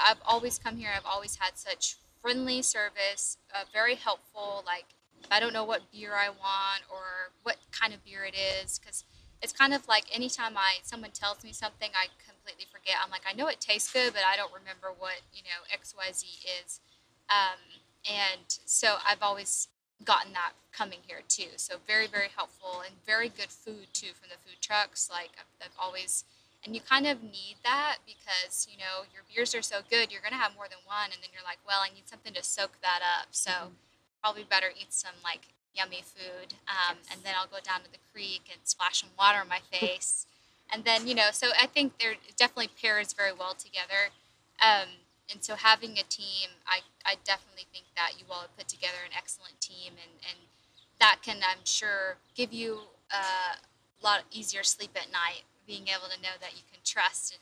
I've 0.00 0.20
always 0.26 0.58
come 0.58 0.76
here. 0.76 0.90
I've 0.94 1.06
always 1.06 1.36
had 1.36 1.58
such 1.58 1.96
friendly 2.22 2.62
service, 2.62 3.36
uh, 3.54 3.64
very 3.72 3.94
helpful. 3.94 4.64
Like 4.66 4.86
if 5.22 5.30
I 5.30 5.40
don't 5.40 5.52
know 5.52 5.64
what 5.64 5.90
beer 5.92 6.12
I 6.14 6.28
want 6.28 6.82
or 6.90 7.32
what 7.42 7.56
kind 7.72 7.92
of 7.92 8.04
beer 8.04 8.24
it 8.24 8.34
is, 8.34 8.78
because 8.78 9.04
it's 9.42 9.52
kind 9.52 9.74
of 9.74 9.86
like 9.88 10.04
anytime 10.14 10.56
I 10.56 10.78
someone 10.82 11.10
tells 11.10 11.44
me 11.44 11.52
something, 11.52 11.90
I 11.94 12.06
completely 12.24 12.66
forget. 12.72 12.96
I'm 13.02 13.10
like, 13.10 13.22
I 13.28 13.34
know 13.34 13.48
it 13.48 13.60
tastes 13.60 13.92
good, 13.92 14.12
but 14.12 14.22
I 14.24 14.36
don't 14.36 14.52
remember 14.52 14.94
what 14.96 15.20
you 15.34 15.42
know 15.42 15.66
X 15.72 15.94
Y 15.96 16.10
Z 16.12 16.26
is. 16.62 16.80
Um, 17.28 17.81
and 18.06 18.58
so 18.64 18.96
I've 19.06 19.22
always 19.22 19.68
gotten 20.04 20.32
that 20.32 20.52
coming 20.72 20.98
here 21.06 21.20
too. 21.28 21.56
So 21.56 21.76
very 21.86 22.06
very 22.06 22.28
helpful 22.34 22.82
and 22.84 22.94
very 23.06 23.28
good 23.28 23.50
food 23.50 23.86
too 23.92 24.12
from 24.18 24.30
the 24.30 24.36
food 24.44 24.60
trucks. 24.60 25.08
Like 25.10 25.30
I've, 25.38 25.66
I've 25.66 25.76
always 25.78 26.24
and 26.64 26.74
you 26.74 26.80
kind 26.80 27.06
of 27.06 27.22
need 27.22 27.56
that 27.64 27.98
because 28.06 28.66
you 28.70 28.78
know 28.78 29.04
your 29.12 29.22
beers 29.26 29.54
are 29.54 29.62
so 29.62 29.80
good 29.90 30.10
you're 30.10 30.22
going 30.22 30.32
to 30.32 30.38
have 30.38 30.54
more 30.54 30.66
than 30.70 30.78
one 30.86 31.10
and 31.10 31.18
then 31.22 31.30
you're 31.32 31.44
like 31.44 31.58
well 31.66 31.80
i 31.82 31.92
need 31.94 32.06
something 32.06 32.32
to 32.32 32.42
soak 32.42 32.78
that 32.82 33.00
up 33.02 33.28
so 33.30 33.50
mm-hmm. 33.50 34.22
probably 34.22 34.44
better 34.44 34.70
eat 34.78 34.92
some 34.92 35.14
like 35.24 35.50
yummy 35.74 36.02
food 36.04 36.54
um, 36.68 36.96
yes. 37.02 37.08
and 37.10 37.22
then 37.24 37.34
i'll 37.38 37.50
go 37.50 37.62
down 37.62 37.80
to 37.82 37.90
the 37.90 38.02
creek 38.12 38.42
and 38.50 38.60
splash 38.64 39.00
some 39.00 39.10
water 39.18 39.38
on 39.38 39.48
my 39.48 39.60
face 39.72 40.26
and 40.72 40.84
then 40.84 41.06
you 41.06 41.14
know 41.14 41.30
so 41.32 41.48
i 41.60 41.66
think 41.66 41.98
there 41.98 42.14
definitely 42.36 42.70
pairs 42.80 43.12
very 43.12 43.32
well 43.32 43.54
together 43.54 44.14
um, 44.62 45.01
and 45.32 45.42
so 45.42 45.54
having 45.54 45.92
a 45.98 46.04
team 46.08 46.50
I, 46.66 46.80
I 47.04 47.16
definitely 47.24 47.66
think 47.72 47.86
that 47.96 48.12
you 48.18 48.26
all 48.30 48.42
have 48.42 48.56
put 48.56 48.68
together 48.68 49.00
an 49.04 49.12
excellent 49.16 49.60
team 49.60 49.94
and, 49.96 50.12
and 50.28 50.38
that 51.00 51.18
can 51.22 51.38
i'm 51.42 51.64
sure 51.64 52.16
give 52.34 52.52
you 52.52 52.80
a 53.10 54.04
lot 54.04 54.22
easier 54.30 54.62
sleep 54.62 54.90
at 54.94 55.10
night 55.10 55.42
being 55.66 55.88
able 55.88 56.08
to 56.14 56.20
know 56.20 56.36
that 56.40 56.52
you 56.52 56.62
can 56.70 56.80
trust 56.84 57.32
and 57.32 57.40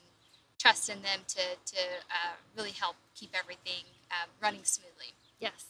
trust 0.61 0.91
in 0.91 1.03
them 1.03 1.21
to, 1.27 1.41
to 1.65 1.81
uh, 2.11 2.35
really 2.57 2.71
help 2.71 2.97
keep 3.15 3.31
everything 3.35 3.85
uh, 4.11 4.27
running 4.43 4.63
smoothly. 4.63 5.15
Yes. 5.41 5.67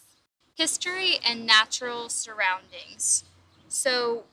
History 0.56 1.18
and 1.24 1.46
natural 1.46 2.08
surroundings. 2.08 3.24
So 3.68 4.24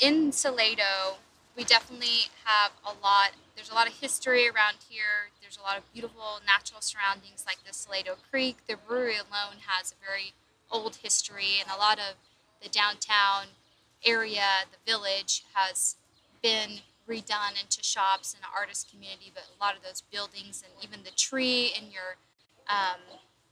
in 0.00 0.30
Salado, 0.30 1.18
we 1.56 1.64
definitely 1.64 2.30
have 2.44 2.70
a 2.84 2.92
lot, 3.02 3.32
there's 3.56 3.70
a 3.70 3.74
lot 3.74 3.88
of 3.88 3.94
history 3.94 4.46
around 4.46 4.76
here. 4.88 5.32
There's 5.40 5.56
a 5.56 5.62
lot 5.62 5.78
of 5.78 5.92
beautiful 5.92 6.40
natural 6.46 6.82
surroundings 6.82 7.44
like 7.46 7.58
the 7.66 7.72
Salado 7.72 8.16
Creek. 8.30 8.58
The 8.68 8.76
brewery 8.76 9.16
alone 9.16 9.64
has 9.66 9.92
a 9.92 10.04
very 10.04 10.34
old 10.70 10.96
history, 10.96 11.58
and 11.60 11.70
a 11.74 11.78
lot 11.78 11.98
of 11.98 12.16
the 12.62 12.68
downtown 12.68 13.46
area, 14.04 14.68
the 14.70 14.90
village, 14.90 15.44
has 15.54 15.96
been 16.42 16.80
redone 17.08 17.60
into 17.60 17.82
shops 17.82 18.34
and 18.34 18.42
an 18.42 18.50
artist 18.54 18.90
community, 18.90 19.32
but 19.34 19.44
a 19.44 19.64
lot 19.64 19.74
of 19.74 19.82
those 19.82 20.02
buildings 20.12 20.62
and 20.62 20.72
even 20.84 21.04
the 21.04 21.10
tree 21.12 21.72
in 21.76 21.90
your, 21.90 22.16
um, 22.68 23.00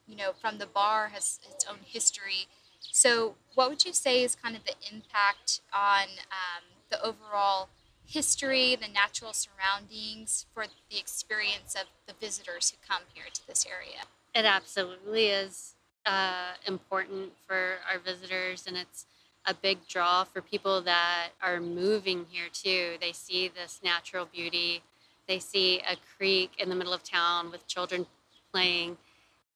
you 0.07 0.16
know, 0.16 0.32
from 0.32 0.59
the 0.59 0.66
bar 0.66 1.09
has 1.14 1.40
its 1.50 1.64
own 1.68 1.78
history. 1.84 2.46
So, 2.92 3.36
what 3.55 3.70
would 3.70 3.84
you 3.84 3.92
say 3.92 4.22
is 4.22 4.34
kind 4.34 4.55
of 4.55 4.64
the 4.64 4.74
impact 4.92 5.61
on 5.72 6.09
um, 6.30 6.64
the 6.90 7.02
overall 7.02 7.68
history, 8.07 8.76
the 8.76 8.88
natural 8.92 9.32
surroundings 9.32 10.46
for 10.52 10.64
the 10.90 10.98
experience 10.98 11.74
of 11.74 11.86
the 12.07 12.14
visitors 12.20 12.70
who 12.70 12.76
come 12.86 13.02
here 13.12 13.24
to 13.32 13.46
this 13.46 13.66
area? 13.66 14.02
It 14.34 14.44
absolutely 14.44 15.26
is 15.26 15.74
uh, 16.07 16.52
important 16.66 17.32
for 17.46 17.76
our 17.90 17.98
visitors, 17.98 18.66
and 18.66 18.76
it's 18.76 19.07
a 19.46 19.55
big 19.55 19.86
draw 19.88 20.24
for 20.24 20.40
people 20.40 20.80
that 20.82 21.28
are 21.42 21.61
moving 21.61 22.26
here 22.30 22.46
too. 22.52 22.96
They 23.00 23.12
see 23.12 23.48
this 23.48 23.80
natural 23.84 24.26
beauty. 24.26 24.82
They 25.28 25.38
see 25.38 25.80
a 25.80 25.96
creek 26.16 26.52
in 26.59 26.68
the 26.68 26.74
middle 26.74 26.92
of 26.92 27.02
town 27.02 27.50
with 27.50 27.66
children 27.66 28.07
playing, 28.52 28.96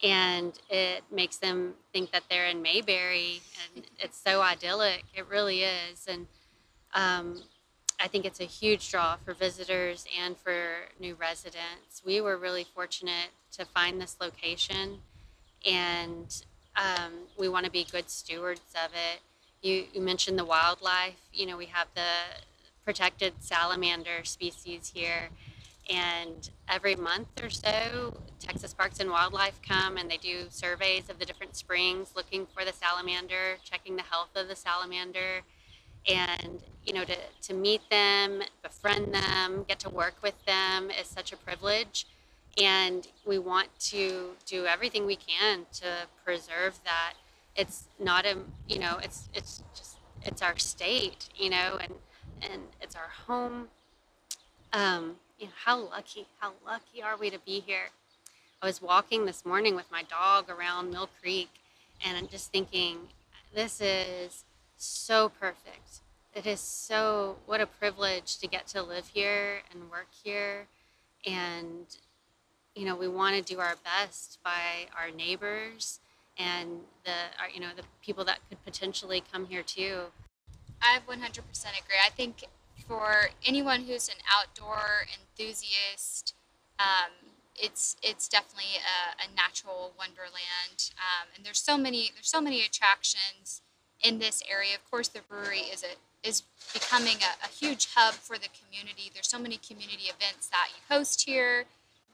and 0.03 0.53
it 0.71 1.03
makes 1.11 1.37
them 1.37 1.75
think 1.93 2.13
that 2.13 2.25
they're 2.31 2.47
in 2.47 2.63
Mayberry, 2.63 3.41
and 3.75 3.85
it's 3.99 4.19
so 4.19 4.41
idyllic. 4.41 5.05
It 5.15 5.27
really 5.29 5.63
is, 5.63 6.07
and 6.09 6.27
um, 6.95 7.43
I 8.01 8.09
think 8.09 8.25
it's 8.25 8.41
a 8.41 8.45
huge 8.45 8.91
draw 8.91 9.17
for 9.17 9.35
visitors 9.35 10.07
and 10.23 10.37
for 10.37 10.89
new 11.01 11.15
residents. 11.15 12.03
We 12.05 12.21
were 12.21 12.37
really 12.37 12.65
fortunate 12.65 13.31
to 13.53 13.65
find 13.65 14.01
this 14.01 14.17
location, 14.21 15.01
and 15.67 16.43
um, 16.77 17.13
we 17.37 17.49
want 17.49 17.65
to 17.65 17.73
be 17.73 17.85
good 17.91 18.09
stewards 18.09 18.75
of 18.85 18.93
it 18.93 19.21
you, 19.63 19.85
you 19.93 20.01
mentioned 20.01 20.39
the 20.39 20.45
wildlife. 20.45 21.21
You 21.33 21.47
know, 21.47 21.57
we 21.57 21.67
have 21.67 21.89
the 21.95 22.43
protected 22.85 23.35
salamander 23.41 24.25
species 24.25 24.93
here. 24.95 25.31
And 25.91 26.51
every 26.69 26.95
month 26.97 27.29
or 27.43 27.49
so, 27.49 28.21
Texas 28.39 28.75
Parks 28.75 29.01
and 29.01 29.11
Wildlife 29.11 29.59
come 29.67 29.97
and 29.97 30.11
they 30.11 30.19
do 30.19 30.47
surveys 30.51 31.09
of 31.09 31.19
the 31.19 31.25
different 31.25 31.57
springs 31.57 32.13
looking 32.15 32.47
for 32.47 32.65
the 32.65 32.73
salamander, 32.73 33.57
checking 33.65 33.97
the 33.97 34.03
health 34.03 34.29
of 34.37 34.49
the 34.49 34.57
salamander. 34.57 35.43
And, 36.07 36.63
you 36.89 36.95
know, 36.95 37.05
to, 37.05 37.17
to 37.43 37.53
meet 37.53 37.83
them, 37.91 38.41
befriend 38.63 39.13
them, 39.13 39.67
get 39.69 39.79
to 39.81 39.91
work 39.91 40.15
with 40.23 40.35
them 40.47 40.91
is 40.91 41.07
such 41.07 41.33
a 41.35 41.37
privilege. 41.37 42.07
And 42.57 43.07
we 43.27 43.39
want 43.39 43.69
to 43.91 44.31
do 44.47 44.65
everything 44.65 45.05
we 45.05 45.17
can 45.17 45.67
to 45.75 45.87
preserve 46.25 46.81
that. 46.85 47.13
It's 47.55 47.89
not 48.01 48.25
a 48.25 48.39
you 48.67 48.79
know 48.79 48.99
it's 49.03 49.29
it's 49.35 49.63
just 49.75 49.99
it's 50.23 50.43
our 50.43 50.57
state 50.59 51.29
you 51.37 51.51
know 51.51 51.79
and 51.81 51.93
and 52.41 52.63
it's 52.81 52.97
our 52.97 53.11
home. 53.27 53.69
Um 54.73 55.17
you 55.39 55.47
know 55.47 55.53
how 55.65 55.77
lucky 55.77 56.27
how 56.39 56.53
lucky 56.65 57.03
are 57.03 57.17
we 57.19 57.31
to 57.31 57.39
be 57.41 57.61
here? 57.61 57.91
I 58.63 58.67
was 58.67 58.81
walking 58.81 59.27
this 59.27 59.45
morning 59.45 59.77
with 59.77 59.91
my 59.93 60.05
dog 60.05 60.49
around 60.49 60.91
mill 60.91 61.11
creek 61.21 61.51
and 62.05 62.17
i'm 62.17 62.29
just 62.29 62.51
thinking 62.51 62.99
this 63.55 63.81
is 63.81 64.45
so 64.77 65.29
perfect 65.29 66.01
it 66.35 66.47
is 66.47 66.61
so 66.61 67.37
what 67.47 67.61
a 67.61 67.67
privilege 67.67 68.39
to 68.39 68.47
get 68.47 68.67
to 68.69 68.83
live 68.83 69.09
here 69.09 69.63
and 69.73 69.91
work 69.91 70.09
here 70.25 70.67
and 71.27 71.97
you 72.75 72.85
know 72.85 72.95
we 72.95 73.09
want 73.09 73.35
to 73.35 73.43
do 73.43 73.61
our 73.61 73.75
best 73.85 74.39
by 74.45 74.87
our 74.97 75.11
neighbors 75.11 76.01
and 76.39 76.81
the 77.05 77.11
uh, 77.11 77.49
you 77.53 77.61
know 77.61 77.71
the 77.77 77.83
people 78.03 78.25
that 78.25 78.39
could 78.49 78.63
potentially 78.65 79.23
come 79.33 79.47
here 79.47 79.63
too. 79.63 80.03
I 80.81 81.01
100% 81.09 81.11
agree. 81.11 81.99
I 82.05 82.11
think 82.11 82.45
for 82.87 83.31
anyone 83.45 83.83
who's 83.83 84.09
an 84.09 84.15
outdoor 84.33 85.07
enthusiast, 85.13 86.35
um, 86.79 87.11
it's 87.57 87.97
it's 88.03 88.29
definitely 88.29 88.77
a, 88.77 89.25
a 89.25 89.35
natural 89.35 89.93
wonderland, 89.99 90.93
um, 90.97 91.29
and 91.35 91.45
there's 91.45 91.61
so 91.61 91.77
many 91.77 92.11
there's 92.15 92.31
so 92.31 92.41
many 92.41 92.65
attractions 92.65 93.63
in 94.01 94.19
this 94.21 94.43
area. 94.49 94.75
Of 94.77 94.89
course, 94.89 95.09
the 95.09 95.21
brewery 95.29 95.63
is 95.73 95.83
a 95.83 95.97
is 96.23 96.43
becoming 96.73 97.17
a, 97.17 97.47
a 97.47 97.49
huge 97.49 97.89
hub 97.95 98.15
for 98.15 98.37
the 98.37 98.49
community. 98.61 99.11
There's 99.13 99.29
so 99.29 99.39
many 99.39 99.57
community 99.57 100.05
events 100.05 100.49
that 100.49 100.69
you 100.71 100.95
host 100.95 101.25
here, 101.27 101.65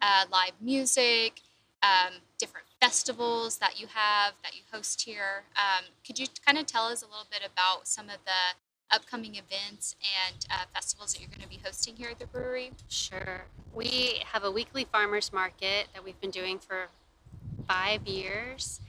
uh, 0.02 0.24
live 0.30 0.52
music, 0.60 1.40
um, 1.82 2.14
different 2.38 2.66
festivals 2.80 3.58
that 3.58 3.80
you 3.80 3.86
have 3.88 4.34
that 4.42 4.54
you 4.54 4.62
host 4.72 5.02
here. 5.02 5.44
Um, 5.56 5.84
could 6.06 6.18
you 6.18 6.26
kind 6.44 6.58
of 6.58 6.66
tell 6.66 6.86
us 6.86 7.02
a 7.02 7.06
little 7.06 7.26
bit 7.30 7.40
about 7.44 7.86
some 7.86 8.06
of 8.06 8.18
the 8.24 8.94
upcoming 8.94 9.36
events 9.36 9.96
and 10.28 10.46
uh, 10.50 10.64
festivals 10.72 11.12
that 11.12 11.20
you're 11.20 11.30
going 11.30 11.42
to 11.42 11.48
be 11.48 11.60
hosting 11.64 11.96
here 11.96 12.10
at 12.10 12.18
the 12.18 12.26
brewery? 12.26 12.72
Sure. 12.88 13.42
We 13.74 14.22
have 14.32 14.44
a 14.44 14.50
weekly 14.50 14.84
farmers 14.84 15.32
market 15.32 15.88
that 15.94 16.04
we've 16.04 16.20
been 16.20 16.30
doing 16.30 16.58
for 16.58 16.88
five 17.66 18.06
years, 18.06 18.80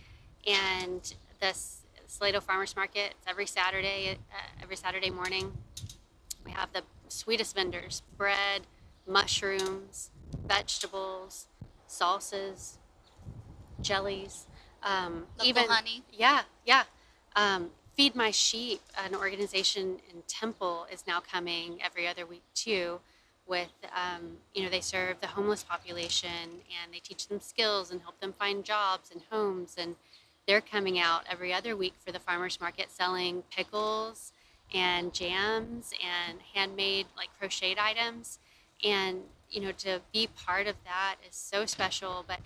and 0.45 1.13
this 1.41 1.84
Salado 2.07 2.41
Farmers 2.41 2.75
Market 2.75 3.13
it's 3.17 3.27
every 3.27 3.45
Saturday, 3.45 4.17
uh, 4.31 4.61
every 4.61 4.75
Saturday 4.75 5.09
morning. 5.09 5.51
We 6.45 6.51
have 6.51 6.71
the 6.73 6.83
sweetest 7.07 7.55
vendors: 7.55 8.01
bread, 8.17 8.61
mushrooms, 9.07 10.11
vegetables, 10.47 11.47
salsas, 11.87 12.77
jellies, 13.81 14.45
um, 14.83 15.25
even 15.43 15.65
honey. 15.67 16.03
Yeah, 16.11 16.41
yeah. 16.65 16.83
Um, 17.35 17.71
Feed 17.95 18.15
My 18.15 18.31
Sheep, 18.31 18.81
an 19.05 19.15
organization 19.15 19.99
in 20.13 20.21
Temple, 20.27 20.85
is 20.91 21.05
now 21.07 21.19
coming 21.19 21.79
every 21.83 22.07
other 22.07 22.25
week 22.25 22.43
too. 22.53 22.99
With 23.47 23.69
um, 23.95 24.37
you 24.55 24.63
know, 24.63 24.69
they 24.69 24.81
serve 24.81 25.21
the 25.21 25.27
homeless 25.27 25.63
population 25.63 26.29
and 26.83 26.91
they 26.91 26.97
teach 26.99 27.27
them 27.27 27.39
skills 27.39 27.91
and 27.91 28.01
help 28.01 28.19
them 28.19 28.33
find 28.33 28.63
jobs 28.63 29.11
and 29.11 29.21
homes. 29.29 29.75
And 29.77 29.95
they're 30.47 30.61
coming 30.61 30.99
out 30.99 31.23
every 31.29 31.53
other 31.53 31.75
week 31.75 31.93
for 32.03 32.11
the 32.11 32.19
farmers 32.19 32.59
market 32.59 32.91
selling 32.91 33.43
pickles 33.55 34.31
and 34.73 35.13
jams 35.13 35.91
and 36.29 36.39
handmade 36.53 37.07
like 37.15 37.29
crocheted 37.39 37.77
items. 37.77 38.39
And 38.83 39.21
you 39.49 39.61
know, 39.61 39.71
to 39.71 40.01
be 40.11 40.27
part 40.27 40.67
of 40.67 40.75
that 40.83 41.15
is 41.27 41.35
so 41.35 41.65
special. 41.65 42.25
But 42.27 42.39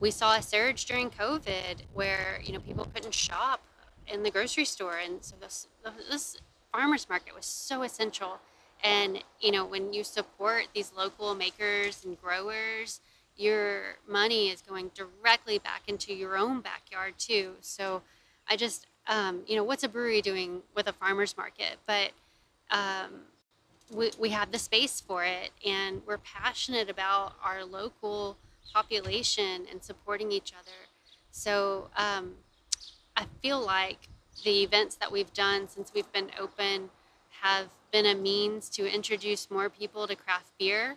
we 0.00 0.10
saw 0.10 0.36
a 0.36 0.42
surge 0.42 0.84
during 0.84 1.10
COVID 1.10 1.82
where 1.94 2.40
you 2.44 2.52
know 2.52 2.60
people 2.60 2.86
couldn't 2.94 3.14
shop 3.14 3.60
in 4.06 4.22
the 4.22 4.30
grocery 4.30 4.64
store, 4.64 4.98
and 4.98 5.24
so 5.24 5.36
this 5.40 5.68
this 6.10 6.36
farmers 6.72 7.08
market 7.08 7.34
was 7.34 7.46
so 7.46 7.82
essential. 7.82 8.38
And 8.84 9.22
you 9.40 9.52
know 9.52 9.64
when 9.64 9.92
you 9.92 10.04
support 10.04 10.66
these 10.74 10.92
local 10.96 11.34
makers 11.34 12.04
and 12.04 12.20
growers, 12.20 13.00
your 13.36 13.96
money 14.08 14.48
is 14.48 14.62
going 14.62 14.90
directly 14.94 15.58
back 15.58 15.82
into 15.86 16.14
your 16.14 16.36
own 16.36 16.60
backyard 16.60 17.14
too. 17.18 17.52
So 17.60 18.02
I 18.48 18.56
just 18.56 18.86
um, 19.08 19.42
you 19.46 19.56
know 19.56 19.64
what's 19.64 19.84
a 19.84 19.88
brewery 19.88 20.22
doing 20.22 20.62
with 20.76 20.86
a 20.86 20.92
farmers 20.92 21.36
market, 21.36 21.76
but 21.86 22.10
um, 22.70 23.22
we, 23.92 24.10
we 24.18 24.28
have 24.30 24.50
the 24.50 24.58
space 24.58 25.00
for 25.00 25.24
it 25.24 25.50
and 25.66 26.02
we're 26.06 26.18
passionate 26.18 26.88
about 26.88 27.34
our 27.44 27.64
local 27.64 28.36
population 28.72 29.66
and 29.70 29.82
supporting 29.82 30.32
each 30.32 30.52
other. 30.58 30.76
So 31.30 31.88
um, 31.96 32.32
I 33.16 33.26
feel 33.42 33.60
like 33.64 34.08
the 34.44 34.62
events 34.62 34.96
that 34.96 35.12
we've 35.12 35.32
done 35.32 35.68
since 35.68 35.92
we've 35.94 36.10
been 36.12 36.30
open 36.38 36.90
have 37.42 37.68
been 37.92 38.06
a 38.06 38.14
means 38.14 38.68
to 38.70 38.92
introduce 38.92 39.50
more 39.50 39.68
people 39.68 40.06
to 40.06 40.16
craft 40.16 40.50
beer. 40.58 40.96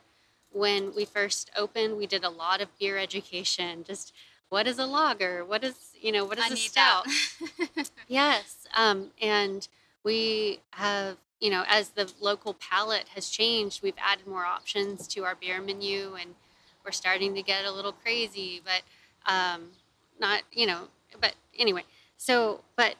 When 0.55 0.95
we 0.95 1.03
first 1.03 1.51
opened, 1.57 1.97
we 1.97 2.07
did 2.07 2.23
a 2.23 2.29
lot 2.29 2.61
of 2.61 2.69
beer 2.79 2.97
education. 2.97 3.83
Just 3.83 4.13
what 4.47 4.67
is 4.67 4.79
a 4.79 4.85
lager? 4.85 5.43
What 5.43 5.65
is 5.65 5.75
you 6.01 6.13
know 6.13 6.23
what 6.23 6.37
is 6.37 6.45
I 6.45 6.53
a 6.53 6.55
stout? 6.55 7.05
Yes, 8.07 8.65
um, 8.75 9.11
and 9.21 9.67
we 10.05 10.59
have, 10.71 11.17
you 11.41 11.49
know, 11.49 11.65
as 11.67 11.89
the 11.89 12.09
local 12.21 12.53
palate 12.53 13.09
has 13.15 13.29
changed, 13.29 13.83
we've 13.83 13.97
added 13.97 14.27
more 14.27 14.45
options 14.45 15.07
to 15.09 15.25
our 15.25 15.35
beer 15.35 15.59
menu, 15.59 16.15
and 16.21 16.35
we're 16.85 16.91
starting 16.91 17.33
to 17.35 17.41
get 17.41 17.65
a 17.65 17.71
little 17.71 17.91
crazy, 17.91 18.61
but 18.63 18.83
um, 19.29 19.71
not, 20.19 20.43
you 20.53 20.67
know, 20.67 20.87
but 21.19 21.33
anyway. 21.57 21.83
So, 22.15 22.61
but 22.77 22.95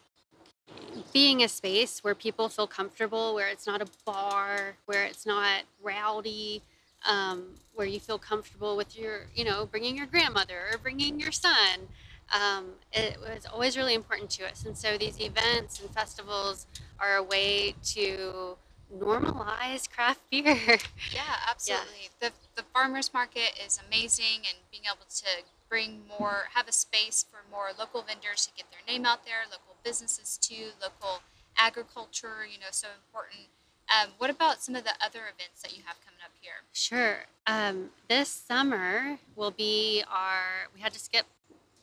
being 1.14 1.44
a 1.44 1.48
space 1.48 2.04
where 2.04 2.16
people 2.16 2.50
feel 2.50 2.68
comfortable, 2.68 3.36
where 3.36 3.48
it's 3.48 3.68
not 3.68 3.82
a 3.82 3.88
bar, 4.06 4.76
where 4.88 5.06
it's 5.06 5.26
not 5.26 5.62
rowdy, 5.82 6.64
um, 7.08 7.56
where 7.74 7.88
you 7.88 8.00
feel 8.00 8.18
comfortable 8.18 8.76
with 8.78 8.98
your, 8.98 9.28
you 9.36 9.44
know, 9.44 9.66
bringing 9.66 9.96
your 9.98 10.08
grandmother 10.08 10.70
or 10.72 10.78
bringing 10.78 11.20
your 11.20 11.32
son. 11.32 11.88
Um, 12.34 12.66
it 12.92 13.20
was 13.20 13.46
always 13.46 13.78
really 13.78 13.94
important 13.94 14.30
to 14.32 14.48
us. 14.50 14.66
And 14.66 14.78
so 14.78 14.98
these 14.98 15.20
events 15.22 15.80
and 15.80 15.90
festivals 15.92 16.66
are 17.00 17.18
a 17.18 17.24
way 17.24 17.76
to 17.94 18.58
normalize 18.94 19.90
craft 19.90 20.22
beer. 20.32 20.80
Yeah, 21.14 21.36
absolutely. 21.50 22.10
The 22.20 22.32
the 22.56 22.64
farmers 22.74 23.14
market 23.14 23.52
is 23.66 23.80
amazing, 23.88 24.48
and 24.48 24.58
being 24.72 24.84
able 24.86 25.06
to 25.18 25.44
bring 25.70 26.02
more, 26.20 26.46
have 26.54 26.68
a 26.68 26.72
space 26.72 27.26
for 27.30 27.40
more 27.52 27.70
local 27.78 28.02
vendors 28.02 28.46
to 28.46 28.52
get 28.56 28.66
their 28.72 28.82
name 28.88 29.06
out 29.06 29.26
there, 29.26 29.44
local 29.50 29.76
businesses 29.84 30.38
too, 30.38 30.72
local 30.82 31.22
agriculture. 31.58 32.46
You 32.50 32.60
know, 32.60 32.72
so 32.72 32.88
important. 33.06 33.50
Um, 33.86 34.12
what 34.18 34.30
about 34.30 34.64
some 34.64 34.76
of 34.76 34.84
the 34.84 34.94
other 35.04 35.30
events 35.30 35.62
that 35.62 35.76
you 35.78 35.84
have 35.86 35.98
coming 36.02 36.15
here? 36.46 36.62
Sure. 36.74 37.18
Um, 37.48 37.90
this 38.08 38.30
summer 38.30 39.18
will 39.36 39.52
be 39.52 40.04
our, 40.10 40.70
we 40.74 40.82
had 40.82 40.94
to 40.94 41.00
skip 41.00 41.26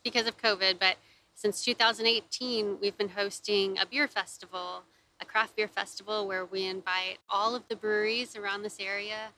because 0.04 0.26
of 0.26 0.38
COVID, 0.38 0.78
but 0.78 0.96
since 1.34 1.64
2018, 1.64 2.78
we've 2.80 2.96
been 2.96 3.08
hosting 3.10 3.78
a 3.78 3.86
beer 3.86 4.06
festival, 4.06 4.82
a 5.20 5.24
craft 5.24 5.56
beer 5.56 5.68
festival 5.68 6.26
where 6.26 6.44
we 6.44 6.66
invite 6.66 7.18
all 7.28 7.54
of 7.54 7.62
the 7.68 7.76
breweries 7.76 8.36
around 8.36 8.62
this 8.62 8.78
area 8.78 9.30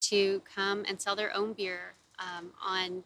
to 0.00 0.40
come 0.54 0.84
and 0.88 1.00
sell 1.00 1.14
their 1.14 1.34
own 1.36 1.52
beer 1.52 1.92
um, 2.18 2.50
on 2.64 3.04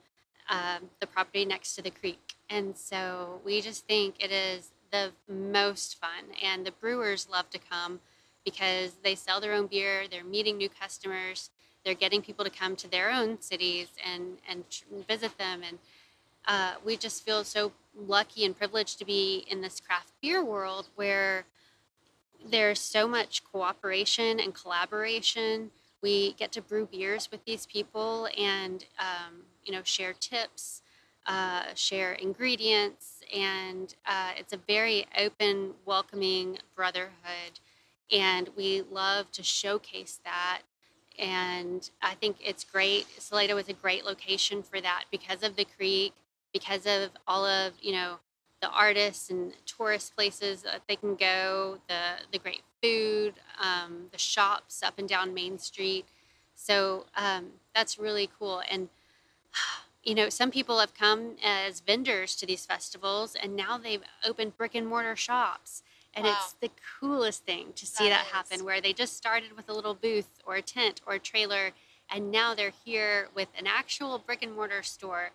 um, 0.51 0.91
the 1.01 1.07
property 1.07 1.45
next 1.45 1.75
to 1.75 1.83
the 1.83 1.91
creek. 1.91 2.35
And 2.51 2.77
so 2.77 3.41
we 3.45 3.61
just 3.61 3.87
think 3.87 4.22
it 4.22 4.31
is 4.31 4.70
the 4.93 5.11
most 5.29 5.99
fun, 5.99 6.37
and 6.41 6.64
the 6.64 6.70
brewers 6.70 7.29
love 7.29 7.51
to 7.51 7.59
come 7.59 7.99
because 8.45 8.93
they 9.03 9.14
sell 9.14 9.41
their 9.41 9.55
own 9.55 9.66
beer, 9.66 10.05
they're 10.09 10.22
meeting 10.22 10.57
new 10.59 10.68
customers, 10.68 11.51
they're 11.85 11.95
getting 11.95 12.22
people 12.22 12.45
to 12.45 12.51
come 12.51 12.76
to 12.76 12.89
their 12.89 13.11
own 13.11 13.41
cities 13.41 13.89
and, 14.11 14.39
and 14.49 14.64
visit 15.07 15.37
them. 15.39 15.62
And 15.66 15.78
uh, 16.47 16.74
we 16.85 16.97
just 16.97 17.24
feel 17.24 17.45
so 17.45 17.72
lucky 17.97 18.45
and 18.45 18.57
privileged 18.57 18.99
to 18.99 19.05
be 19.05 19.45
in 19.49 19.61
this 19.61 19.80
craft 19.80 20.12
beer 20.20 20.45
world 20.45 20.89
where 20.97 21.45
there's 22.51 22.80
so 22.80 23.09
much 23.09 23.43
cooperation 23.45 24.41
and 24.41 24.55
collaboration. 24.55 25.70
We 26.03 26.35
get 26.35 26.53
to 26.53 26.62
brew 26.62 26.87
beers 26.87 27.30
with 27.30 27.45
these 27.45 27.66
people 27.66 28.28
and, 28.37 28.85
um, 28.99 29.43
you 29.64 29.72
know, 29.72 29.82
share 29.82 30.12
tips, 30.12 30.82
uh, 31.26 31.62
share 31.74 32.12
ingredients, 32.12 33.20
and 33.35 33.95
uh, 34.07 34.32
it's 34.37 34.53
a 34.53 34.59
very 34.59 35.07
open, 35.18 35.72
welcoming 35.87 36.59
brotherhood. 36.76 37.61
And 38.12 38.51
we 38.57 38.82
love 38.82 39.32
to 39.32 39.43
showcase 39.43 40.20
that. 40.24 40.61
And 41.19 41.89
I 42.03 42.15
think 42.15 42.37
it's 42.45 42.65
great. 42.65 43.07
Salado 43.19 43.57
is 43.59 43.69
a 43.69 43.73
great 43.73 44.05
location 44.05 44.62
for 44.62 44.81
that 44.81 45.05
because 45.11 45.43
of 45.43 45.57
the 45.57 45.65
creek, 45.65 46.12
because 46.53 46.87
of 46.87 47.11
all 47.27 47.47
of, 47.47 47.75
you 47.81 47.93
know, 47.93 48.19
the 48.61 48.71
artists 48.71 49.31
and 49.31 49.53
tourist 49.67 50.17
places 50.17 50.62
that 50.62 50.81
they 50.89 50.97
can 50.97 51.15
go, 51.17 51.79
the 51.89 52.23
the 52.33 52.39
great 52.39 52.62
food, 52.83 53.35
um, 53.61 54.07
the 54.11 54.19
shops 54.19 54.83
up 54.83 54.99
and 54.99 55.09
down 55.09 55.35
Main 55.35 55.59
Street. 55.59 56.07
So 56.55 57.05
um, 57.17 57.47
that's 57.75 57.99
really 57.99 58.31
cool. 58.39 58.62
And 58.71 58.89
you 60.03 60.15
know, 60.15 60.29
some 60.29 60.51
people 60.51 60.81
have 60.81 60.95
come 60.95 61.37
as 61.45 61.81
vendors 61.81 62.37
to 62.37 62.47
these 62.47 62.65
festivals, 62.65 63.35
and 63.35 63.55
now 63.55 63.79
they've 63.79 64.03
opened 64.27 64.57
brick 64.57 64.75
and 64.75 64.87
mortar 64.87 65.17
shops. 65.17 65.83
And 66.17 66.25
Wow, 66.25 66.37
it's 66.39 66.53
the 66.55 66.71
coolest 67.01 67.45
thing 67.45 67.73
to 67.75 67.87
see 67.87 68.09
that 68.09 68.25
that 68.25 68.27
happen, 68.27 68.65
where 68.65 68.81
they 68.81 68.93
just 68.93 69.17
started 69.17 69.57
with 69.57 69.69
a 69.69 69.73
little 69.73 69.95
booth 69.95 70.29
or 70.47 70.55
a 70.57 70.62
tent 70.62 71.01
or 71.07 71.15
a 71.15 71.19
trailer, 71.19 71.73
and 72.11 72.31
now 72.31 72.55
they're 72.55 72.73
here 72.85 73.29
with 73.35 73.49
an 73.59 73.67
actual 73.67 74.19
brick 74.19 74.43
and 74.43 74.55
mortar 74.55 74.83
store. 74.83 75.31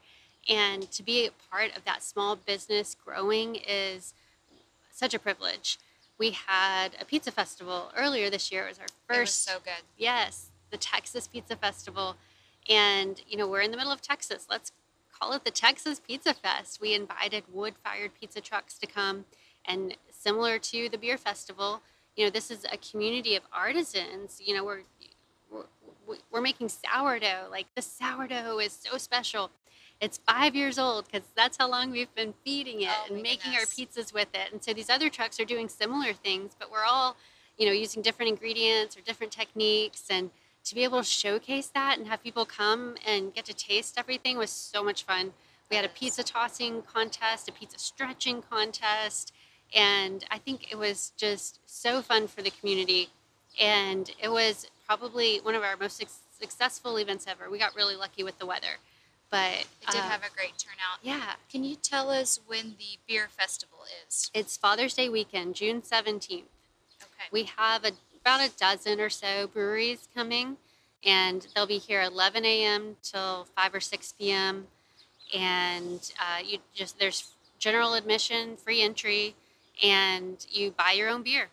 And 0.48 0.90
to 0.92 1.04
be 1.04 1.28
a 1.28 1.32
part 1.52 1.76
of 1.76 1.84
that 1.84 2.02
small 2.02 2.36
business 2.36 2.96
growing 3.06 3.56
is 3.68 4.14
such 4.92 5.14
a 5.14 5.20
privilege. 5.20 5.78
We 6.18 6.32
had 6.32 6.90
a 7.00 7.06
pizza 7.06 7.32
festival 7.32 7.92
earlier 7.96 8.30
this 8.30 8.52
year. 8.52 8.66
It 8.66 8.70
was 8.70 8.80
our 8.80 8.86
It 8.86 8.92
was 9.10 9.18
first, 9.30 9.44
so 9.46 9.58
good. 9.64 9.84
yes, 9.98 10.50
the 10.72 10.78
Texas 10.78 11.28
Pizza 11.28 11.56
Festival. 11.56 12.16
And, 12.70 13.22
you 13.28 13.38
know, 13.38 13.48
we're 13.48 13.62
in 13.62 13.72
the 13.72 13.78
middle 13.78 13.92
of 13.92 14.02
Texas. 14.02 14.48
Let's 14.50 14.72
call 15.18 15.34
it 15.34 15.44
the 15.44 15.52
Texas 15.52 16.00
Pizza 16.00 16.34
Fest. 16.34 16.80
We 16.82 16.94
invited 16.94 17.44
wood 17.52 17.76
fired 17.84 18.12
pizza 18.20 18.42
trucks 18.42 18.78
to 18.80 18.88
come. 18.88 19.26
And 19.70 19.96
similar 20.12 20.60
to 20.60 20.90
the 20.90 20.98
beer 20.98 21.18
festival, 21.18 21.82
you 22.16 22.26
know, 22.26 22.32
this 22.32 22.52
is 22.52 22.66
a 22.72 22.78
community 22.78 23.36
of 23.36 23.44
artisans. 23.54 24.42
You 24.44 24.56
know, 24.56 24.66
we're, 24.66 24.82
we're, 25.50 26.18
we're 26.32 26.42
making 26.42 26.70
sourdough. 26.70 27.48
Like 27.50 27.68
the 27.76 27.82
sourdough 27.82 28.60
is 28.60 28.74
so 28.74 28.98
special. 28.98 29.52
It's 30.02 30.20
five 30.28 30.56
years 30.56 30.80
old 30.80 31.06
because 31.06 31.28
that's 31.36 31.58
how 31.58 31.70
long 31.70 31.92
we've 31.92 32.14
been 32.16 32.34
feeding 32.46 32.82
it 32.82 32.90
Oh 32.90 33.14
and 33.14 33.22
making 33.22 33.54
our 33.54 33.66
pizzas 33.66 34.14
with 34.14 34.30
it. 34.34 34.52
And 34.52 34.64
so 34.64 34.74
these 34.74 34.90
other 34.90 35.10
trucks 35.10 35.40
are 35.40 35.46
doing 35.46 35.70
similar 35.70 36.14
things, 36.14 36.56
but 36.58 36.72
we're 36.72 36.86
all, 36.86 37.16
you 37.58 37.66
know, 37.66 37.74
using 37.74 38.02
different 38.02 38.30
ingredients 38.30 38.98
or 38.98 39.02
different 39.02 39.32
techniques. 39.32 40.06
And 40.10 40.32
to 40.64 40.76
be 40.76 40.84
able 40.84 41.00
to 41.00 41.04
showcase 41.04 41.68
that 41.74 41.98
and 41.98 42.08
have 42.08 42.24
people 42.24 42.46
come 42.46 42.96
and 43.06 43.34
get 43.34 43.46
to 43.46 43.54
taste 43.54 43.96
everything 43.98 44.38
was 44.38 44.50
so 44.50 44.84
much 44.84 45.04
fun. 45.04 45.34
We 45.70 45.76
had 45.76 45.86
a 45.86 45.90
pizza 45.90 46.24
tossing 46.24 46.82
contest, 46.82 47.48
a 47.48 47.52
pizza 47.52 47.78
stretching 47.78 48.42
contest, 48.42 49.34
and 49.76 50.24
I 50.32 50.38
think 50.38 50.72
it 50.72 50.78
was 50.78 51.12
just 51.18 51.60
so 51.66 52.02
fun 52.02 52.28
for 52.28 52.42
the 52.42 52.50
community. 52.52 53.10
And 53.60 54.10
it 54.22 54.30
was 54.30 54.68
probably 54.86 55.38
one 55.44 55.56
of 55.56 55.64
our 55.64 55.76
most 55.78 55.98
suc 55.98 56.08
successful 56.40 56.98
events 56.98 57.26
ever. 57.28 57.50
We 57.50 57.60
got 57.60 57.76
really 57.76 57.98
lucky 57.98 58.24
with 58.24 58.40
the 58.40 58.46
weather, 58.46 58.78
but 59.30 59.52
It 59.82 59.88
did 59.92 60.00
uh, 60.00 60.04
have 60.04 60.22
a 60.24 60.34
great 60.34 60.54
turnout. 60.58 61.00
yeah, 61.02 61.34
Can 61.52 61.66
you 61.66 61.76
tell 61.76 62.10
us 62.10 62.40
when 62.48 62.76
the 62.80 62.98
beer 63.08 63.28
festival 63.30 63.80
is? 64.08 64.32
it's 64.34 64.56
Father's 64.56 64.94
Day 64.94 65.10
weekend, 65.10 65.56
June 65.56 65.84
seventeenth. 65.84 66.48
Okay. 67.02 67.28
We 67.32 67.44
have 67.58 67.84
a, 67.84 67.92
about 68.22 68.40
a 68.40 68.50
dozen 68.58 69.02
or 69.02 69.10
so 69.10 69.48
breweries 69.48 70.08
coming, 70.16 70.56
and 71.06 71.46
they'll 71.54 71.66
be 71.68 71.78
here 71.78 72.02
11 72.02 72.46
a.m. 72.46 72.96
till 73.04 73.46
5 73.56 73.74
or 73.76 73.80
6 73.82 74.14
p.m. 74.18 74.68
And 75.38 76.00
uh, 76.20 76.40
you 76.44 76.60
just 76.74 77.00
there's 77.00 77.32
general 77.60 77.94
admission, 77.96 78.56
free 78.58 78.82
entry, 78.82 79.36
and 79.84 80.46
you 80.50 80.72
buy 80.72 80.92
your 80.92 81.10
own 81.10 81.24
beer. 81.24 81.48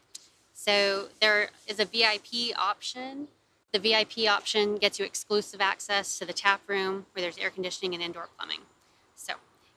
So 0.52 1.08
there 1.20 1.50
is 1.66 1.78
a 1.78 1.84
VIP 1.84 2.56
option. 2.56 3.28
The 3.72 3.78
VIP 3.78 4.28
option 4.28 4.76
gets 4.76 4.98
you 4.98 5.04
exclusive 5.04 5.60
access 5.60 6.18
to 6.18 6.24
the 6.24 6.32
tap 6.32 6.62
room 6.66 7.06
where 7.12 7.22
there's 7.22 7.38
air 7.38 7.50
conditioning 7.50 7.94
and 7.94 8.02
indoor 8.02 8.28
plumbing. 8.36 8.60
So 9.16 9.34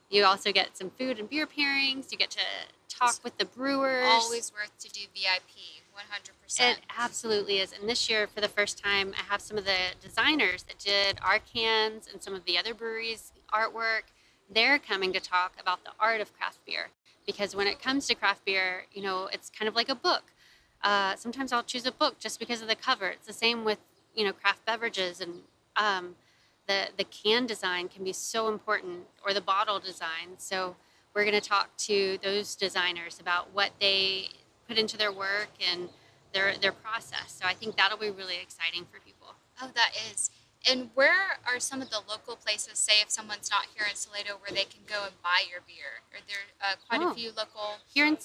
you 0.08 0.24
also 0.24 0.52
get 0.52 0.76
some 0.76 0.90
food 0.90 1.18
and 1.18 1.28
beer 1.28 1.46
pairings. 1.46 2.10
You 2.10 2.18
get 2.18 2.30
to 2.30 2.40
talk 2.88 3.16
with 3.22 3.38
the 3.38 3.44
brewers. 3.44 4.06
Always 4.06 4.52
worth 4.52 4.76
to 4.78 4.88
do 4.90 5.00
VIP, 5.14 5.84
100%. 5.94 6.72
It 6.72 6.78
absolutely 6.98 7.58
is. 7.58 7.72
And 7.72 7.88
this 7.88 8.10
year, 8.10 8.26
for 8.26 8.40
the 8.40 8.48
first 8.48 8.82
time, 8.82 9.12
I 9.18 9.22
have 9.30 9.40
some 9.40 9.56
of 9.56 9.64
the 9.64 9.94
designers 10.00 10.64
that 10.64 10.78
did 10.78 11.18
our 11.22 11.38
cans 11.38 12.08
and 12.12 12.22
some 12.22 12.34
of 12.34 12.44
the 12.44 12.58
other 12.58 12.74
breweries' 12.74 13.32
artwork. 13.52 14.02
They're 14.52 14.78
coming 14.78 15.12
to 15.12 15.20
talk 15.20 15.52
about 15.60 15.84
the 15.84 15.92
art 16.00 16.20
of 16.20 16.36
craft 16.36 16.58
beer. 16.66 16.88
Because 17.30 17.54
when 17.54 17.66
it 17.66 17.80
comes 17.80 18.06
to 18.08 18.14
craft 18.14 18.44
beer, 18.44 18.84
you 18.92 19.02
know, 19.02 19.28
it's 19.32 19.50
kind 19.50 19.68
of 19.68 19.74
like 19.74 19.88
a 19.88 19.94
book. 19.94 20.24
Uh, 20.82 21.14
sometimes 21.16 21.52
I'll 21.52 21.62
choose 21.62 21.86
a 21.86 21.92
book 21.92 22.18
just 22.18 22.38
because 22.38 22.62
of 22.62 22.68
the 22.68 22.74
cover. 22.74 23.08
It's 23.08 23.26
the 23.26 23.32
same 23.32 23.64
with, 23.64 23.78
you 24.14 24.24
know, 24.24 24.32
craft 24.32 24.64
beverages 24.66 25.20
and 25.20 25.42
um, 25.76 26.14
the, 26.66 26.88
the 26.96 27.04
can 27.04 27.46
design 27.46 27.88
can 27.88 28.04
be 28.04 28.12
so 28.12 28.48
important 28.48 29.00
or 29.24 29.34
the 29.34 29.40
bottle 29.40 29.78
design. 29.78 30.38
So 30.38 30.76
we're 31.14 31.24
going 31.24 31.40
to 31.40 31.48
talk 31.48 31.76
to 31.78 32.18
those 32.22 32.54
designers 32.54 33.20
about 33.20 33.52
what 33.52 33.70
they 33.80 34.28
put 34.68 34.78
into 34.78 34.96
their 34.96 35.12
work 35.12 35.50
and 35.72 35.88
their 36.32 36.56
their 36.56 36.72
process. 36.72 37.38
So 37.40 37.44
I 37.44 37.54
think 37.54 37.76
that'll 37.76 37.98
be 37.98 38.10
really 38.10 38.36
exciting 38.40 38.86
for 38.90 39.00
people. 39.00 39.34
Oh, 39.60 39.70
that 39.74 39.90
is. 40.10 40.30
And 40.68 40.90
where 40.94 41.38
are 41.46 41.58
some 41.58 41.80
of 41.80 41.90
the 41.90 42.00
local 42.08 42.36
places, 42.36 42.78
say 42.78 43.00
if 43.00 43.10
someone's 43.10 43.50
not 43.50 43.66
here 43.74 43.86
in 43.88 43.96
Salado, 43.96 44.36
where 44.40 44.50
they 44.52 44.64
can 44.64 44.82
go 44.86 45.04
and 45.04 45.14
buy 45.22 45.42
your 45.50 45.60
beer? 45.66 46.02
Are 46.12 46.20
there 46.28 46.44
uh, 46.60 46.74
quite 46.88 47.00
Oh. 47.02 47.10
a 47.10 47.14
few 47.14 47.32
local? 47.32 47.78
Here 47.92 48.06
in 48.06 48.18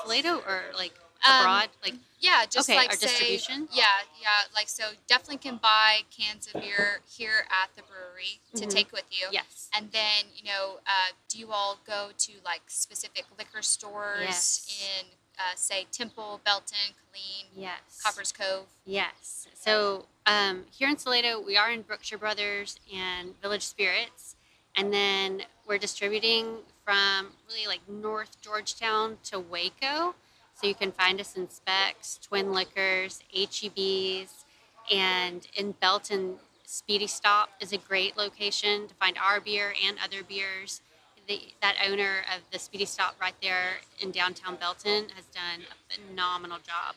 Salado 0.00 0.38
or 0.46 0.72
like 0.76 0.94
Um, 1.26 1.40
abroad, 1.40 1.70
like 1.82 1.94
Yeah, 2.20 2.46
just 2.46 2.68
Okay, 2.70 2.76
like 2.78 2.90
our 2.90 2.96
say, 2.96 3.06
distribution? 3.06 3.68
Yeah, 3.72 4.00
yeah. 4.20 4.44
Like 4.54 4.68
so, 4.68 4.92
definitely 5.06 5.38
can 5.38 5.58
buy 5.58 6.04
cans 6.10 6.46
of 6.46 6.60
beer 6.60 7.02
here 7.06 7.46
at 7.50 7.74
the 7.76 7.82
brewery 7.82 8.40
to 8.56 8.64
Mhm. 8.66 8.70
take 8.70 8.92
with 8.92 9.04
you. 9.10 9.28
yes, 9.30 9.68
And 9.74 9.92
then, 9.92 10.24
you 10.34 10.44
know, 10.44 10.80
uh, 10.86 11.12
do 11.28 11.38
you 11.38 11.52
all 11.52 11.76
go 11.84 12.12
to 12.16 12.32
like 12.44 12.62
specific 12.70 13.26
liquor 13.38 13.60
stores 13.62 14.20
Yes. 14.22 14.80
in, 15.00 15.06
uh, 15.38 15.54
say, 15.56 15.86
Temple, 15.90 16.40
Belton, 16.44 16.94
Killeen, 17.12 17.46
yes, 17.54 18.02
Copperas 18.02 18.32
Cove? 18.32 18.66
Yes. 18.84 19.48
So 19.54 20.06
um, 20.26 20.64
here 20.70 20.88
in 20.88 20.96
Salado, 20.96 21.40
we 21.40 21.56
are 21.56 21.70
in 21.70 21.82
Brookshire 21.82 22.18
Brothers 22.18 22.78
and 22.94 23.40
Village 23.40 23.62
Spirits, 23.62 24.36
and 24.76 24.92
then 24.92 25.42
we're 25.66 25.78
distributing 25.78 26.58
from 26.84 27.28
really 27.48 27.66
like 27.66 27.80
North 27.88 28.40
Georgetown 28.40 29.18
to 29.24 29.38
Waco. 29.38 30.14
So 30.54 30.66
you 30.66 30.74
can 30.74 30.92
find 30.92 31.20
us 31.20 31.36
in 31.36 31.50
Spec's, 31.50 32.18
Twin 32.22 32.52
Liquors, 32.52 33.22
HEBs, 33.34 34.44
and 34.92 35.46
in 35.56 35.72
Belton, 35.72 36.36
Speedy 36.66 37.06
Stop 37.06 37.50
is 37.60 37.72
a 37.72 37.78
great 37.78 38.16
location 38.16 38.88
to 38.88 38.94
find 38.94 39.16
our 39.18 39.40
beer 39.40 39.74
and 39.86 39.96
other 40.04 40.22
beers. 40.22 40.80
The, 41.26 41.40
that 41.62 41.76
owner 41.86 42.18
of 42.34 42.42
the 42.52 42.58
Speedy 42.58 42.84
Stop 42.84 43.16
right 43.20 43.34
there 43.40 43.78
in 44.00 44.10
downtown 44.10 44.56
Belton 44.56 45.06
has 45.14 45.24
done 45.26 45.62
a 45.70 45.94
phenomenal 45.94 46.58
job 46.58 46.96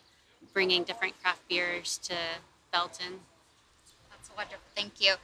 bringing 0.54 0.84
different 0.84 1.14
craft 1.22 1.48
beers 1.48 1.98
to 2.04 2.16
Belton. 2.72 3.22
That's 4.10 4.30
wonderful. 4.36 4.60
Thank 4.76 5.00
you. 5.00 5.16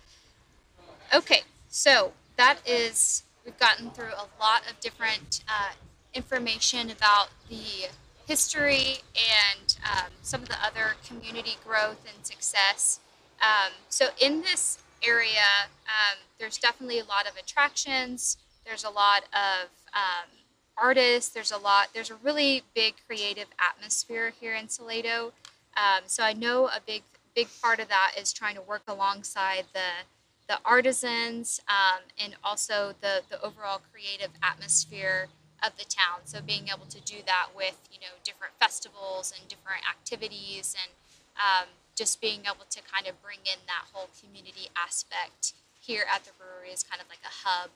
Okay, 1.14 1.42
so 1.68 2.14
that 2.38 2.60
is, 2.66 3.24
we've 3.46 3.58
gotten 3.60 3.90
through 3.92 4.14
a 4.14 4.28
lot 4.40 4.62
of 4.70 4.80
different 4.80 5.44
uh, 5.48 5.74
information 6.14 6.90
about 6.92 7.30
the 7.50 7.90
history 8.28 9.00
and 9.16 9.76
um, 9.92 10.12
some 10.22 10.42
of 10.42 10.50
the 10.50 10.64
other 10.64 10.94
community 11.08 11.58
growth 11.66 12.04
and 12.14 12.26
success. 12.26 13.00
Um, 13.42 13.74
so, 13.90 14.08
in 14.22 14.42
this 14.42 14.80
area, 15.06 15.68
um, 15.86 16.18
there's 16.40 16.58
definitely 16.58 17.00
a 17.00 17.06
lot 17.06 17.28
of 17.28 17.36
attractions, 17.36 18.38
there's 18.66 18.84
a 18.84 18.90
lot 18.90 19.24
of 19.34 19.70
um, 19.94 20.30
artists, 20.78 21.32
there's 21.34 21.52
a 21.52 21.58
lot, 21.58 21.90
there's 21.94 22.12
a 22.12 22.16
really 22.16 22.64
big 22.74 22.96
creative 23.08 23.48
atmosphere 23.60 24.34
here 24.40 24.54
in 24.54 24.68
Salado. 24.68 25.34
Um, 25.76 26.04
so, 26.06 26.24
I 26.24 26.34
know 26.34 26.68
a 26.68 26.80
big 26.86 27.04
big 27.36 27.48
part 27.62 27.80
of 27.80 27.88
that 27.90 28.14
is 28.20 28.32
trying 28.32 28.56
to 28.56 28.62
work 28.62 28.84
alongside 28.88 29.66
the 29.74 30.06
the 30.48 30.60
artisans 30.66 31.62
um, 31.68 32.02
and 32.24 32.36
also 32.44 32.94
the 33.02 33.22
the 33.30 33.42
overall 33.42 33.82
creative 33.92 34.30
atmosphere 34.44 35.28
of 35.66 35.76
the 35.78 35.86
town. 35.86 36.20
So 36.26 36.42
being 36.42 36.68
able 36.68 36.86
to 36.88 37.00
do 37.02 37.24
that 37.26 37.48
with 37.56 37.80
you 37.92 38.00
know 38.00 38.14
different 38.24 38.54
festivals 38.60 39.34
and 39.38 39.48
different 39.48 39.82
activities 39.90 40.76
and 40.78 40.92
um, 41.40 41.68
just 41.96 42.22
being 42.22 42.42
able 42.46 42.68
to 42.70 42.80
kind 42.84 43.08
of 43.08 43.22
bring 43.24 43.40
in 43.46 43.64
that 43.66 43.88
whole 43.94 44.10
community 44.20 44.70
aspect 44.76 45.54
here 45.80 46.04
at 46.14 46.24
the 46.26 46.32
brewery 46.38 46.72
is 46.72 46.84
kind 46.84 47.02
of 47.02 47.08
like 47.10 47.24
a 47.24 47.34
hub 47.48 47.70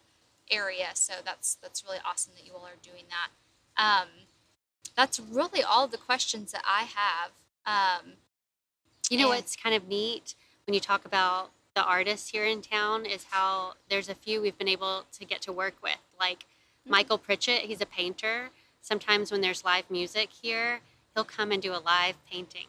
area. 0.52 0.88
So 0.94 1.14
that's 1.24 1.56
that's 1.62 1.84
really 1.84 2.00
awesome 2.06 2.34
that 2.36 2.46
you 2.46 2.54
all 2.54 2.66
are 2.66 2.82
doing 2.82 3.06
that. 3.10 3.30
Um, 3.82 4.08
that's 4.96 5.20
really 5.20 5.62
all 5.64 5.88
the 5.88 5.98
questions 5.98 6.52
that 6.52 6.64
I 6.66 6.84
have. 6.84 7.32
Um, 7.66 8.14
You 9.10 9.18
know 9.20 9.30
what's 9.30 9.56
kind 9.56 9.76
of 9.76 9.88
neat 9.88 10.36
when 10.66 10.74
you 10.74 10.80
talk 10.80 11.06
about 11.06 11.52
the 11.76 11.84
artists 11.84 12.30
here 12.30 12.46
in 12.46 12.62
town 12.62 13.06
is 13.06 13.26
how 13.30 13.74
there's 13.90 14.10
a 14.10 14.16
few 14.16 14.42
we've 14.42 14.58
been 14.58 14.68
able 14.68 15.06
to 15.14 15.26
get 15.26 15.42
to 15.44 15.52
work 15.52 15.76
with. 15.84 16.00
Like 16.20 16.46
Michael 16.86 17.18
Pritchett, 17.18 17.62
he's 17.62 17.82
a 17.82 17.86
painter. 17.86 18.50
Sometimes 18.82 19.32
when 19.32 19.42
there's 19.42 19.64
live 19.64 19.90
music 19.92 20.30
here, 20.42 20.80
he'll 21.14 21.24
come 21.24 21.52
and 21.52 21.62
do 21.62 21.74
a 21.74 21.80
live 21.80 22.16
painting 22.30 22.68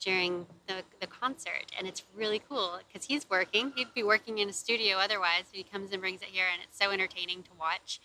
during 0.00 0.46
the, 0.66 0.82
the 1.00 1.06
concert. 1.06 1.70
And 1.78 1.86
it's 1.86 2.02
really 2.16 2.42
cool 2.48 2.80
because 2.88 3.06
he's 3.06 3.28
working. 3.28 3.72
He'd 3.76 3.94
be 3.94 4.02
working 4.02 4.38
in 4.38 4.48
a 4.48 4.52
studio 4.52 4.96
otherwise. 4.96 5.44
He 5.52 5.62
comes 5.62 5.92
and 5.92 6.00
brings 6.00 6.22
it 6.22 6.28
here, 6.28 6.46
and 6.52 6.62
it's 6.66 6.78
so 6.78 6.90
entertaining 6.90 7.42
to 7.44 7.50
watch. 7.58 8.00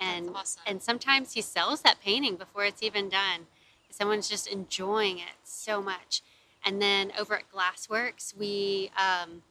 And 0.00 0.30
awesome. 0.34 0.62
and 0.66 0.82
sometimes 0.82 1.32
he 1.32 1.42
sells 1.42 1.82
that 1.82 2.00
painting 2.00 2.36
before 2.36 2.64
it's 2.64 2.82
even 2.82 3.08
done. 3.08 3.46
Someone's 3.90 4.28
just 4.28 4.46
enjoying 4.46 5.18
it 5.18 5.34
so 5.42 5.82
much. 5.82 6.22
And 6.64 6.80
then 6.80 7.12
over 7.18 7.34
at 7.34 7.50
Glassworks, 7.50 8.36
we 8.36 8.90
um, 8.96 9.42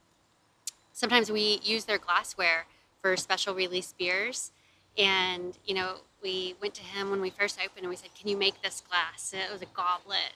sometimes 0.94 1.32
we 1.32 1.60
use 1.64 1.86
their 1.86 1.98
glassware 1.98 2.66
for 3.02 3.18
special 3.18 3.56
release 3.56 3.94
beers. 3.98 4.52
And 4.98 5.58
you 5.66 5.76
know, 5.76 5.98
we 6.24 6.56
went 6.62 6.76
to 6.76 6.84
him 6.84 7.10
when 7.12 7.20
we 7.20 7.30
first 7.30 7.60
opened, 7.60 7.82
and 7.82 7.90
we 7.90 7.96
said, 7.96 8.16
"Can 8.18 8.30
you 8.30 8.38
make 8.38 8.62
this 8.62 8.82
glass?" 8.88 9.34
And 9.34 9.42
it 9.42 9.52
was 9.52 9.62
a 9.62 9.68
goblet 9.74 10.34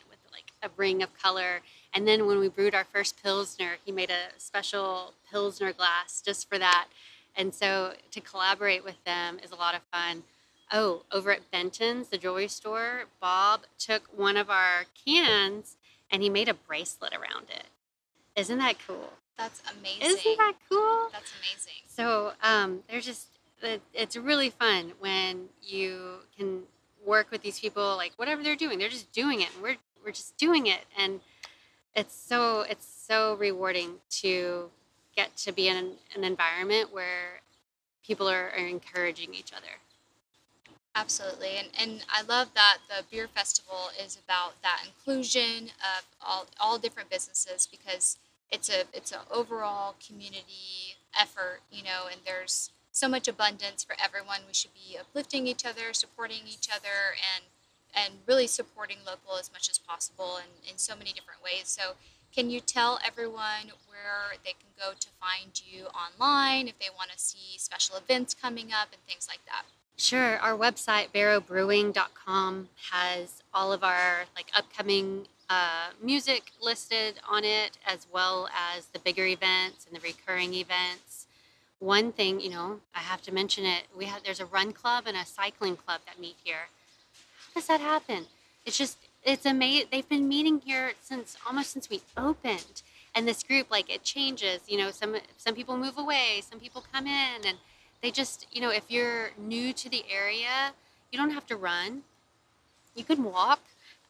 a 0.63 0.69
ring 0.77 1.01
of 1.03 1.17
color. 1.17 1.61
And 1.93 2.07
then 2.07 2.25
when 2.27 2.39
we 2.39 2.49
brewed 2.49 2.75
our 2.75 2.83
first 2.83 3.21
pilsner, 3.21 3.77
he 3.85 3.91
made 3.91 4.09
a 4.09 4.39
special 4.39 5.13
pilsner 5.29 5.73
glass 5.73 6.21
just 6.25 6.49
for 6.49 6.57
that. 6.57 6.87
And 7.35 7.53
so 7.53 7.93
to 8.11 8.21
collaborate 8.21 8.83
with 8.83 9.03
them 9.05 9.39
is 9.43 9.51
a 9.51 9.55
lot 9.55 9.75
of 9.75 9.81
fun. 9.91 10.23
Oh, 10.71 11.03
over 11.11 11.31
at 11.31 11.51
Benton's, 11.51 12.09
the 12.09 12.17
jewelry 12.17 12.47
store, 12.47 13.05
Bob 13.19 13.61
took 13.77 14.03
one 14.15 14.37
of 14.37 14.49
our 14.49 14.85
cans 15.05 15.75
and 16.09 16.23
he 16.23 16.29
made 16.29 16.47
a 16.47 16.53
bracelet 16.53 17.13
around 17.13 17.47
it. 17.49 17.65
Isn't 18.35 18.59
that 18.59 18.75
cool? 18.85 19.13
That's 19.37 19.61
amazing. 19.77 20.01
Isn't 20.01 20.37
that 20.37 20.53
cool? 20.69 21.09
That's 21.11 21.33
amazing. 21.39 21.81
So 21.87 22.33
um, 22.43 22.83
they're 22.89 23.01
just, 23.01 23.27
it's 23.93 24.15
really 24.15 24.49
fun 24.49 24.93
when 24.99 25.49
you 25.61 26.19
can 26.37 26.63
work 27.05 27.31
with 27.31 27.41
these 27.41 27.59
people, 27.59 27.95
like 27.97 28.13
whatever 28.15 28.43
they're 28.43 28.55
doing, 28.55 28.79
they're 28.79 28.89
just 28.89 29.11
doing 29.11 29.41
it. 29.41 29.49
And 29.53 29.63
we're, 29.63 29.77
we're 30.03 30.11
just 30.11 30.37
doing 30.37 30.67
it. 30.67 30.85
And 30.97 31.21
it's 31.95 32.15
so, 32.15 32.61
it's 32.61 32.87
so 33.07 33.35
rewarding 33.35 33.95
to 34.21 34.69
get 35.15 35.35
to 35.37 35.51
be 35.51 35.67
in 35.67 35.77
an, 35.77 35.91
an 36.15 36.23
environment 36.23 36.93
where 36.93 37.41
people 38.05 38.29
are, 38.29 38.51
are 38.51 38.67
encouraging 38.67 39.33
each 39.33 39.51
other. 39.53 39.79
Absolutely. 40.95 41.57
And, 41.57 41.69
and 41.79 42.05
I 42.09 42.21
love 42.21 42.49
that 42.53 42.79
the 42.89 43.03
beer 43.09 43.27
festival 43.27 43.89
is 44.03 44.17
about 44.25 44.61
that 44.61 44.83
inclusion 44.85 45.69
of 45.79 46.05
all, 46.21 46.47
all 46.59 46.77
different 46.77 47.09
businesses 47.09 47.67
because 47.69 48.17
it's 48.51 48.69
a 48.69 48.83
it's 48.93 49.13
an 49.13 49.19
overall 49.31 49.95
community 50.05 50.97
effort, 51.19 51.61
you 51.71 51.83
know, 51.83 52.07
and 52.11 52.19
there's 52.25 52.71
so 52.91 53.07
much 53.07 53.29
abundance 53.29 53.85
for 53.85 53.95
everyone. 54.03 54.39
We 54.45 54.53
should 54.53 54.73
be 54.73 54.97
uplifting 54.97 55.47
each 55.47 55.65
other, 55.65 55.93
supporting 55.93 56.41
each 56.45 56.67
other 56.69 57.15
and 57.35 57.45
and 57.93 58.13
really 58.27 58.47
supporting 58.47 58.97
local 59.05 59.37
as 59.37 59.51
much 59.51 59.69
as 59.69 59.77
possible 59.77 60.37
and 60.37 60.49
in 60.69 60.77
so 60.77 60.95
many 60.95 61.11
different 61.11 61.43
ways. 61.43 61.63
So 61.65 61.95
can 62.33 62.49
you 62.49 62.61
tell 62.61 62.99
everyone 63.05 63.73
where 63.89 64.37
they 64.43 64.51
can 64.51 64.69
go 64.79 64.93
to 64.97 65.07
find 65.19 65.61
you 65.65 65.85
online 65.87 66.67
if 66.67 66.79
they 66.79 66.89
want 66.89 67.11
to 67.11 67.19
see 67.19 67.57
special 67.57 67.97
events 67.97 68.33
coming 68.33 68.71
up 68.71 68.87
and 68.93 69.01
things 69.05 69.27
like 69.29 69.45
that? 69.45 69.63
Sure. 69.97 70.37
Our 70.39 70.57
website, 70.57 71.11
barrowbrewing.com, 71.13 72.69
has 72.91 73.43
all 73.53 73.73
of 73.73 73.83
our 73.83 74.23
like 74.35 74.47
upcoming 74.55 75.27
uh, 75.49 75.89
music 76.01 76.53
listed 76.61 77.15
on 77.29 77.43
it, 77.43 77.77
as 77.85 78.07
well 78.11 78.49
as 78.75 78.85
the 78.87 78.99
bigger 78.99 79.25
events 79.25 79.85
and 79.85 79.95
the 79.95 79.99
recurring 79.99 80.53
events. 80.53 81.27
One 81.79 82.13
thing, 82.13 82.39
you 82.39 82.49
know, 82.49 82.79
I 82.95 82.99
have 82.99 83.21
to 83.23 83.33
mention 83.33 83.65
it. 83.65 83.83
We 83.95 84.05
have 84.05 84.23
there's 84.23 84.39
a 84.39 84.45
run 84.45 84.71
club 84.71 85.03
and 85.07 85.17
a 85.17 85.25
cycling 85.25 85.75
club 85.75 86.01
that 86.05 86.19
meet 86.19 86.37
here. 86.43 86.69
Does 87.53 87.67
that 87.67 87.81
happen? 87.81 88.25
It's 88.65 88.77
just 88.77 88.97
it's 89.23 89.45
amazing. 89.45 89.87
They've 89.91 90.07
been 90.07 90.27
meeting 90.27 90.61
here 90.65 90.93
since 91.01 91.37
almost 91.45 91.71
since 91.71 91.89
we 91.89 92.01
opened, 92.17 92.81
and 93.13 93.27
this 93.27 93.43
group 93.43 93.69
like 93.69 93.93
it 93.93 94.03
changes. 94.03 94.61
You 94.67 94.77
know, 94.77 94.91
some 94.91 95.15
some 95.37 95.55
people 95.55 95.77
move 95.77 95.97
away, 95.97 96.41
some 96.49 96.59
people 96.59 96.83
come 96.91 97.07
in, 97.07 97.45
and 97.45 97.57
they 98.01 98.11
just 98.11 98.47
you 98.51 98.61
know 98.61 98.69
if 98.69 98.83
you're 98.89 99.31
new 99.37 99.73
to 99.73 99.89
the 99.89 100.03
area 100.11 100.73
you 101.11 101.17
don't 101.17 101.31
have 101.31 101.45
to 101.47 101.55
run 101.55 102.01
you 102.95 103.03
can 103.03 103.23
walk 103.23 103.61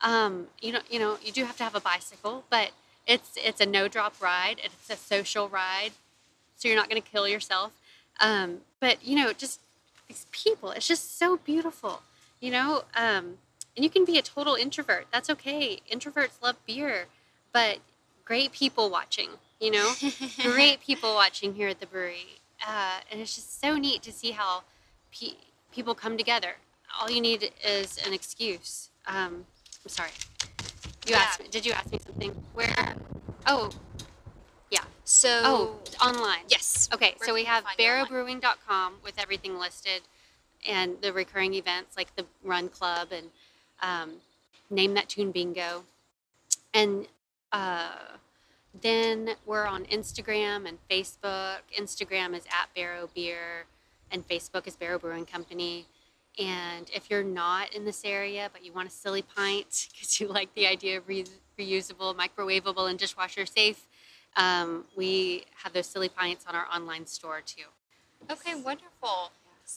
um, 0.02 0.48
you 0.62 0.72
know 0.72 0.80
you 0.90 1.00
know 1.00 1.18
you 1.24 1.32
do 1.32 1.46
have 1.46 1.58
to 1.58 1.64
have 1.64 1.76
a 1.76 1.82
bicycle 1.82 2.44
but 2.50 2.72
it's 3.08 3.32
it's 3.36 3.62
a 3.62 3.66
no 3.66 3.88
drop 3.88 4.16
ride 4.22 4.60
it's 4.64 4.90
a 4.90 4.96
social 4.96 5.50
ride 5.50 5.92
so 6.56 6.68
you're 6.68 6.78
not 6.78 6.90
going 6.90 7.02
to 7.02 7.08
kill 7.08 7.28
yourself 7.28 7.72
um, 8.20 8.60
but 8.80 9.04
you 9.06 9.16
know 9.16 9.34
just 9.34 9.60
these 10.08 10.26
people 10.32 10.72
it's 10.72 10.88
just 10.88 11.18
so 11.18 11.38
beautiful 11.38 12.02
you 12.42 12.52
know 12.52 12.84
um, 12.96 13.38
and 13.76 13.84
you 13.86 13.90
can 13.90 14.04
be 14.04 14.18
a 14.18 14.22
total 14.22 14.56
introvert 14.56 15.06
that's 15.14 15.30
okay 15.30 15.80
introverts 15.90 16.42
love 16.44 16.58
beer 16.68 17.06
but 17.54 17.78
great 18.26 18.52
people 18.52 18.90
watching 18.90 19.30
you 19.60 19.72
know 19.72 19.94
great 20.44 20.82
people 20.82 21.14
watching 21.14 21.54
here 21.54 21.70
at 21.70 21.80
the 21.80 21.86
brewery. 21.86 22.26
Uh, 22.68 23.00
and 23.12 23.20
it's 23.22 23.36
just 23.36 23.60
so 23.60 23.76
neat 23.76 24.04
to 24.04 24.12
see 24.12 24.32
how 24.32 24.62
pe- 25.12 25.34
people 25.72 25.96
come 25.96 26.16
together. 26.16 26.54
All 27.00 27.10
you 27.10 27.20
need 27.20 27.52
is 27.66 27.98
an 28.06 28.14
excuse. 28.14 28.90
Um, 29.08 29.46
I'm 29.84 29.90
sorry. 29.90 30.12
You 31.08 31.14
Yeah. 31.16 31.20
asked 31.22 31.42
me. 31.42 31.48
Did 31.50 31.66
you 31.66 31.72
ask 31.72 31.92
me 31.92 32.00
something? 32.06 32.32
Where? 32.54 32.96
oh 33.48 33.70
yeah. 34.70 34.84
so 35.06 35.30
oh, 35.44 35.76
online. 36.06 36.44
yes. 36.50 36.88
Okay, 36.94 37.16
so 37.22 37.34
we 37.34 37.44
have 37.46 37.64
find 37.64 37.80
you 37.80 37.86
online? 37.86 38.08
barrowbrewing.com 38.42 38.94
with 39.04 39.20
everything 39.20 39.58
listed 39.58 40.02
and 40.68 40.96
the 41.02 41.12
recurring 41.12 41.54
events 41.54 41.98
like 41.98 42.16
the 42.16 42.26
Run 42.44 42.70
Club 42.70 43.10
and 43.12 43.28
um, 43.82 44.14
Name 44.70 44.94
That 44.94 45.10
Tune 45.10 45.32
Bingo. 45.32 45.84
And 46.74 47.08
uh, 47.52 47.92
then 48.80 49.32
we're 49.46 49.66
on 49.66 49.86
Instagram 49.86 50.68
and 50.68 50.78
Facebook. 50.90 51.60
Instagram 51.78 52.36
is 52.36 52.46
at 52.46 52.74
Barrow 52.76 53.10
Beer 53.14 53.66
and 54.12 54.28
Facebook 54.28 54.68
is 54.68 54.76
Barrow 54.76 55.00
Brewing 55.00 55.26
Company. 55.26 55.86
And 56.40 56.90
if 56.94 57.10
you're 57.10 57.24
not 57.24 57.74
in 57.76 57.84
this 57.84 58.04
area 58.06 58.50
but 58.54 58.64
you 58.64 58.72
want 58.72 58.88
a 58.88 58.92
Silipint 58.92 59.92
because 59.92 60.20
you 60.20 60.28
like 60.28 60.54
the 60.56 60.68
idea 60.68 60.98
of 60.98 61.08
re- 61.08 61.26
reusable, 61.60 62.16
microwavable, 62.16 62.90
and 62.90 62.98
dishwasher 62.98 63.46
safe, 63.46 63.88
um, 64.38 64.86
we 64.96 65.44
have 65.64 65.74
those 65.74 65.94
Silipints 65.94 66.48
on 66.48 66.56
our 66.56 66.68
online 66.74 67.06
store 67.06 67.42
too. 67.46 67.64
Okay, 68.30 68.56
wonderful. 68.56 69.32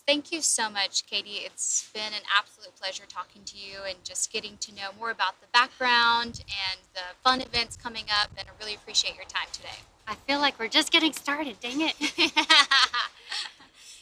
Thank 0.06 0.32
you 0.32 0.40
so 0.42 0.68
much, 0.70 1.06
KD. 1.06 1.46
It's 1.46 1.90
been 1.92 2.12
an 2.12 2.22
absolute 2.36 2.74
pleasure 2.76 3.04
talking 3.08 3.42
to 3.44 3.56
you 3.56 3.78
and 3.88 3.96
just 4.02 4.32
getting 4.32 4.56
to 4.58 4.74
know 4.74 4.90
more 4.98 5.10
about 5.10 5.40
the 5.40 5.46
background 5.52 6.42
and 6.48 6.80
the 6.94 7.02
fun 7.22 7.40
events 7.40 7.76
coming 7.76 8.04
up. 8.20 8.30
And 8.36 8.48
I 8.48 8.52
really 8.60 8.74
appreciate 8.74 9.16
your 9.16 9.24
time 9.26 9.48
today. 9.52 9.78
I 10.06 10.14
feel 10.14 10.40
like 10.40 10.58
we're 10.58 10.68
just 10.68 10.92
getting 10.92 11.12
started. 11.12 11.60
Dang 11.60 11.80
it! 11.80 11.94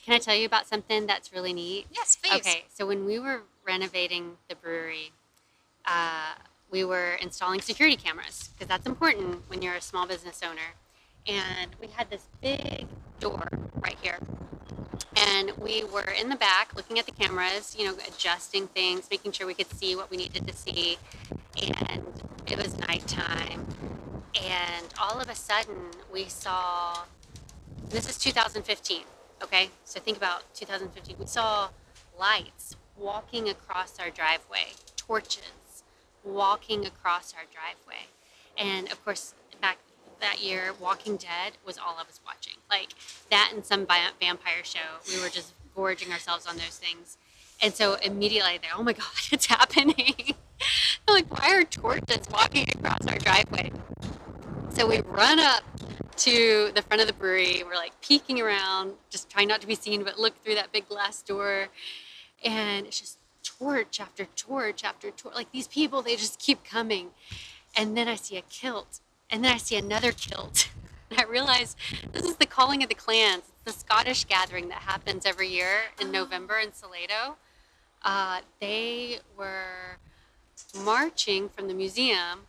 Can 0.05 0.14
I 0.14 0.18
tell 0.18 0.34
you 0.34 0.47
about 0.47 0.66
something 0.66 1.07
that's 1.07 1.32
really 1.32 1.53
neat? 1.53 1.86
yes, 1.93 2.16
please. 2.16 2.40
Okay, 2.40 2.64
so 2.72 2.86
when 2.86 3.05
we 3.07 3.20
were 3.20 3.43
renovating 3.64 4.32
the 4.49 4.57
brewery, 4.57 5.12
uh, 5.86 6.34
we 6.70 6.84
were 6.84 7.14
installing 7.20 7.61
security 7.61 7.97
cameras 7.97 8.51
because 8.53 8.66
that's 8.66 8.86
important 8.86 9.49
when 9.49 9.62
you're 9.62 9.74
a 9.74 9.80
small 9.80 10.07
business 10.07 10.40
owner. 10.43 10.74
And 11.28 11.70
we 11.80 11.86
had 11.86 12.11
this 12.11 12.26
big 12.40 12.86
door 13.20 13.49
right 13.76 13.97
here. 14.03 14.18
And 15.16 15.52
we 15.58 15.84
were 15.84 16.10
in 16.18 16.28
the 16.28 16.36
back 16.36 16.74
looking 16.74 16.98
at 16.98 17.06
the 17.06 17.12
cameras, 17.12 17.76
you 17.78 17.84
know, 17.84 17.94
adjusting 18.08 18.66
things, 18.68 19.08
making 19.10 19.32
sure 19.32 19.46
we 19.46 19.54
could 19.54 19.70
see 19.70 19.94
what 19.94 20.10
we 20.10 20.16
needed 20.16 20.46
to 20.46 20.54
see. 20.56 20.98
And 21.60 22.04
it 22.46 22.56
was 22.56 22.78
nighttime. 22.78 23.66
And 24.34 24.86
all 25.00 25.20
of 25.20 25.28
a 25.28 25.34
sudden, 25.34 25.90
we 26.12 26.24
saw 26.24 27.04
this 27.90 28.08
is 28.08 28.16
2015, 28.18 29.02
okay? 29.42 29.68
So 29.84 30.00
think 30.00 30.16
about 30.16 30.42
2015. 30.54 31.16
We 31.18 31.26
saw 31.26 31.68
lights 32.18 32.76
walking 32.96 33.48
across 33.48 33.98
our 34.00 34.08
driveway, 34.08 34.72
torches 34.96 35.82
walking 36.24 36.86
across 36.86 37.34
our 37.34 37.44
driveway. 37.52 38.06
And 38.56 38.90
of 38.90 39.04
course, 39.04 39.34
that 40.23 40.43
year, 40.43 40.73
Walking 40.81 41.16
Dead 41.16 41.53
was 41.66 41.77
all 41.77 41.97
I 41.99 42.05
was 42.07 42.20
watching. 42.25 42.55
Like 42.70 42.95
that 43.31 43.51
and 43.53 43.64
some 43.64 43.87
vampire 43.87 44.64
show. 44.64 44.79
We 45.09 45.20
were 45.20 45.29
just 45.29 45.53
gorging 45.75 46.11
ourselves 46.11 46.47
on 46.47 46.57
those 46.57 46.79
things. 46.79 47.18
And 47.62 47.75
so 47.75 47.95
immediately 47.95 48.59
they're, 48.61 48.73
oh 48.77 48.83
my 48.83 48.95
God, 48.95 49.07
it's 49.31 49.47
happening. 49.47 50.35
Like, 51.09 51.29
why 51.37 51.57
are 51.57 51.64
torches 51.64 52.29
walking 52.31 52.68
across 52.77 53.05
our 53.09 53.18
driveway? 53.18 53.73
So 54.70 54.87
we 54.87 55.01
run 55.01 55.41
up 55.41 55.64
to 56.18 56.70
the 56.75 56.83
front 56.83 57.01
of 57.01 57.09
the 57.09 57.12
brewery. 57.12 57.64
We're 57.66 57.75
like 57.75 58.01
peeking 58.01 58.41
around, 58.41 58.93
just 59.11 59.29
trying 59.29 59.49
not 59.49 59.61
to 59.62 59.66
be 59.66 59.75
seen, 59.75 60.05
but 60.05 60.20
look 60.20 60.41
through 60.45 60.55
that 60.55 60.70
big 60.70 60.89
glass 60.89 61.20
door. 61.20 61.66
And 62.45 62.87
it's 62.87 63.01
just 63.01 63.18
torch 63.43 64.01
after 64.01 64.27
torch 64.37 64.85
after 64.85 65.11
torch. 65.11 65.35
Like 65.35 65.51
these 65.51 65.66
people, 65.66 66.01
they 66.01 66.14
just 66.14 66.39
keep 66.39 66.64
coming. 66.64 67.09
And 67.77 67.97
then 67.97 68.07
I 68.09 68.14
see 68.14 68.37
a 68.37 68.43
kilt. 68.43 69.01
And 69.33 69.43
then 69.43 69.55
I 69.55 69.57
see 69.57 69.76
another 69.76 70.12
kilt. 70.12 70.68
And 71.11 71.20
I 71.20 71.24
realize 71.24 71.76
this 72.12 72.24
is 72.24 72.37
the 72.37 72.47
calling 72.47 72.83
of 72.83 72.89
the 72.89 72.95
clans. 72.95 73.43
It's 73.66 73.74
the 73.74 73.78
Scottish 73.78 74.24
gathering 74.24 74.68
that 74.70 74.78
happens 74.78 75.26
every 75.26 75.49
year 75.49 75.80
in 76.01 76.11
November 76.11 76.57
in 76.57 76.72
Salado. 76.72 77.37
Uh, 78.03 78.41
they 78.62 79.18
were 79.37 79.99
marching 80.83 81.51
from 81.51 81.68
the 81.68 81.74
museum 81.74 82.47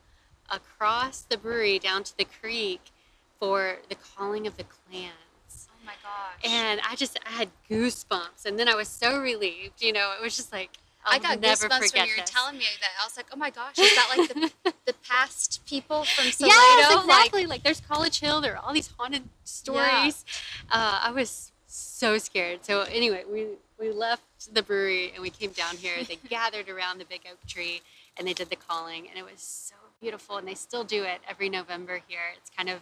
across 0.49 1.23
the 1.23 1.35
brewery 1.35 1.77
down 1.77 2.05
to 2.05 2.17
the 2.17 2.23
creek 2.23 2.91
for 3.37 3.79
the 3.89 3.95
calling 3.95 4.47
of 4.47 4.55
the 4.55 4.63
clans. 4.63 5.67
Oh 5.69 5.85
my 5.85 5.95
gosh. 6.01 6.49
And 6.49 6.79
I 6.89 6.95
just 6.95 7.19
I 7.25 7.31
had 7.31 7.49
goosebumps, 7.69 8.45
and 8.45 8.57
then 8.57 8.69
I 8.69 8.75
was 8.75 8.87
so 8.87 9.19
relieved. 9.19 9.81
You 9.81 9.91
know, 9.91 10.13
it 10.17 10.23
was 10.23 10.37
just 10.37 10.53
like 10.53 10.77
I'll 11.05 11.15
I 11.15 11.19
got 11.19 11.41
goosebumps 11.41 11.93
when 11.93 12.07
you 12.07 12.13
were 12.13 12.21
this. 12.21 12.29
telling 12.29 12.57
me 12.57 12.65
that. 12.79 12.89
I 13.01 13.05
was 13.05 13.17
like, 13.17 13.27
oh 13.33 13.37
my 13.37 13.49
gosh, 13.49 13.77
is 13.77 13.95
that 13.95 14.15
like 14.17 14.29
the, 14.63 14.73
the 14.85 14.93
past 15.07 15.61
people 15.65 16.03
from 16.03 16.31
Salado? 16.31 16.55
Yes, 16.55 17.03
exactly. 17.03 17.45
Like, 17.45 17.63
there's 17.63 17.81
College 17.81 18.19
Hill. 18.19 18.41
There 18.41 18.53
are 18.55 18.63
all 18.63 18.73
these 18.73 18.89
haunted 18.97 19.23
stories. 19.43 20.25
Uh, 20.71 21.01
I 21.03 21.11
was 21.11 21.51
so 21.67 22.17
scared. 22.17 22.63
So 22.63 22.81
anyway, 22.83 23.23
we 23.31 23.47
we 23.79 23.91
left 23.91 24.53
the 24.53 24.61
brewery 24.61 25.11
and 25.13 25.21
we 25.21 25.29
came 25.29 25.51
down 25.51 25.77
here. 25.77 26.03
They 26.03 26.15
gathered 26.29 26.69
around 26.69 26.99
the 26.99 27.05
big 27.05 27.21
oak 27.29 27.39
tree 27.47 27.81
and 28.17 28.27
they 28.27 28.33
did 28.33 28.49
the 28.49 28.55
calling, 28.55 29.07
and 29.09 29.17
it 29.17 29.23
was 29.23 29.41
so 29.41 29.75
beautiful. 29.99 30.37
And 30.37 30.47
they 30.47 30.53
still 30.53 30.83
do 30.83 31.03
it 31.03 31.21
every 31.27 31.49
November 31.49 32.01
here. 32.07 32.33
It's 32.37 32.49
kind 32.49 32.69
of 32.69 32.81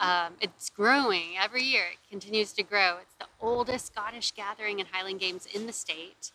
um, 0.00 0.34
it's 0.40 0.70
growing 0.70 1.34
every 1.40 1.62
year. 1.62 1.84
It 1.92 1.98
continues 2.08 2.52
to 2.52 2.62
grow. 2.62 2.98
It's 3.02 3.14
the 3.14 3.26
oldest 3.40 3.86
Scottish 3.86 4.32
gathering 4.32 4.80
and 4.80 4.88
Highland 4.92 5.20
Games 5.20 5.46
in 5.52 5.66
the 5.66 5.72
state, 5.72 6.30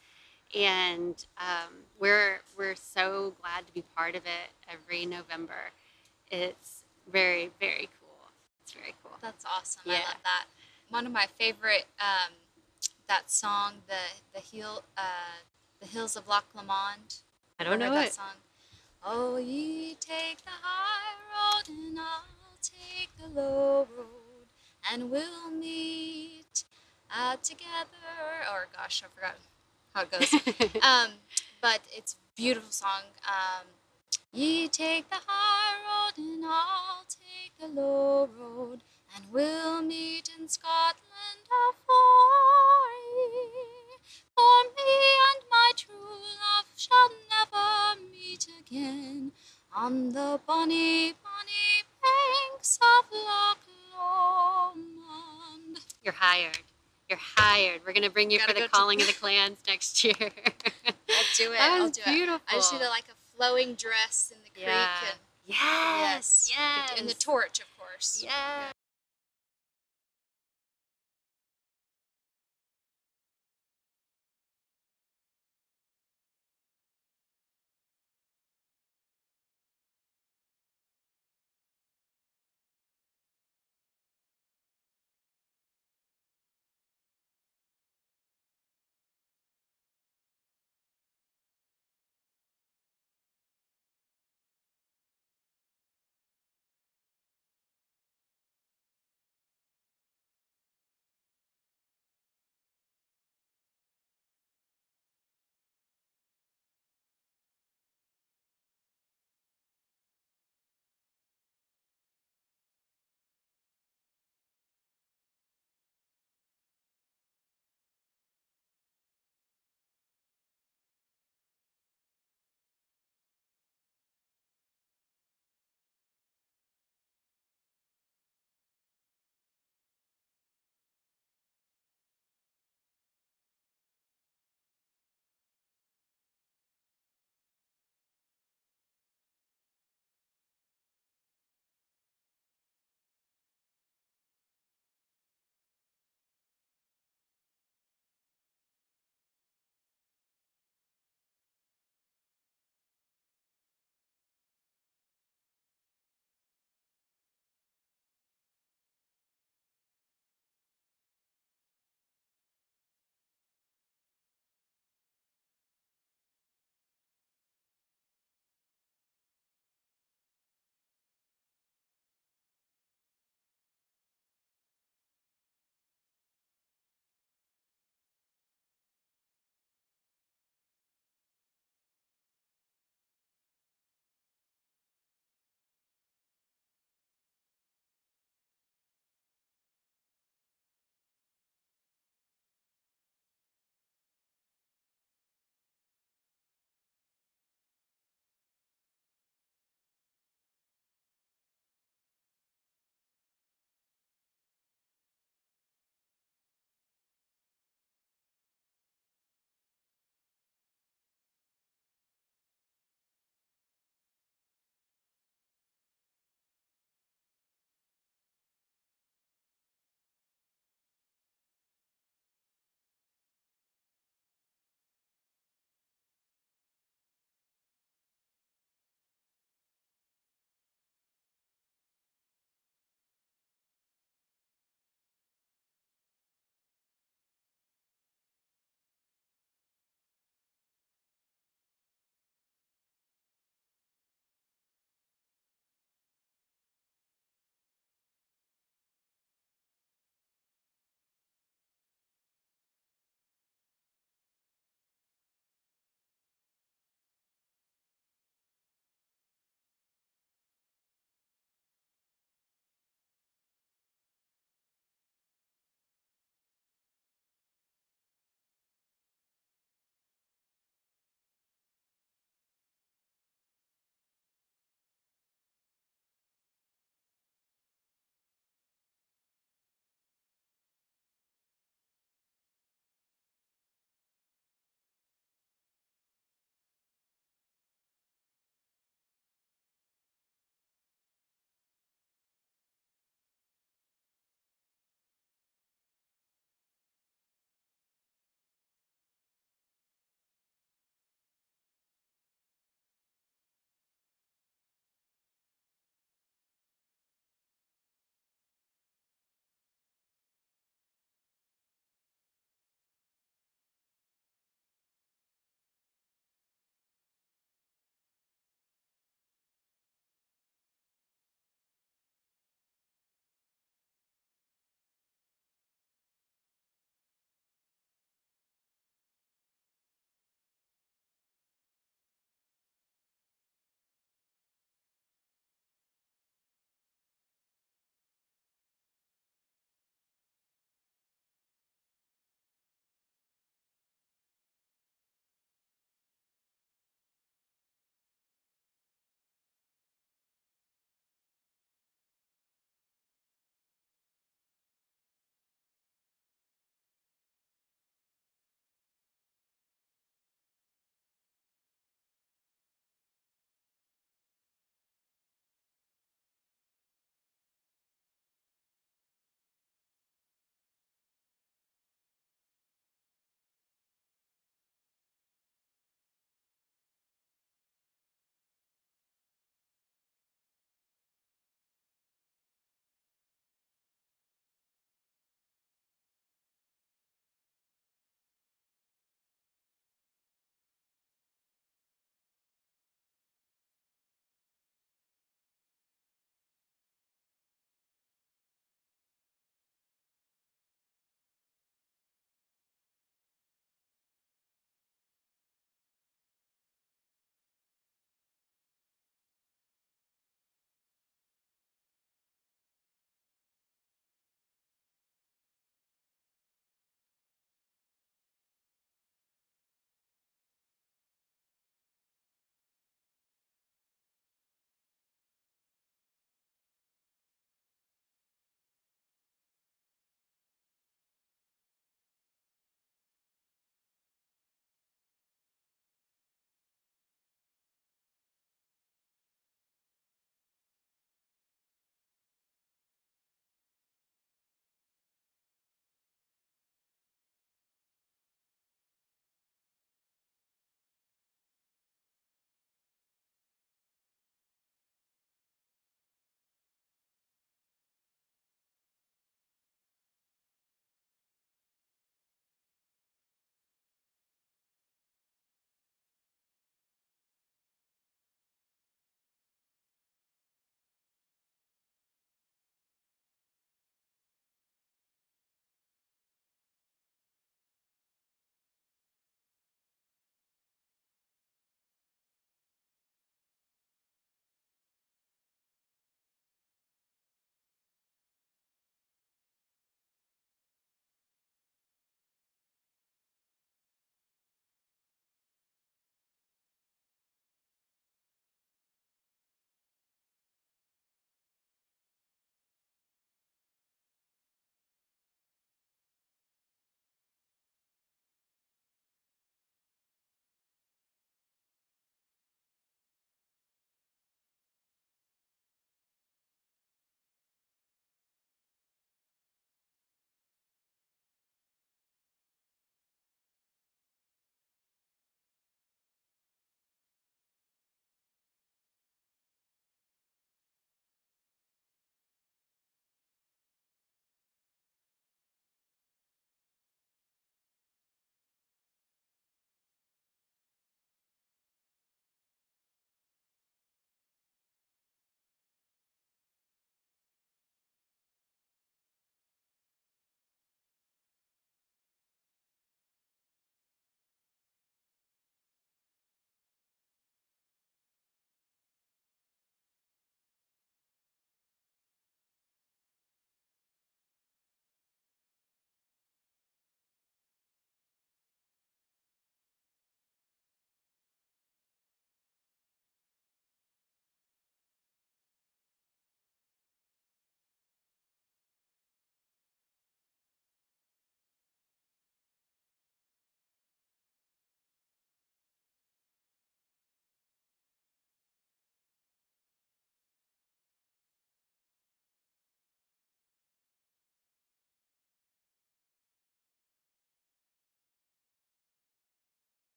and 0.56 1.26
um, 1.38 1.74
we're 2.00 2.42
we're 2.58 2.76
so 2.76 3.34
glad 3.42 3.66
to 3.68 3.74
be 3.74 3.84
part 3.96 4.16
of 4.16 4.24
it 4.26 4.52
every 4.72 5.06
November. 5.06 5.72
It's 6.30 6.84
very 7.12 7.52
very 7.60 7.90
cool. 8.00 8.30
It's 8.64 8.74
very 8.74 8.96
cool. 9.04 9.14
That's 9.22 9.46
awesome. 9.46 9.82
I 9.88 9.94
love 9.94 10.22
that. 10.24 10.46
One 10.90 11.06
of 11.06 11.12
my 11.12 11.28
favorite, 11.40 11.86
um, 12.00 12.34
that 13.08 13.32
song, 13.32 13.74
the 13.88 14.40
the 14.40 14.40
hill, 14.40 14.84
uh, 14.98 15.42
the 15.82 15.88
hills 15.88 16.16
of 16.16 16.28
Loch 16.28 16.46
Lomond. 16.56 17.16
I 17.60 17.64
don't 17.64 17.80
know 17.80 17.94
that 17.94 18.08
it. 18.08 18.14
song. 18.14 18.36
Oh, 19.06 19.38
ye 19.38 19.96
take 20.00 20.38
the 20.46 20.52
high 20.62 21.58
road, 21.58 21.70
and 21.70 22.00
I'll 22.00 22.24
take 22.62 23.10
the 23.18 23.28
low 23.40 23.88
road, 23.98 24.48
and 24.92 25.12
we'll 25.12 25.52
meet 25.52 26.64
uh, 27.14 27.36
together. 27.44 28.48
Or 28.52 28.68
gosh, 28.76 29.04
I 29.04 29.08
forgot 29.14 29.36
how 29.94 30.02
it 30.04 30.12
goes. 30.12 30.34
um, 30.82 31.12
but 31.62 31.82
it's 31.96 32.14
a 32.14 32.18
beautiful 32.36 32.72
song. 32.72 33.04
Um, 33.28 33.68
Ye 34.36 34.68
take 34.68 35.08
the 35.12 35.18
high 35.28 35.76
road, 35.86 36.18
and 36.18 36.44
I'll 36.44 37.06
take 37.08 37.56
the 37.60 37.68
low 37.68 38.28
road, 38.36 38.82
and 39.16 39.26
we'll 39.32 39.84
meet 39.84 40.28
in 40.40 40.50
Scotland 40.50 41.46
afar. 41.70 42.90
ye. 43.16 43.38
For 44.36 44.64
me 44.76 44.94
and 45.30 45.44
my 45.52 45.72
true 45.76 46.18
love 46.42 46.66
shall 46.76 47.10
never 47.30 48.02
meet 48.12 48.48
again 48.60 49.34
on 49.76 50.10
the 50.10 50.40
bonny, 50.48 51.14
bonny 51.14 51.84
banks 52.02 52.80
of 52.82 53.06
Loch 53.12 53.68
Lomond. 53.96 55.78
You're 56.04 56.16
hired. 56.16 56.73
You're 57.10 57.20
hired. 57.20 57.82
We're 57.86 57.94
gonna 57.94 58.10
bring 58.10 58.32
you 58.32 58.40
Gotta 58.40 58.54
for 58.54 58.54
the 58.56 58.60
go 58.62 58.66
to- 58.68 58.72
calling 58.72 59.02
of 59.02 59.08
the 59.08 59.14
clans 59.20 59.58
next 59.68 60.04
year. 60.04 60.14
I'll 60.20 60.30
do 61.38 61.52
it. 61.52 61.58
That 61.58 61.72
I'll 61.78 61.84
was 61.84 61.92
do 61.92 62.02
it. 62.06 62.14
beautiful. 62.14 62.42
I 62.50 62.54
just 62.56 62.74
need 62.74 62.82
a, 62.82 62.90
like 62.90 63.06
a 63.06 63.36
flowing 63.38 63.76
dress 63.76 64.32
in 64.34 64.38
the 64.44 64.50
creek 64.52 64.66
Yeah. 64.68 64.88
and 65.10 65.20
yes. 65.46 66.50
yes, 66.50 66.52
Yes. 66.58 67.00
and 67.00 67.10
the 67.10 67.14
torch, 67.14 67.60
of 67.60 67.66
course. 67.78 68.22
Yes. 68.24 68.74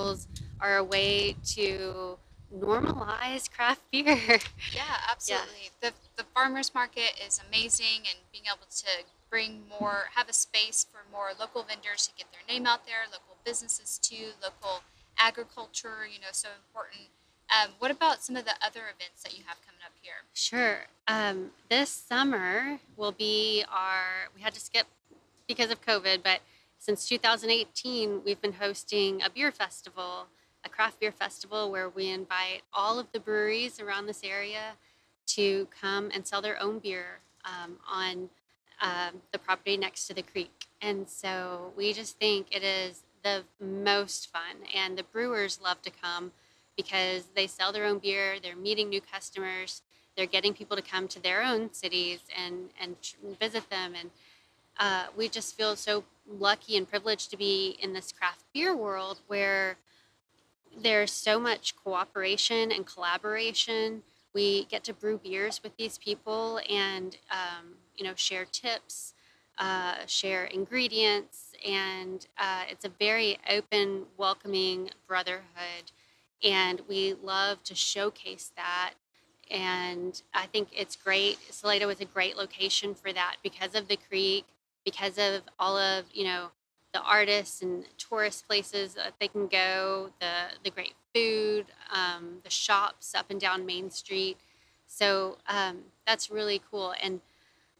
Festivals 0.00 0.28
are 0.60 0.76
a 0.76 0.84
way 0.84 1.36
to 1.44 2.18
normalize 2.56 3.50
craft 3.50 3.82
beer. 3.90 4.16
Yeah, 4.74 4.96
absolutely. 5.10 5.70
The 5.80 5.92
the 6.16 6.24
farmers 6.34 6.74
market 6.74 7.20
is 7.24 7.40
amazing, 7.48 8.06
and 8.08 8.18
being 8.32 8.44
able 8.46 8.66
to 8.68 9.04
bring 9.30 9.62
more, 9.80 10.06
have 10.16 10.28
a 10.28 10.32
space 10.32 10.84
for 10.90 11.00
more 11.12 11.28
local 11.38 11.62
vendors 11.62 12.08
to 12.08 12.12
get 12.16 12.26
their 12.32 12.42
name 12.48 12.66
out 12.66 12.86
there, 12.86 13.06
local 13.06 13.36
businesses 13.44 13.98
too, 13.98 14.30
local 14.42 14.82
agriculture. 15.18 16.06
You 16.10 16.20
know, 16.20 16.32
so 16.32 16.48
important. 16.68 17.08
Um, 17.50 17.70
what 17.80 17.90
about 17.90 18.22
some 18.22 18.36
of 18.36 18.44
the 18.44 18.54
other 18.64 18.82
events 18.82 19.24
that 19.24 19.36
you 19.36 19.42
have 19.46 19.56
coming 19.66 19.80
up 19.84 19.92
here? 20.00 20.22
Sure. 20.34 20.84
Um, 21.08 21.50
this 21.68 21.90
summer 21.90 22.78
will 22.96 23.10
be 23.10 23.64
our, 23.68 24.30
we 24.36 24.40
had 24.40 24.54
to 24.54 24.60
skip 24.60 24.86
because 25.48 25.72
of 25.72 25.84
COVID, 25.84 26.22
but 26.22 26.38
since 26.80 27.06
2018, 27.08 28.22
we've 28.24 28.40
been 28.40 28.54
hosting 28.54 29.20
a 29.20 29.28
beer 29.28 29.52
festival, 29.52 30.28
a 30.64 30.68
craft 30.70 30.98
beer 30.98 31.12
festival 31.12 31.70
where 31.70 31.90
we 31.90 32.08
invite 32.08 32.62
all 32.72 32.98
of 32.98 33.06
the 33.12 33.20
breweries 33.20 33.78
around 33.78 34.06
this 34.06 34.24
area 34.24 34.76
to 35.26 35.68
come 35.78 36.10
and 36.14 36.26
sell 36.26 36.40
their 36.40 36.60
own 36.60 36.78
beer 36.78 37.20
um, 37.44 37.76
on 37.86 38.30
um, 38.80 39.20
the 39.30 39.38
property 39.38 39.76
next 39.76 40.06
to 40.06 40.14
the 40.14 40.22
creek. 40.22 40.68
And 40.80 41.06
so 41.06 41.70
we 41.76 41.92
just 41.92 42.18
think 42.18 42.46
it 42.50 42.62
is 42.62 43.02
the 43.22 43.44
most 43.60 44.32
fun, 44.32 44.66
and 44.74 44.96
the 44.96 45.02
brewers 45.02 45.60
love 45.62 45.82
to 45.82 45.90
come 45.90 46.32
because 46.78 47.24
they 47.36 47.46
sell 47.46 47.72
their 47.72 47.84
own 47.84 47.98
beer, 47.98 48.36
they're 48.42 48.56
meeting 48.56 48.88
new 48.88 49.02
customers, 49.02 49.82
they're 50.16 50.24
getting 50.24 50.54
people 50.54 50.78
to 50.78 50.82
come 50.82 51.06
to 51.08 51.22
their 51.22 51.42
own 51.42 51.74
cities 51.74 52.20
and, 52.34 52.70
and 52.80 52.96
visit 53.38 53.68
them. 53.68 53.92
And 53.98 54.10
uh, 54.80 55.04
we 55.16 55.28
just 55.28 55.56
feel 55.56 55.76
so 55.76 56.02
lucky 56.26 56.76
and 56.76 56.88
privileged 56.88 57.30
to 57.30 57.36
be 57.36 57.76
in 57.80 57.92
this 57.92 58.12
craft 58.12 58.42
beer 58.54 58.74
world 58.74 59.20
where 59.28 59.76
there's 60.82 61.12
so 61.12 61.38
much 61.38 61.76
cooperation 61.76 62.72
and 62.72 62.86
collaboration. 62.86 64.02
We 64.32 64.64
get 64.64 64.82
to 64.84 64.94
brew 64.94 65.18
beers 65.18 65.62
with 65.62 65.76
these 65.76 65.98
people 65.98 66.60
and, 66.68 67.16
um, 67.30 67.74
you 67.96 68.04
know, 68.04 68.14
share 68.14 68.46
tips, 68.46 69.12
uh, 69.58 69.96
share 70.06 70.44
ingredients, 70.44 71.52
and 71.66 72.26
uh, 72.38 72.62
it's 72.70 72.86
a 72.86 72.90
very 72.98 73.38
open, 73.50 74.04
welcoming 74.16 74.90
brotherhood. 75.06 75.92
And 76.42 76.80
we 76.88 77.14
love 77.22 77.62
to 77.64 77.74
showcase 77.74 78.50
that. 78.56 78.94
And 79.50 80.22
I 80.32 80.46
think 80.46 80.68
it's 80.74 80.96
great. 80.96 81.38
Salado 81.52 81.88
is 81.90 82.00
a 82.00 82.04
great 82.06 82.36
location 82.36 82.94
for 82.94 83.12
that 83.12 83.36
because 83.42 83.74
of 83.74 83.88
the 83.88 83.96
creek, 83.96 84.46
because 84.84 85.18
of 85.18 85.42
all 85.58 85.76
of, 85.76 86.06
you 86.12 86.24
know, 86.24 86.48
the 86.92 87.00
artists 87.00 87.62
and 87.62 87.84
tourist 87.98 88.46
places 88.48 88.94
that 88.94 89.14
they 89.20 89.28
can 89.28 89.46
go, 89.46 90.10
the 90.20 90.56
the 90.64 90.70
great 90.70 90.94
food, 91.14 91.66
um, 91.92 92.38
the 92.42 92.50
shops 92.50 93.14
up 93.14 93.26
and 93.30 93.40
down 93.40 93.64
Main 93.66 93.90
Street. 93.90 94.36
So 94.86 95.38
um, 95.48 95.78
that's 96.06 96.30
really 96.30 96.60
cool. 96.70 96.94
And 97.02 97.20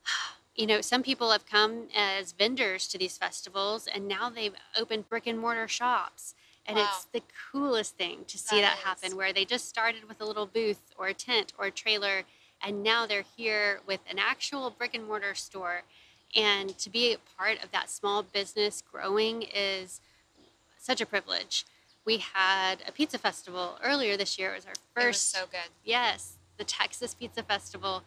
you 0.54 0.66
know, 0.66 0.80
some 0.80 1.02
people 1.02 1.30
have 1.30 1.46
come 1.46 1.88
as 1.96 2.32
vendors 2.32 2.86
to 2.88 2.98
these 2.98 3.16
festivals, 3.16 3.86
and 3.86 4.06
now 4.06 4.28
they've 4.30 4.54
opened 4.78 5.08
brick 5.08 5.26
and 5.26 5.38
mortar 5.38 5.68
shops. 5.68 6.34
And 6.66 6.76
Wow, 6.76 6.88
it's 6.88 7.06
the 7.06 7.22
coolest 7.50 7.96
thing 7.96 8.24
to 8.26 8.38
see 8.38 8.60
that 8.60 8.76
that 8.76 8.86
happen, 8.86 9.16
where 9.16 9.32
they 9.32 9.44
just 9.44 9.68
started 9.68 10.06
with 10.06 10.20
a 10.20 10.24
little 10.24 10.46
booth 10.46 10.80
or 10.98 11.08
a 11.08 11.14
tent 11.14 11.52
or 11.58 11.66
a 11.66 11.70
trailer, 11.70 12.24
and 12.62 12.82
now 12.82 13.06
they're 13.06 13.24
here 13.36 13.80
with 13.86 14.00
an 14.08 14.18
actual 14.18 14.70
brick 14.70 14.94
and 14.94 15.06
mortar 15.06 15.34
store. 15.34 15.82
And 16.36 16.76
to 16.78 16.90
be 16.90 17.12
a 17.12 17.18
part 17.38 17.62
of 17.62 17.70
that 17.72 17.90
small 17.90 18.22
business 18.22 18.82
growing 18.90 19.42
is 19.42 20.00
such 20.78 21.00
a 21.00 21.06
privilege. 21.06 21.64
We 22.04 22.18
had 22.18 22.76
a 22.86 22.92
pizza 22.92 23.18
festival 23.18 23.78
earlier 23.82 24.16
this 24.16 24.38
year. 24.38 24.52
It 24.52 24.56
was 24.56 24.66
our 24.66 24.72
It 24.72 24.78
was 24.96 25.04
first, 25.06 25.30
so 25.32 25.46
good. 25.50 25.70
yes, 25.84 26.36
the 26.56 26.64
Texas 26.64 27.14
Pizza 27.14 27.42
Festival. 27.42 28.02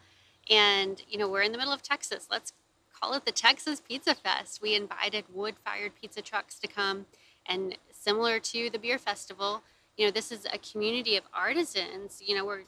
And, 0.50 1.02
you 1.08 1.18
know, 1.18 1.28
we're 1.28 1.42
in 1.42 1.52
the 1.52 1.58
middle 1.58 1.72
of 1.72 1.82
Texas. 1.82 2.26
Let's 2.30 2.52
call 2.98 3.14
it 3.14 3.24
the 3.24 3.32
Texas 3.32 3.80
Pizza 3.80 4.14
Fest. 4.14 4.60
We 4.62 4.74
invited 4.74 5.24
wood 5.32 5.54
fired 5.64 5.92
pizza 6.00 6.22
trucks 6.22 6.58
to 6.60 6.66
come. 6.66 7.06
And 7.46 7.76
similar 7.92 8.40
to 8.40 8.70
the 8.70 8.78
beer 8.78 8.98
festival, 8.98 9.62
you 9.96 10.06
know, 10.06 10.10
this 10.10 10.32
is 10.32 10.46
a 10.52 10.58
community 10.58 11.16
of 11.16 11.24
artisans. 11.32 12.22
You 12.24 12.36
know, 12.36 12.44
we're, 12.44 12.62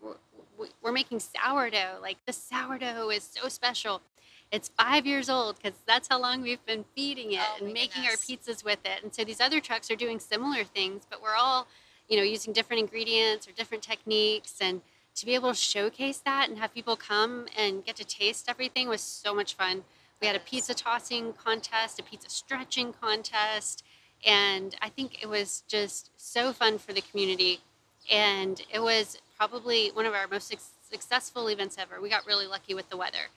we're, 0.00 0.68
we're 0.82 0.92
making 0.92 1.20
sourdough. 1.20 1.98
Like 2.00 2.16
the 2.26 2.32
sourdough 2.32 3.10
is 3.10 3.22
so 3.24 3.48
special. 3.48 4.00
It's 4.54 4.70
five 4.78 5.04
years 5.04 5.28
old 5.28 5.56
because 5.56 5.76
that's 5.84 6.06
how 6.06 6.20
long 6.20 6.40
we've 6.40 6.64
been 6.64 6.84
feeding 6.94 7.32
it 7.32 7.40
Oh 7.40 7.64
and 7.64 7.72
making 7.72 8.04
our 8.04 8.12
pizzas 8.12 8.64
with 8.64 8.78
it. 8.84 9.02
And 9.02 9.12
so 9.12 9.24
these 9.24 9.40
other 9.40 9.58
trucks 9.58 9.90
are 9.90 9.96
doing 9.96 10.20
similar 10.20 10.62
things, 10.62 11.02
but 11.10 11.20
we're 11.20 11.34
all, 11.34 11.66
you 12.08 12.16
know, 12.16 12.22
using 12.22 12.52
different 12.52 12.78
ingredients 12.78 13.48
or 13.48 13.52
different 13.52 13.82
techniques. 13.82 14.58
And 14.60 14.80
to 15.16 15.26
be 15.26 15.34
able 15.34 15.48
to 15.48 15.56
showcase 15.56 16.18
that 16.18 16.48
and 16.48 16.58
have 16.58 16.72
people 16.72 16.94
come 16.94 17.46
and 17.58 17.84
get 17.84 17.96
to 17.96 18.04
taste 18.04 18.48
everything 18.48 18.88
was 18.88 19.00
so 19.00 19.34
much 19.34 19.54
fun. 19.54 19.82
We 20.20 20.28
had 20.28 20.36
a 20.36 20.40
pizza 20.40 20.72
tossing 20.72 21.32
contest, 21.32 21.98
a 21.98 22.04
pizza 22.04 22.30
stretching 22.30 22.92
contest, 22.92 23.82
and 24.24 24.76
I 24.80 24.88
think 24.88 25.20
it 25.20 25.28
was 25.28 25.64
just 25.66 26.10
so 26.16 26.52
fun 26.52 26.78
for 26.78 26.92
the 26.92 27.00
community. 27.00 27.58
And 28.10 28.62
it 28.72 28.80
was 28.80 29.18
probably 29.36 29.88
one 29.88 30.06
of 30.06 30.14
our 30.14 30.28
most 30.28 30.54
successful 30.88 31.48
events 31.48 31.76
ever. 31.76 32.00
We 32.00 32.08
got 32.08 32.24
really 32.24 32.46
lucky 32.46 32.74
with 32.74 32.88
the 32.88 32.96
weather, 32.96 33.30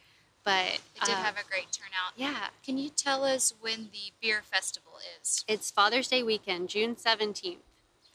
but 0.47 0.79
It 0.95 1.01
did 1.03 1.13
uh, 1.13 1.23
have 1.23 1.35
a 1.35 1.43
great 1.49 1.67
turnout. 1.73 2.13
yeah, 2.15 2.47
Can 2.65 2.77
you 2.77 2.89
tell 2.89 3.25
us 3.25 3.53
when 3.59 3.89
the 3.91 4.13
beer 4.21 4.41
festival 4.41 4.93
is? 5.19 5.43
it's 5.45 5.69
Father's 5.69 6.07
Day 6.07 6.23
weekend, 6.23 6.69
June 6.69 6.97
seventeenth. 6.97 7.59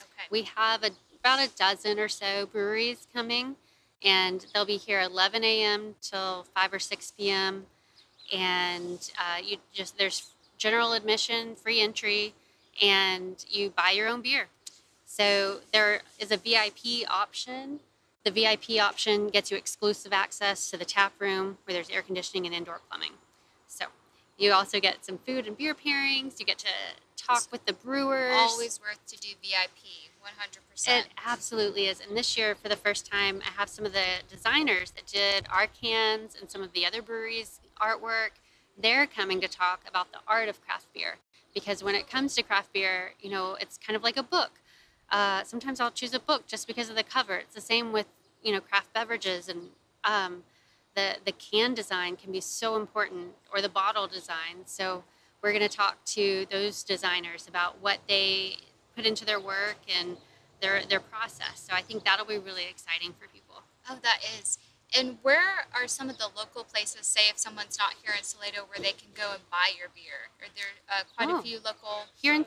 Okay. 0.01 0.25
We 0.31 0.43
have 0.57 0.83
a, 0.83 0.91
about 1.21 1.41
a 1.47 1.51
dozen 1.59 1.99
or 1.99 2.09
so 2.09 2.47
breweries 2.47 3.07
coming, 3.13 3.57
and 4.03 4.47
they'll 4.55 4.65
be 4.65 4.79
here 4.79 5.03
11 5.03 5.45
a.m. 5.45 5.95
till 6.01 6.47
5 6.55 6.73
or 6.73 6.79
6 6.79 7.13
p.m. 7.19 7.67
And 8.33 9.11
uh, 9.19 9.43
you 9.45 9.59
just 9.75 9.99
there's 9.99 10.31
general 10.57 10.95
admission, 10.95 11.55
free 11.55 11.83
entry, 11.83 12.33
and 12.81 13.45
you 13.51 13.71
buy 13.77 13.91
your 13.91 14.09
own 14.09 14.23
beer. 14.23 14.47
So 15.05 15.61
there 15.75 16.01
is 16.19 16.31
a 16.33 16.39
VIP 16.39 17.07
option. 17.11 17.81
The 18.25 18.31
VIP 18.31 18.81
option 18.81 19.29
gets 19.29 19.51
you 19.51 19.57
exclusive 19.57 20.13
access 20.13 20.71
to 20.71 20.77
the 20.77 20.85
tap 20.85 21.13
room 21.19 21.59
where 21.65 21.75
there's 21.75 21.91
air 21.91 22.03
conditioning 22.03 22.47
and 22.47 22.55
indoor 22.55 22.81
plumbing. 22.89 23.13
So 23.67 23.87
you 24.39 24.53
also 24.53 24.81
get 24.81 25.05
some 25.05 25.19
food 25.19 25.47
and 25.47 25.57
beer 25.57 25.75
pairings. 25.75 26.39
You 26.39 26.47
get 26.47 26.59
to 26.59 26.69
talk 27.17 27.47
with 27.51 27.67
the 27.67 27.73
brewers. 27.73 28.35
Always 28.37 28.81
worth 28.81 29.05
to 29.07 29.19
do 29.19 29.29
VIP, 29.43 30.11
100%. 30.23 31.01
It 31.01 31.09
absolutely 31.25 31.87
is. 31.87 32.01
And 32.01 32.17
this 32.17 32.37
year, 32.37 32.55
for 32.55 32.69
the 32.69 32.77
first 32.77 33.11
time, 33.11 33.41
I 33.47 33.51
have 33.59 33.69
some 33.69 33.85
of 33.85 33.93
the 33.93 34.23
designers 34.29 34.93
that 34.93 35.07
did 35.07 35.47
our 35.51 35.67
cans 35.67 36.37
and 36.39 36.51
some 36.51 36.63
of 36.63 36.73
the 36.73 36.87
other 36.87 37.03
breweries' 37.03 37.61
artwork. 37.81 38.31
They're 38.81 39.07
coming 39.07 39.41
to 39.41 39.49
talk 39.49 39.81
about 39.89 40.13
the 40.13 40.19
art 40.27 40.49
of 40.49 40.65
craft 40.65 40.87
beer. 40.95 41.17
Because 41.55 41.85
when 41.85 41.95
it 41.95 42.09
comes 42.09 42.35
to 42.37 42.43
craft 42.43 42.73
beer, 42.73 43.13
you 43.21 43.31
know, 43.31 43.57
it's 43.61 43.79
kind 43.79 43.97
of 43.97 44.03
like 44.03 44.17
a 44.17 44.23
book. 44.23 44.53
Uh, 45.13 45.45
sometimes 45.45 45.79
I'll 45.79 45.91
choose 45.91 46.15
a 46.15 46.19
book 46.21 46.47
just 46.47 46.67
because 46.67 46.89
of 46.91 46.97
the 46.97 47.03
cover. 47.05 47.37
It's 47.37 47.55
the 47.55 47.61
same 47.61 47.93
with, 47.93 48.07
you 48.43 48.51
know, 48.53 48.61
craft 48.61 48.93
beverages 48.95 49.49
and 49.49 49.61
um, 50.05 50.43
the 50.97 51.17
the 51.25 51.33
can 51.33 51.75
design 51.75 52.17
can 52.17 52.33
be 52.33 52.41
so 52.41 52.77
important 52.77 53.29
or 53.53 53.61
the 53.61 53.69
bottle 53.69 54.07
design. 54.09 54.65
So 54.67 55.05
we're 55.43 55.53
going 55.53 55.69
to 55.69 55.77
talk 55.77 56.03
to 56.07 56.47
those 56.51 56.83
designers 56.83 57.47
about 57.47 57.81
what 57.83 57.99
they 58.09 58.57
put 58.97 59.05
into 59.07 59.25
their 59.25 59.39
work 59.41 59.77
and 60.01 60.17
their 60.63 60.83
their 60.89 61.01
process. 61.01 61.57
So 61.69 61.75
I 61.75 61.83
think 61.83 62.05
that'll 62.05 62.27
be 62.27 62.39
really 62.39 62.65
exciting 62.71 63.13
for 63.21 63.29
people. 63.29 63.63
Oh, 63.91 63.99
that 64.03 64.19
is. 64.41 64.59
And 64.99 65.17
where 65.23 65.67
are 65.75 65.89
some 65.89 66.11
of 66.11 66.19
the 66.19 66.29
local 66.37 66.65
places, 66.65 67.07
say 67.07 67.23
if 67.31 67.39
someone's 67.39 67.79
not 67.79 67.95
here 68.03 68.15
in 68.17 68.23
Salado, 68.25 68.67
where 68.69 68.79
they 68.79 68.93
can 68.93 69.09
go 69.15 69.33
and 69.33 69.41
buy 69.51 69.71
your 69.79 69.89
beer? 69.95 70.29
Are 70.41 70.49
there 70.55 70.73
uh, 70.89 71.03
quite 71.17 71.29
Oh. 71.31 71.39
a 71.39 71.43
few 71.43 71.59
local? 71.65 72.05
Here 72.21 72.35
in 72.35 72.45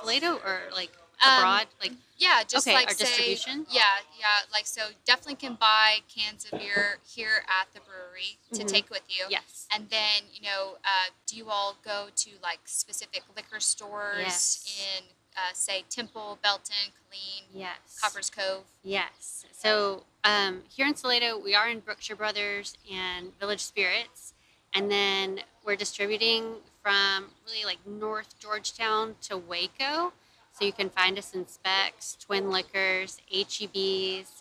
Salado 0.00 0.36
or 0.44 0.62
like 0.74 0.90
Um, 1.24 1.38
abroad, 1.38 1.66
like 1.80 1.92
Yeah, 2.18 2.42
just 2.44 2.66
Okay, 2.66 2.74
like 2.74 2.88
our 2.88 2.94
say, 2.94 3.04
distribution? 3.04 3.66
Yeah, 3.70 3.82
yeah, 4.18 4.26
like 4.50 4.66
so 4.66 4.88
definitely 5.04 5.34
can 5.36 5.54
buy 5.54 5.98
cans 6.08 6.46
of 6.46 6.58
beer 6.58 6.98
here 7.06 7.44
at 7.46 7.72
the 7.74 7.80
brewery 7.80 8.38
to 8.54 8.64
Mhm. 8.64 8.68
take 8.68 8.88
with 8.90 9.02
you. 9.08 9.26
yes, 9.28 9.66
And 9.70 9.90
then, 9.90 10.22
you 10.32 10.40
know, 10.42 10.78
uh, 10.84 11.10
do 11.26 11.36
you 11.36 11.50
all 11.50 11.74
go 11.84 12.08
to 12.16 12.30
like 12.42 12.60
specific 12.64 13.22
liquor 13.36 13.60
stores 13.60 14.18
Yes. 14.18 14.78
in, 14.98 15.04
uh, 15.36 15.52
say, 15.52 15.82
Temple, 15.90 16.38
Belton, 16.42 16.74
Killeen, 16.92 17.44
yes, 17.52 17.98
Copperas 18.00 18.30
Cove? 18.30 18.64
Yes. 18.82 19.44
So 19.52 20.04
um, 20.24 20.64
here 20.70 20.86
in 20.86 20.96
Salado, 20.96 21.36
we 21.38 21.54
are 21.54 21.68
in 21.68 21.80
Brookshire 21.80 22.16
Brothers 22.16 22.76
and 22.90 23.38
Village 23.38 23.60
Spirits, 23.60 24.32
and 24.72 24.90
then 24.90 25.44
we're 25.64 25.76
distributing 25.76 26.62
from 26.82 27.34
really 27.44 27.64
like 27.64 27.84
North 27.86 28.38
Georgetown 28.38 29.16
to 29.22 29.36
Waco. 29.36 30.12
So 30.58 30.64
you 30.64 30.72
can 30.72 30.88
find 30.88 31.18
us 31.18 31.34
in 31.34 31.46
Spec's, 31.46 32.16
Twin 32.18 32.50
Liquors, 32.50 33.20
HEBs, 33.30 34.40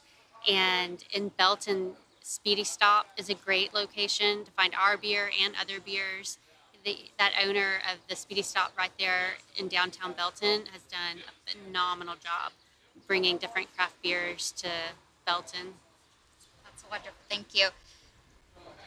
and 0.49 1.03
in 1.11 1.27
Belton, 1.37 1.91
Speedy 2.21 2.63
Stop 2.63 3.07
is 3.17 3.29
a 3.29 3.33
great 3.33 3.73
location 3.73 4.45
to 4.45 4.51
find 4.51 4.73
our 4.75 4.95
beer 4.95 5.29
and 5.43 5.53
other 5.61 5.81
beers. 5.81 6.37
the, 6.85 6.97
that 7.19 7.33
owner 7.43 7.81
of 7.91 7.99
the 8.07 8.15
Speedy 8.15 8.43
Stop 8.43 8.71
right 8.77 8.91
there 8.97 9.33
in 9.57 9.67
downtown 9.67 10.13
Belton 10.13 10.61
has 10.71 10.83
done 10.83 11.17
a 11.27 11.51
phenomenal 11.51 12.15
job 12.15 12.53
bringing 13.07 13.35
different 13.35 13.67
craft 13.75 14.01
beers 14.01 14.53
to 14.53 14.69
Belton. 15.25 15.73
That's 16.63 16.85
wonderful. 16.89 17.17
Thank 17.29 17.53
you. 17.53 17.67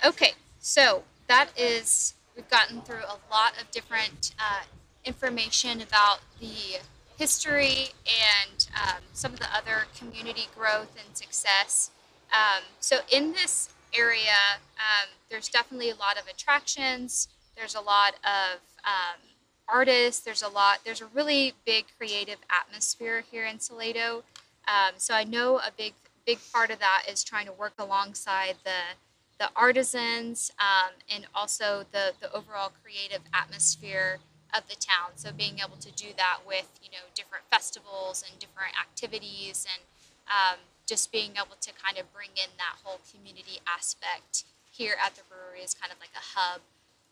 Okay, 0.07 0.33
so 0.61 1.03
that 1.27 1.51
is, 1.59 2.15
we've 2.35 2.49
gotten 2.49 2.81
through 2.81 3.05
a 3.05 3.19
lot 3.31 3.61
of 3.61 3.71
different 3.71 4.35
uh, 4.39 4.63
information 5.05 5.83
about 5.83 6.21
the 6.41 6.79
history 7.19 7.89
and 8.07 8.69
um, 8.81 9.03
some 9.13 9.33
of 9.33 9.41
the 9.41 9.55
other 9.55 9.87
community 9.99 10.47
growth 10.57 10.95
and 11.05 11.17
success. 11.17 11.91
Um, 12.33 12.63
so, 12.81 13.01
in 13.11 13.33
this 13.33 13.71
area, 13.93 14.61
um, 14.77 15.09
there's 15.31 15.49
definitely 15.49 15.91
a 15.91 15.97
lot 15.97 16.19
of 16.19 16.27
attractions, 16.29 17.29
there's 17.57 17.75
a 17.75 17.81
lot 17.81 18.15
of 18.23 18.61
um, 18.85 19.21
artists, 19.67 20.23
there's 20.25 20.43
a 20.43 20.49
lot, 20.49 20.79
there's 20.85 21.01
a 21.01 21.07
really 21.07 21.55
big 21.67 21.87
creative 21.99 22.39
atmosphere 22.51 23.25
here 23.31 23.45
in 23.45 23.59
Salado. 23.59 24.23
Um, 24.69 24.95
so, 24.99 25.15
I 25.15 25.25
know 25.25 25.59
a 25.59 25.73
big 25.77 25.95
big 26.25 26.39
part 26.53 26.71
of 26.71 26.79
that 26.79 27.05
is 27.11 27.25
trying 27.25 27.47
to 27.47 27.53
work 27.53 27.73
alongside 27.79 28.57
the 28.65 28.97
the 29.39 29.49
artisans 29.57 30.51
um, 30.59 30.93
and 31.13 31.27
also 31.35 31.85
the 31.91 32.13
the 32.21 32.31
overall 32.33 32.71
creative 32.83 33.23
atmosphere 33.33 34.19
of 34.57 34.69
the 34.69 34.77
town. 34.77 35.13
So 35.17 35.33
being 35.33 35.59
able 35.59 35.77
to 35.81 35.93
do 35.93 36.09
that 36.17 36.41
with 36.47 36.69
you 36.83 36.91
know 36.91 37.05
different 37.15 37.45
festivals 37.51 38.25
and 38.29 38.39
different 38.39 38.75
activities 38.81 39.67
and 39.69 39.83
um, 40.29 40.59
just 40.87 41.13
being 41.13 41.33
able 41.37 41.57
to 41.61 41.71
kind 41.73 41.99
of 41.99 42.13
bring 42.13 42.31
in 42.37 42.51
that 42.57 42.77
whole 42.85 43.01
community 43.13 43.61
aspect 43.67 44.45
here 44.71 44.97
at 45.05 45.15
the 45.17 45.23
brewery 45.29 45.61
is 45.61 45.75
kind 45.75 45.93
of 45.93 45.99
like 46.01 46.13
a 46.15 46.39
hub 46.39 46.61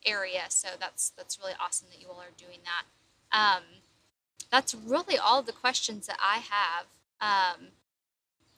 area. 0.04 0.44
So 0.48 0.68
that's 0.78 1.10
that's 1.10 1.38
really 1.38 1.54
awesome 1.60 1.88
that 1.92 2.00
you 2.00 2.08
all 2.08 2.20
are 2.20 2.34
doing 2.36 2.60
that. 2.64 2.84
Um, 3.36 3.62
that's 4.50 4.74
really 4.74 5.18
all 5.18 5.42
the 5.42 5.52
questions 5.52 6.06
that 6.06 6.18
I 6.22 6.38
have. 6.38 6.86
Um, 7.20 7.68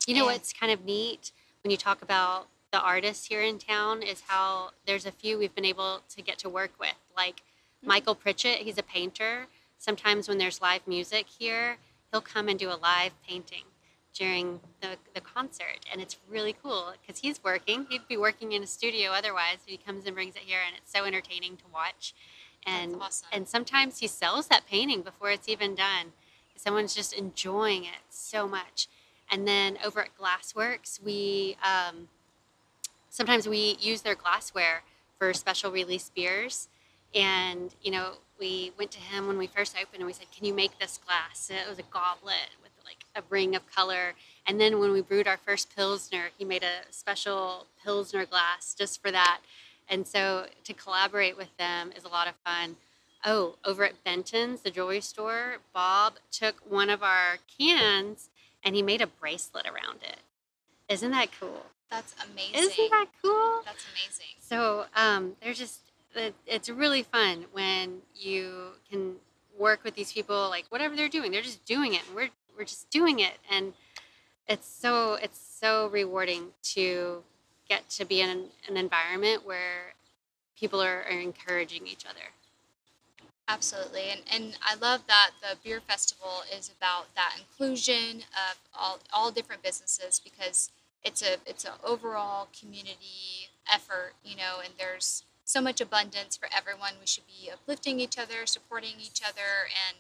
You 0.07 0.15
know 0.15 0.27
what's 0.27 0.53
kind 0.53 0.73
of 0.73 0.85
neat 0.85 1.33
when 1.63 1.71
you 1.71 1.77
talk 1.77 2.03
about 2.03 2.49
the 2.71 2.81
artists 2.81 3.27
here 3.27 3.43
in 3.43 3.59
town 3.59 4.03
is 4.03 4.23
how 4.27 4.71
there's 4.87 5.07
a 5.07 5.13
few 5.13 5.39
we've 5.39 5.55
been 5.55 5.65
able 5.65 6.03
to 6.15 6.23
get 6.23 6.39
to 6.39 6.49
work 6.49 6.73
with. 6.79 6.95
Like 7.17 7.43
Michael 7.83 8.15
Pritchett, 8.15 8.59
he's 8.59 8.79
a 8.79 8.83
painter. 8.83 9.47
Sometimes 9.79 10.29
when 10.29 10.39
there's 10.39 10.61
live 10.61 10.87
music 10.87 11.27
here, 11.27 11.79
he'll 12.11 12.21
come 12.21 12.49
and 12.49 12.59
do 12.59 12.69
a 12.69 12.77
live 12.77 13.13
painting 13.27 13.65
during 14.13 14.61
the, 14.81 14.97
the 15.15 15.21
concert. 15.21 15.87
And 15.91 16.01
it's 16.01 16.17
really 16.29 16.57
cool 16.61 16.93
because 17.01 17.21
he's 17.21 17.43
working. 17.43 17.87
He'd 17.89 18.09
be 18.09 18.17
working 18.17 18.53
in 18.53 18.63
a 18.63 18.67
studio 18.67 19.13
otherwise. 19.13 19.59
He 19.65 19.77
comes 19.77 20.05
and 20.07 20.15
brings 20.15 20.35
it 20.35 20.43
here, 20.43 20.59
and 20.67 20.75
it's 20.77 20.93
so 20.93 21.05
entertaining 21.05 21.57
to 21.59 21.65
watch. 21.73 22.15
And, 22.67 22.97
awesome. 22.97 23.29
and 23.33 23.49
sometimes 23.49 23.99
he 23.99 24.09
sells 24.09 24.49
that 24.49 24.67
painting 24.67 25.03
before 25.03 25.31
it's 25.31 25.49
even 25.49 25.75
done. 25.75 26.13
Someone's 26.57 26.95
just 26.95 27.13
enjoying 27.13 27.85
it 27.85 28.01
so 28.11 28.49
much. 28.49 28.89
And 29.31 29.47
then 29.47 29.79
over 29.85 30.01
at 30.01 30.09
Glassworks, 30.19 31.01
we 31.03 31.57
um, 31.63 32.09
sometimes 33.11 33.49
we 33.49 33.77
use 33.81 34.03
their 34.03 34.17
glassware 34.17 34.83
for 35.19 35.33
special 35.33 35.71
release 35.71 36.11
beers. 36.15 36.69
And 37.15 37.75
you 37.83 37.91
know, 37.91 38.15
we 38.39 38.73
went 38.79 38.91
to 38.93 39.01
him 39.01 39.27
when 39.27 39.39
we 39.39 39.47
first 39.47 39.75
opened, 39.77 39.97
and 39.99 40.07
we 40.07 40.13
said, 40.13 40.27
"Can 40.35 40.45
you 40.45 40.55
make 40.55 40.79
this 40.79 40.99
glass?" 41.05 41.51
And 41.51 41.59
it 41.59 41.69
was 41.69 41.79
a 41.79 41.83
goblet 41.83 42.51
with 42.63 42.73
like 42.85 43.05
a 43.15 43.23
ring 43.29 43.55
of 43.55 43.71
color. 43.71 44.15
And 44.47 44.61
then 44.61 44.79
when 44.79 44.93
we 44.93 45.03
brewed 45.03 45.29
our 45.29 45.37
first 45.37 45.75
pilsner, 45.75 46.31
he 46.39 46.45
made 46.45 46.63
a 46.63 46.91
special 46.91 47.67
pilsner 47.85 48.25
glass 48.25 48.75
just 48.75 49.03
for 49.03 49.11
that. 49.11 49.41
And 49.89 50.07
so 50.07 50.47
to 50.65 50.73
collaborate 50.73 51.37
with 51.37 51.55
them 51.59 51.93
is 51.97 52.05
a 52.05 52.09
lot 52.09 52.29
of 52.29 52.35
fun. 52.45 52.77
Oh, 53.25 53.57
over 53.65 53.85
at 53.85 54.03
Benton's, 54.05 54.61
the 54.61 54.71
jewelry 54.71 55.01
store, 55.01 55.57
Bob 55.75 56.15
took 56.31 56.57
one 56.69 56.89
of 56.89 57.03
our 57.03 57.39
cans 57.59 58.31
and 58.63 58.75
he 58.75 58.83
made 58.83 59.03
a 59.03 59.07
bracelet 59.07 59.67
around 59.67 60.03
it. 60.03 60.19
Isn't 60.89 61.11
that 61.11 61.29
cool? 61.39 61.67
that's 61.91 62.15
amazing. 62.23 62.55
Isn't 62.55 62.91
that 62.91 63.07
cool? 63.23 63.63
That's 63.65 63.85
amazing. 63.93 64.35
So 64.41 64.85
um, 64.95 65.37
there's 65.43 65.59
just 65.59 65.81
it, 66.19 66.35
it's 66.47 66.69
really 66.69 67.03
fun 67.03 67.47
when 67.53 67.99
you 68.15 68.73
can 68.91 69.17
work 69.59 69.85
with 69.85 69.95
these 69.95 70.13
people, 70.13 70.49
like 70.49 70.67
whatever 70.69 70.97
they're 70.97 71.09
doing, 71.09 71.33
they're 71.33 71.43
just 71.43 71.65
doing 71.65 71.95
it, 71.95 72.03
and 72.07 72.17
we're 72.17 72.31
we're 72.57 72.65
just 72.65 72.91
doing 72.91 73.21
it, 73.21 73.39
and 73.51 73.73
it's 74.49 74.69
so 74.69 75.15
it's 75.15 75.39
so 75.61 75.89
rewarding 75.89 76.49
to 76.63 77.23
get 77.69 77.89
to 77.91 78.05
be 78.05 78.21
in 78.21 78.31
an, 78.31 78.45
an 78.69 78.77
environment 78.77 79.47
where 79.47 79.95
people 80.59 80.81
are, 80.83 81.05
are 81.05 81.21
encouraging 81.21 81.87
each 81.87 82.05
other. 82.07 82.33
Absolutely, 83.49 84.11
and 84.11 84.21
and 84.31 84.59
I 84.63 84.75
love 84.75 85.03
that 85.07 85.31
the 85.41 85.57
beer 85.63 85.81
festival 85.81 86.43
is 86.57 86.71
about 86.77 87.15
that 87.15 87.37
inclusion 87.39 88.23
of 88.51 88.59
all 88.75 88.99
all 89.13 89.31
different 89.31 89.63
businesses 89.63 90.21
because 90.23 90.71
it's 91.05 91.23
a 91.23 91.37
it's 91.47 91.65
an 91.65 91.73
overall 91.85 92.49
community 92.59 93.49
effort, 93.73 94.13
you 94.25 94.37
know, 94.37 94.57
and 94.63 94.73
there's 94.79 95.25
so 95.49 95.63
much 95.63 95.81
abundance 95.81 96.37
for 96.37 96.49
everyone. 96.55 96.93
We 97.01 97.07
should 97.07 97.27
be 97.27 97.51
uplifting 97.51 98.01
each 98.01 98.19
other, 98.19 98.45
supporting 98.45 99.01
each 99.01 99.23
other, 99.27 99.67
and 99.89 99.97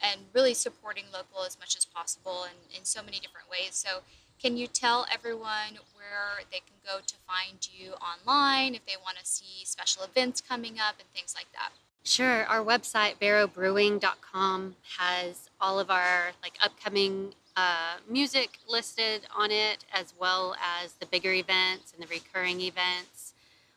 and 0.00 0.20
really 0.32 0.54
supporting 0.54 1.04
local 1.12 1.44
as 1.44 1.58
much 1.58 1.76
as 1.76 1.84
possible 1.84 2.44
in, 2.44 2.78
in 2.78 2.84
so 2.84 3.02
many 3.02 3.18
different 3.18 3.48
ways. 3.48 3.70
So, 3.72 4.00
can 4.40 4.56
you 4.56 4.66
tell 4.66 5.06
everyone 5.12 5.78
where 5.94 6.44
they 6.50 6.58
can 6.58 6.76
go 6.84 6.98
to 7.06 7.14
find 7.26 7.68
you 7.72 7.92
online 7.92 8.74
if 8.74 8.84
they 8.86 8.96
want 9.00 9.18
to 9.18 9.26
see 9.26 9.64
special 9.64 10.02
events 10.02 10.40
coming 10.40 10.78
up 10.78 10.96
and 10.98 11.08
things 11.14 11.34
like 11.36 11.46
that? 11.52 11.70
Sure. 12.04 12.44
Our 12.46 12.64
website, 12.64 13.20
barrowbrewing.com, 13.20 14.76
has 14.98 15.50
all 15.60 15.78
of 15.78 15.90
our 15.90 16.32
like 16.42 16.54
upcoming 16.60 17.34
uh, 17.56 17.96
music 18.08 18.58
listed 18.68 19.22
on 19.36 19.52
it, 19.52 19.84
as 19.92 20.14
well 20.18 20.56
as 20.82 20.94
the 20.94 21.06
bigger 21.06 21.32
events 21.32 21.92
and 21.92 22.02
the 22.02 22.08
recurring 22.08 22.60
events. 22.60 23.21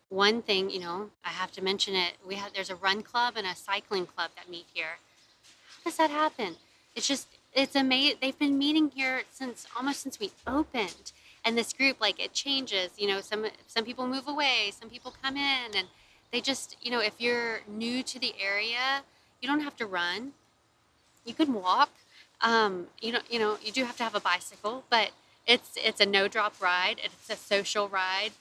One 0.09 0.41
thing, 0.41 0.69
you 0.69 0.79
know, 0.79 1.09
I 1.23 1.29
have 1.29 1.51
to 1.53 1.63
mention 1.63 1.95
it. 1.95 2.13
We 2.25 2.35
have 2.35 2.53
there's 2.53 2.69
a 2.69 2.75
run 2.75 3.01
club 3.01 3.33
and 3.37 3.47
a 3.47 3.55
cycling 3.55 4.05
club 4.05 4.31
that 4.35 4.49
meet 4.49 4.65
here. 4.73 4.99
How 5.77 5.89
does 5.89 5.97
that 5.97 6.09
happen? 6.09 6.55
It's 6.95 7.07
just 7.07 7.27
it's 7.53 7.75
amazing. 7.75 8.17
They've 8.21 8.37
been 8.37 8.57
meeting 8.57 8.91
here 8.93 9.23
since 9.31 9.65
almost 9.75 10.01
since 10.01 10.19
we 10.19 10.31
opened, 10.45 11.11
and 11.43 11.57
this 11.57 11.73
group 11.73 11.99
like 11.99 12.23
it 12.23 12.33
changes. 12.33 12.91
You 12.97 13.07
know, 13.07 13.21
some 13.21 13.45
some 13.67 13.83
people 13.83 14.07
move 14.07 14.27
away, 14.27 14.71
some 14.79 14.89
people 14.89 15.13
come 15.21 15.35
in, 15.35 15.75
and 15.75 15.87
they 16.35 16.41
just 16.41 16.75
you 16.81 16.91
know 16.91 16.99
if 16.99 17.13
you're 17.17 17.61
new 17.65 18.03
to 18.03 18.19
the 18.19 18.33
area 18.41 19.03
you 19.41 19.47
don't 19.47 19.61
have 19.61 19.75
to 19.77 19.85
run 19.85 20.33
you 21.23 21.33
can 21.33 21.53
walk 21.53 21.89
um, 22.41 22.87
you 23.01 23.13
know 23.13 23.19
you 23.29 23.39
know 23.39 23.57
you 23.63 23.71
do 23.71 23.85
have 23.85 23.95
to 23.95 24.03
have 24.03 24.15
a 24.15 24.19
bicycle 24.19 24.83
but 24.89 25.11
it's 25.47 25.77
it's 25.77 26.01
a 26.01 26.05
no 26.05 26.27
drop 26.27 26.61
ride 26.61 26.99
it's 27.01 27.29
a 27.29 27.37
social 27.37 27.87
ride 27.87 28.31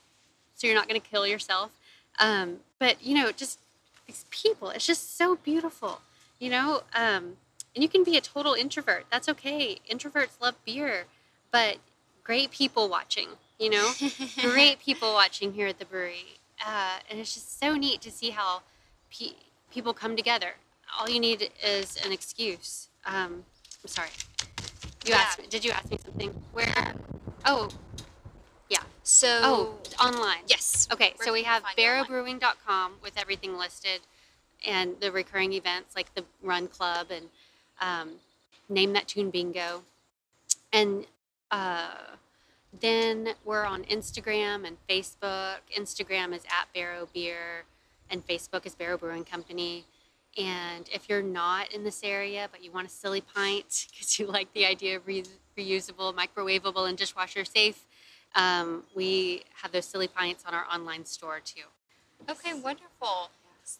so 0.54 0.66
you're 0.66 0.76
not 0.76 0.88
going 0.88 1.00
to 1.00 1.06
kill 1.06 1.26
yourself 1.26 1.70
um, 2.18 2.58
but 2.78 3.02
you 3.04 3.14
know 3.14 3.30
just 3.32 3.58
these 4.06 4.24
people 4.30 4.70
it's 4.70 4.86
just 4.86 5.16
so 5.16 5.36
beautiful 5.36 6.00
you 6.38 6.50
know 6.50 6.82
um, 6.94 7.36
and 7.74 7.82
you 7.82 7.88
can 7.88 8.04
be 8.04 8.16
a 8.16 8.20
total 8.20 8.54
introvert 8.54 9.04
that's 9.10 9.28
okay 9.28 9.78
introverts 9.90 10.40
love 10.40 10.54
beer 10.64 11.04
but 11.50 11.76
great 12.22 12.50
people 12.50 12.88
watching 12.88 13.28
you 13.58 13.70
know 13.70 13.90
great 14.40 14.78
people 14.80 15.12
watching 15.12 15.52
here 15.52 15.66
at 15.68 15.78
the 15.78 15.84
brewery. 15.84 16.38
Uh, 16.64 16.98
and 17.10 17.18
it's 17.20 17.34
just 17.34 17.58
so 17.58 17.74
neat 17.76 18.00
to 18.00 18.10
see 18.10 18.30
how 18.30 18.62
pe- 19.10 19.34
people 19.72 19.92
come 19.92 20.16
together. 20.16 20.54
All 20.98 21.08
you 21.08 21.18
need 21.20 21.50
is 21.64 21.96
an 22.04 22.12
excuse. 22.12 22.88
Um, 23.06 23.44
I'm 23.82 23.86
sorry. 23.88 24.08
You 25.04 25.12
Yeah. 25.12 25.20
asked 25.20 25.40
me. 25.40 25.46
Did 25.48 25.64
you 25.64 25.72
ask 25.72 25.90
me 25.90 25.98
something? 26.04 26.30
Where? 26.52 26.94
Oh, 27.44 27.68
So, 29.04 29.28
oh, 29.42 29.78
online. 30.02 30.40
yes. 30.46 30.88
Okay, 30.90 31.12
Where 31.16 31.26
so 31.26 31.32
we 31.32 31.42
have 31.42 31.62
find 31.62 31.78
you 31.78 31.84
online? 31.84 32.06
barrowbrewing.com 32.06 32.92
with 33.02 33.18
everything 33.18 33.58
listed 33.58 34.00
and 34.66 34.98
the 35.00 35.12
recurring 35.12 35.52
events 35.52 35.94
like 35.94 36.12
the 36.14 36.24
Run 36.42 36.68
Club 36.68 37.08
and 37.10 37.26
um, 37.82 38.12
Name 38.70 38.94
That 38.94 39.06
Tune 39.06 39.28
Bingo. 39.30 39.82
And 40.72 41.06
uh, 41.50 41.90
then 42.80 43.34
we're 43.44 43.66
on 43.66 43.84
Instagram 43.84 44.66
and 44.66 44.78
Facebook. 44.88 45.58
Instagram 45.78 46.34
is 46.34 46.42
at 46.46 46.72
Barrow 46.74 47.06
Beer 47.12 47.64
and 48.10 48.26
Facebook 48.26 48.64
is 48.64 48.74
Barrow 48.74 48.96
Brewing 48.96 49.24
Company. 49.24 49.84
And 50.38 50.88
if 50.92 51.08
you're 51.10 51.22
not 51.22 51.72
in 51.72 51.84
this 51.84 52.00
area, 52.02 52.48
but 52.50 52.64
you 52.64 52.72
want 52.72 52.86
a 52.86 52.90
Silipint 52.90 53.86
because 53.90 54.18
you 54.18 54.26
like 54.26 54.52
the 54.54 54.64
idea 54.64 54.96
of 54.96 55.06
re- 55.06 55.24
reusable, 55.58 56.14
microwavable, 56.14 56.88
and 56.88 56.96
dishwasher 56.96 57.44
safe, 57.44 57.84
um, 58.34 58.84
we 58.94 59.44
have 59.62 59.72
those 59.72 59.90
Silipints 59.90 60.46
on 60.46 60.54
our 60.54 60.66
online 60.72 61.04
store 61.04 61.40
too. 61.40 61.62
Okay, 62.28 62.54
wonderful. 62.54 63.30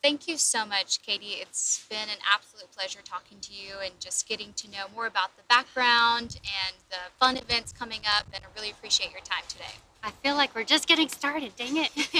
Thank 0.02 0.26
you 0.28 0.38
so 0.38 0.64
much, 0.64 1.02
KD. 1.02 1.42
It's 1.42 1.84
been 1.90 2.08
an 2.08 2.18
absolute 2.32 2.70
pleasure 2.72 3.00
talking 3.04 3.38
to 3.40 3.52
you 3.52 3.74
and 3.84 3.92
just 4.00 4.26
getting 4.26 4.54
to 4.54 4.70
know 4.70 4.86
more 4.94 5.06
about 5.06 5.36
the 5.36 5.42
background 5.48 6.40
and 6.44 6.76
the 6.88 6.96
fun 7.20 7.36
events 7.36 7.72
coming 7.72 8.00
up. 8.16 8.26
And 8.32 8.42
I 8.42 8.46
really 8.56 8.70
appreciate 8.70 9.10
your 9.10 9.20
time 9.20 9.44
today. 9.46 9.74
I 10.02 10.10
feel 10.10 10.36
like 10.36 10.54
we're 10.54 10.64
just 10.64 10.88
getting 10.88 11.08
started. 11.08 11.54
Dang 11.56 11.76
it! 11.76 11.90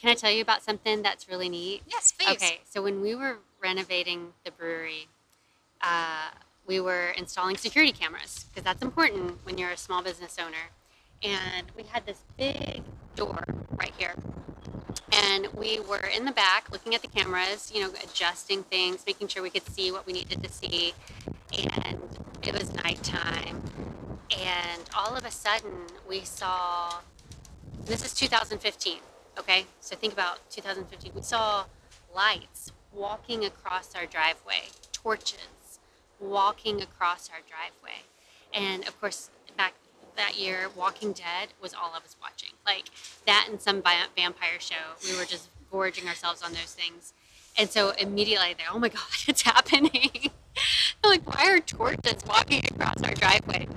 Can 0.00 0.10
I 0.10 0.14
tell 0.14 0.30
you 0.30 0.42
about 0.42 0.62
something 0.62 1.02
that's 1.02 1.28
really 1.28 1.48
neat? 1.48 1.82
Yes, 1.88 2.12
please. 2.12 2.30
Okay, 2.30 2.60
so 2.68 2.82
when 2.82 3.00
we 3.00 3.14
were 3.14 3.38
renovating 3.62 4.32
the 4.44 4.50
brewery, 4.50 5.08
uh, 5.80 6.30
we 6.66 6.80
were 6.80 7.10
installing 7.16 7.56
security 7.56 7.92
cameras 7.92 8.46
because 8.48 8.64
that's 8.64 8.82
important 8.82 9.38
when 9.44 9.58
you're 9.58 9.70
a 9.70 9.76
small 9.76 10.02
business 10.02 10.36
owner. 10.38 10.70
And 11.22 11.66
we 11.76 11.84
had 11.84 12.06
this 12.06 12.22
big 12.36 12.82
door 13.14 13.44
right 13.76 13.92
here. 13.96 14.14
And 15.12 15.48
we 15.54 15.80
were 15.80 16.08
in 16.14 16.24
the 16.24 16.32
back 16.32 16.70
looking 16.70 16.94
at 16.94 17.02
the 17.02 17.08
cameras, 17.08 17.70
you 17.74 17.80
know, 17.80 17.90
adjusting 18.02 18.62
things, 18.64 19.04
making 19.06 19.28
sure 19.28 19.42
we 19.42 19.50
could 19.50 19.66
see 19.66 19.92
what 19.92 20.06
we 20.06 20.12
needed 20.12 20.42
to 20.42 20.50
see. 20.50 20.94
And 21.52 22.00
it 22.42 22.52
was 22.52 22.72
nighttime. 22.74 23.62
And 24.30 24.82
all 24.96 25.14
of 25.14 25.24
a 25.24 25.30
sudden, 25.30 25.86
we 26.08 26.20
saw 26.20 26.94
this 27.84 28.04
is 28.04 28.14
2015, 28.14 28.98
okay? 29.38 29.66
So 29.80 29.96
think 29.96 30.12
about 30.12 30.38
2015. 30.50 31.12
We 31.14 31.22
saw 31.22 31.64
lights 32.14 32.72
walking 32.92 33.44
across 33.44 33.94
our 33.94 34.06
driveway, 34.06 34.68
torches 34.92 35.61
walking 36.22 36.80
across 36.80 37.28
our 37.28 37.40
driveway. 37.48 38.02
And 38.54 38.86
of 38.86 38.98
course, 39.00 39.30
back 39.56 39.74
that 40.16 40.38
year, 40.38 40.68
Walking 40.76 41.12
Dead 41.12 41.48
was 41.60 41.74
all 41.74 41.92
I 41.94 41.98
was 42.02 42.16
watching. 42.20 42.50
Like 42.64 42.84
that 43.26 43.48
and 43.50 43.60
some 43.60 43.82
vampire 43.82 44.60
show. 44.60 44.96
We 45.04 45.16
were 45.16 45.24
just 45.24 45.48
gorging 45.70 46.06
ourselves 46.08 46.42
on 46.42 46.52
those 46.52 46.74
things. 46.74 47.12
And 47.58 47.68
so 47.68 47.90
immediately 47.90 48.54
they're, 48.56 48.66
oh 48.72 48.78
my 48.78 48.88
God, 48.88 49.02
it's 49.26 49.42
happening. 49.42 50.30
like, 51.04 51.26
why 51.26 51.50
are 51.50 51.60
torches 51.60 52.24
walking 52.26 52.64
across 52.70 53.02
our 53.02 53.14
driveway? 53.14 53.68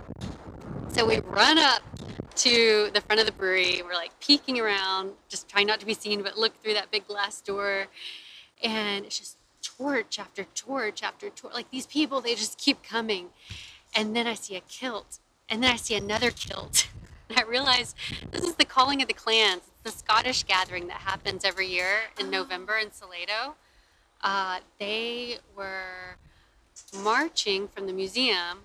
So 0.89 1.05
we 1.05 1.19
run 1.19 1.57
up 1.57 1.81
to 2.35 2.89
the 2.93 3.01
front 3.01 3.19
of 3.19 3.25
the 3.25 3.31
brewery. 3.31 3.81
We're 3.83 3.93
like 3.93 4.17
peeking 4.19 4.59
around, 4.59 5.11
just 5.29 5.49
trying 5.49 5.67
not 5.67 5.79
to 5.79 5.85
be 5.85 5.93
seen, 5.93 6.21
but 6.21 6.37
look 6.37 6.61
through 6.61 6.73
that 6.73 6.91
big 6.91 7.07
glass 7.07 7.41
door. 7.41 7.87
And 8.63 9.05
it's 9.05 9.19
just 9.19 9.37
torch 9.77 10.19
after 10.19 10.43
torch 10.43 11.03
after 11.03 11.29
torch. 11.29 11.53
Like 11.53 11.71
these 11.71 11.85
people, 11.85 12.21
they 12.21 12.35
just 12.35 12.57
keep 12.57 12.83
coming. 12.83 13.29
And 13.95 14.15
then 14.15 14.27
I 14.27 14.33
see 14.33 14.55
a 14.55 14.61
kilt. 14.61 15.19
And 15.49 15.63
then 15.63 15.71
I 15.71 15.75
see 15.75 15.95
another 15.95 16.31
kilt. 16.31 16.87
And 17.29 17.37
I 17.39 17.43
realize 17.43 17.95
this 18.31 18.43
is 18.43 18.55
the 18.55 18.65
calling 18.65 19.01
of 19.01 19.07
the 19.07 19.13
clans. 19.13 19.61
It's 19.67 19.83
the 19.83 19.91
Scottish 19.91 20.43
gathering 20.43 20.87
that 20.87 20.97
happens 20.97 21.45
every 21.45 21.67
year 21.67 21.99
in 22.19 22.29
November 22.29 22.77
in 22.77 22.91
Salado. 22.91 23.55
Uh, 24.21 24.59
they 24.79 25.37
were 25.55 26.17
marching 27.03 27.67
from 27.67 27.87
the 27.87 27.93
museum 27.93 28.59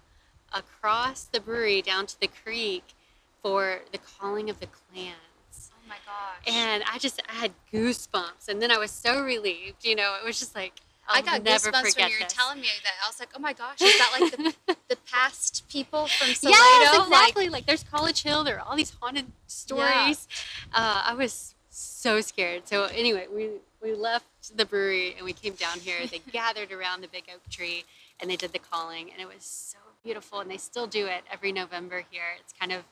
across 0.52 1.24
the 1.24 1.40
brewery 1.40 1.82
down 1.82 2.06
to 2.06 2.20
the 2.20 2.28
creek 2.28 2.94
for 3.42 3.80
the 3.92 3.98
calling 3.98 4.50
of 4.50 4.58
the 4.60 4.66
clans. 4.66 5.70
Oh 5.72 5.88
my 5.88 5.96
gosh. 6.06 6.54
And 6.54 6.82
I 6.90 6.98
just 6.98 7.20
I 7.28 7.32
had 7.34 7.52
goosebumps, 7.72 8.48
and 8.48 8.60
then 8.60 8.70
I 8.70 8.78
was 8.78 8.90
so 8.90 9.22
relieved. 9.22 9.84
You 9.84 9.96
know, 9.96 10.16
it 10.20 10.24
was 10.24 10.38
just 10.38 10.54
like 10.54 10.80
I'll 11.10 11.18
I 11.18 11.22
got 11.22 11.44
goosebumps 11.44 11.96
when 11.96 12.08
you 12.08 12.16
were 12.16 12.24
this. 12.24 12.32
telling 12.32 12.60
me 12.60 12.68
that. 12.84 12.92
I 13.04 13.08
was 13.08 13.18
like, 13.18 13.30
oh 13.34 13.40
my 13.40 13.52
gosh, 13.52 13.80
is 13.80 13.98
that 13.98 14.20
like 14.20 14.30
the, 14.30 14.76
the 14.88 14.96
past 15.10 15.68
people 15.68 16.06
from 16.06 16.28
Salado? 16.34 16.56
Yes, 16.56 17.06
exactly. 17.06 17.48
Like, 17.48 17.66
there's 17.66 17.82
College 17.82 18.22
Hill. 18.22 18.44
There 18.44 18.56
are 18.56 18.66
all 18.66 18.76
these 18.76 18.92
haunted 19.00 19.26
stories. 19.46 20.28
Uh, 20.72 21.02
I 21.06 21.14
was 21.14 21.54
so 21.70 22.20
scared. 22.20 22.68
So 22.68 22.84
anyway, 22.84 23.26
we 23.34 23.48
we 23.82 23.94
left 23.94 24.56
the 24.56 24.64
brewery 24.64 25.14
and 25.16 25.24
we 25.24 25.32
came 25.32 25.54
down 25.54 25.80
here. 25.80 26.06
They 26.06 26.18
gathered 26.32 26.70
around 26.72 27.00
the 27.00 27.08
big 27.08 27.24
oak 27.32 27.48
tree 27.50 27.84
and 28.20 28.30
they 28.30 28.36
did 28.36 28.52
the 28.52 28.58
calling, 28.58 29.10
and 29.10 29.20
it 29.20 29.26
was 29.26 29.42
so 29.42 29.78
beautiful. 30.04 30.40
And 30.40 30.50
they 30.50 30.58
still 30.58 30.86
do 30.86 31.06
it 31.06 31.24
every 31.32 31.52
November 31.52 32.04
here. 32.10 32.36
It's 32.38 32.52
kind 32.52 32.72
of 32.72 32.84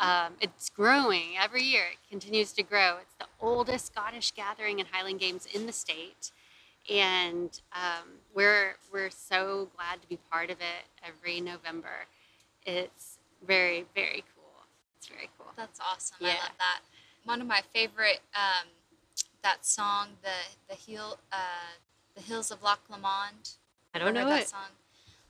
um, 0.00 0.34
it's 0.40 0.70
growing 0.70 1.34
every 1.40 1.62
year. 1.62 1.84
It 1.92 2.10
continues 2.10 2.52
to 2.52 2.62
grow. 2.62 2.98
It's 3.00 3.14
the 3.18 3.26
oldest 3.40 3.86
Scottish 3.86 4.32
gathering 4.32 4.80
and 4.80 4.88
Highland 4.90 5.20
Games 5.20 5.46
in 5.52 5.66
the 5.66 5.72
state, 5.72 6.32
and 6.90 7.60
um, 7.72 8.08
we're 8.34 8.76
we're 8.92 9.10
so 9.10 9.68
glad 9.76 10.02
to 10.02 10.08
be 10.08 10.18
part 10.30 10.50
of 10.50 10.58
it 10.60 10.86
every 11.06 11.40
November. 11.40 12.06
It's 12.64 13.18
very 13.46 13.86
very 13.94 14.24
cool. 14.34 14.64
It's 14.98 15.06
very 15.06 15.30
cool. 15.38 15.48
That's 15.56 15.80
awesome. 15.80 16.16
I 16.20 16.28
love 16.28 16.56
that. 16.58 16.80
One 17.24 17.40
of 17.40 17.46
my 17.46 17.62
favorite, 17.72 18.20
um, 18.34 18.68
that 19.42 19.64
song, 19.64 20.08
the 20.22 20.74
the 20.74 20.74
hill, 20.74 21.18
uh, 21.32 21.76
the 22.14 22.22
hills 22.22 22.50
of 22.50 22.62
Loch 22.62 22.80
Lomond. 22.90 23.50
I 23.94 23.98
don't 23.98 24.14
know 24.14 24.20
heard 24.20 24.28
it. 24.28 24.40
that 24.40 24.48
song. 24.48 24.70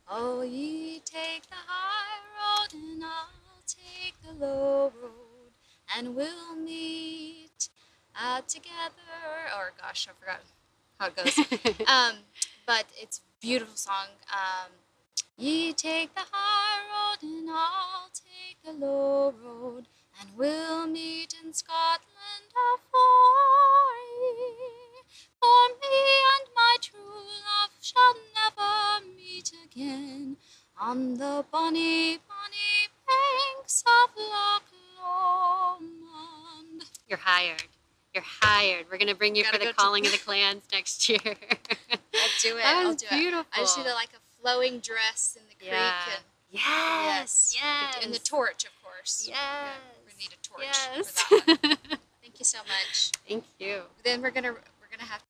Oh, 0.09 0.43
ye 0.43 1.01
take 1.05 1.49
the 1.49 1.57
high 1.67 2.21
road, 2.37 2.75
and 2.75 3.03
I'll 3.05 3.63
take 3.67 4.15
the 4.27 4.45
low 4.45 4.93
road, 5.03 5.53
and 5.97 6.15
we'll 6.15 6.57
meet 6.57 7.69
uh, 8.21 8.41
together. 8.43 8.93
Or 9.57 9.73
gosh, 9.81 10.09
I 10.09 10.13
forgot 10.19 10.41
how 11.03 11.09
it 11.09 11.17
goes. 11.17 11.39
um, 11.89 12.15
but 12.67 12.85
it's 13.01 13.19
a 13.19 13.23
beautiful 13.41 13.77
song. 13.77 14.07
Um, 14.33 14.71
Ye 15.37 15.73
take 15.73 16.15
the 16.15 16.21
high 16.31 16.79
road, 16.93 17.23
and 17.23 17.51
I'll 17.51 18.11
take 18.13 18.63
the 18.65 18.73
low 18.73 19.35
road, 19.45 19.87
and 20.21 20.29
we'll 20.37 20.87
meet 20.87 21.35
in 21.43 21.53
Scotland 21.53 22.53
afar. 22.75 23.97
ye. 24.21 24.37
For 25.41 25.69
me 25.81 25.99
and 26.35 26.49
my 26.55 26.77
true 26.81 27.25
love 27.49 27.73
shall 27.81 28.15
never 28.39 29.07
meet 29.17 29.53
again 29.65 30.37
on 30.79 31.15
the 31.15 31.45
bonny, 31.51 32.19
bonny 32.19 32.89
banks 33.09 33.83
of 33.87 34.11
Loch 34.17 34.71
Lomond. 35.03 36.85
You're 37.09 37.19
hired. 37.19 37.65
You're 38.15 38.25
hired. 38.27 38.87
We're 38.91 38.99
gonna 38.99 39.15
bring 39.15 39.35
you 39.37 39.43
Gotta 39.43 39.55
for 39.55 39.59
the 39.61 39.65
go 39.67 39.71
to- 39.71 39.77
calling 39.77 40.05
of 40.07 40.13
the 40.13 40.19
clans 40.27 40.63
next 40.73 41.09
year. 41.09 41.19
I'll 41.25 41.35
do 42.43 42.57
it. 42.57 42.63
That 42.63 42.77
I'll 42.83 42.89
was 42.89 42.97
do 42.97 43.07
it. 43.11 43.19
beautiful. 43.19 43.47
I 43.55 43.61
just 43.61 43.79
need 43.79 43.87
a, 43.87 43.95
like 43.95 44.11
a 44.11 44.41
flowing 44.41 44.81
dress 44.81 45.37
in 45.41 45.47
the 45.49 45.55
creek 45.55 45.71
Yeah. 45.73 45.93
and 46.15 46.25
yes. 46.51 47.57
yes, 47.59 48.05
and 48.05 48.13
the 48.13 48.19
torch, 48.19 48.65
of 48.65 48.71
course. 48.83 49.25
Yes. 49.27 49.37
Yeah, 49.39 49.71
we 50.07 50.13
need 50.23 50.31
a 50.33 50.47
torch 50.47 50.65
Yes. 50.65 51.23
for 51.23 51.41
that 51.41 51.59
one. 51.63 51.77
Thank 52.23 52.39
you 52.39 52.45
so 52.45 52.59
much. 52.59 53.11
Thank 53.29 53.45
you. 53.59 53.83
Then 54.05 54.21
we're 54.23 54.31
gonna 54.31 54.53
we're 54.53 54.91
gonna 54.97 55.09
have 55.11 55.23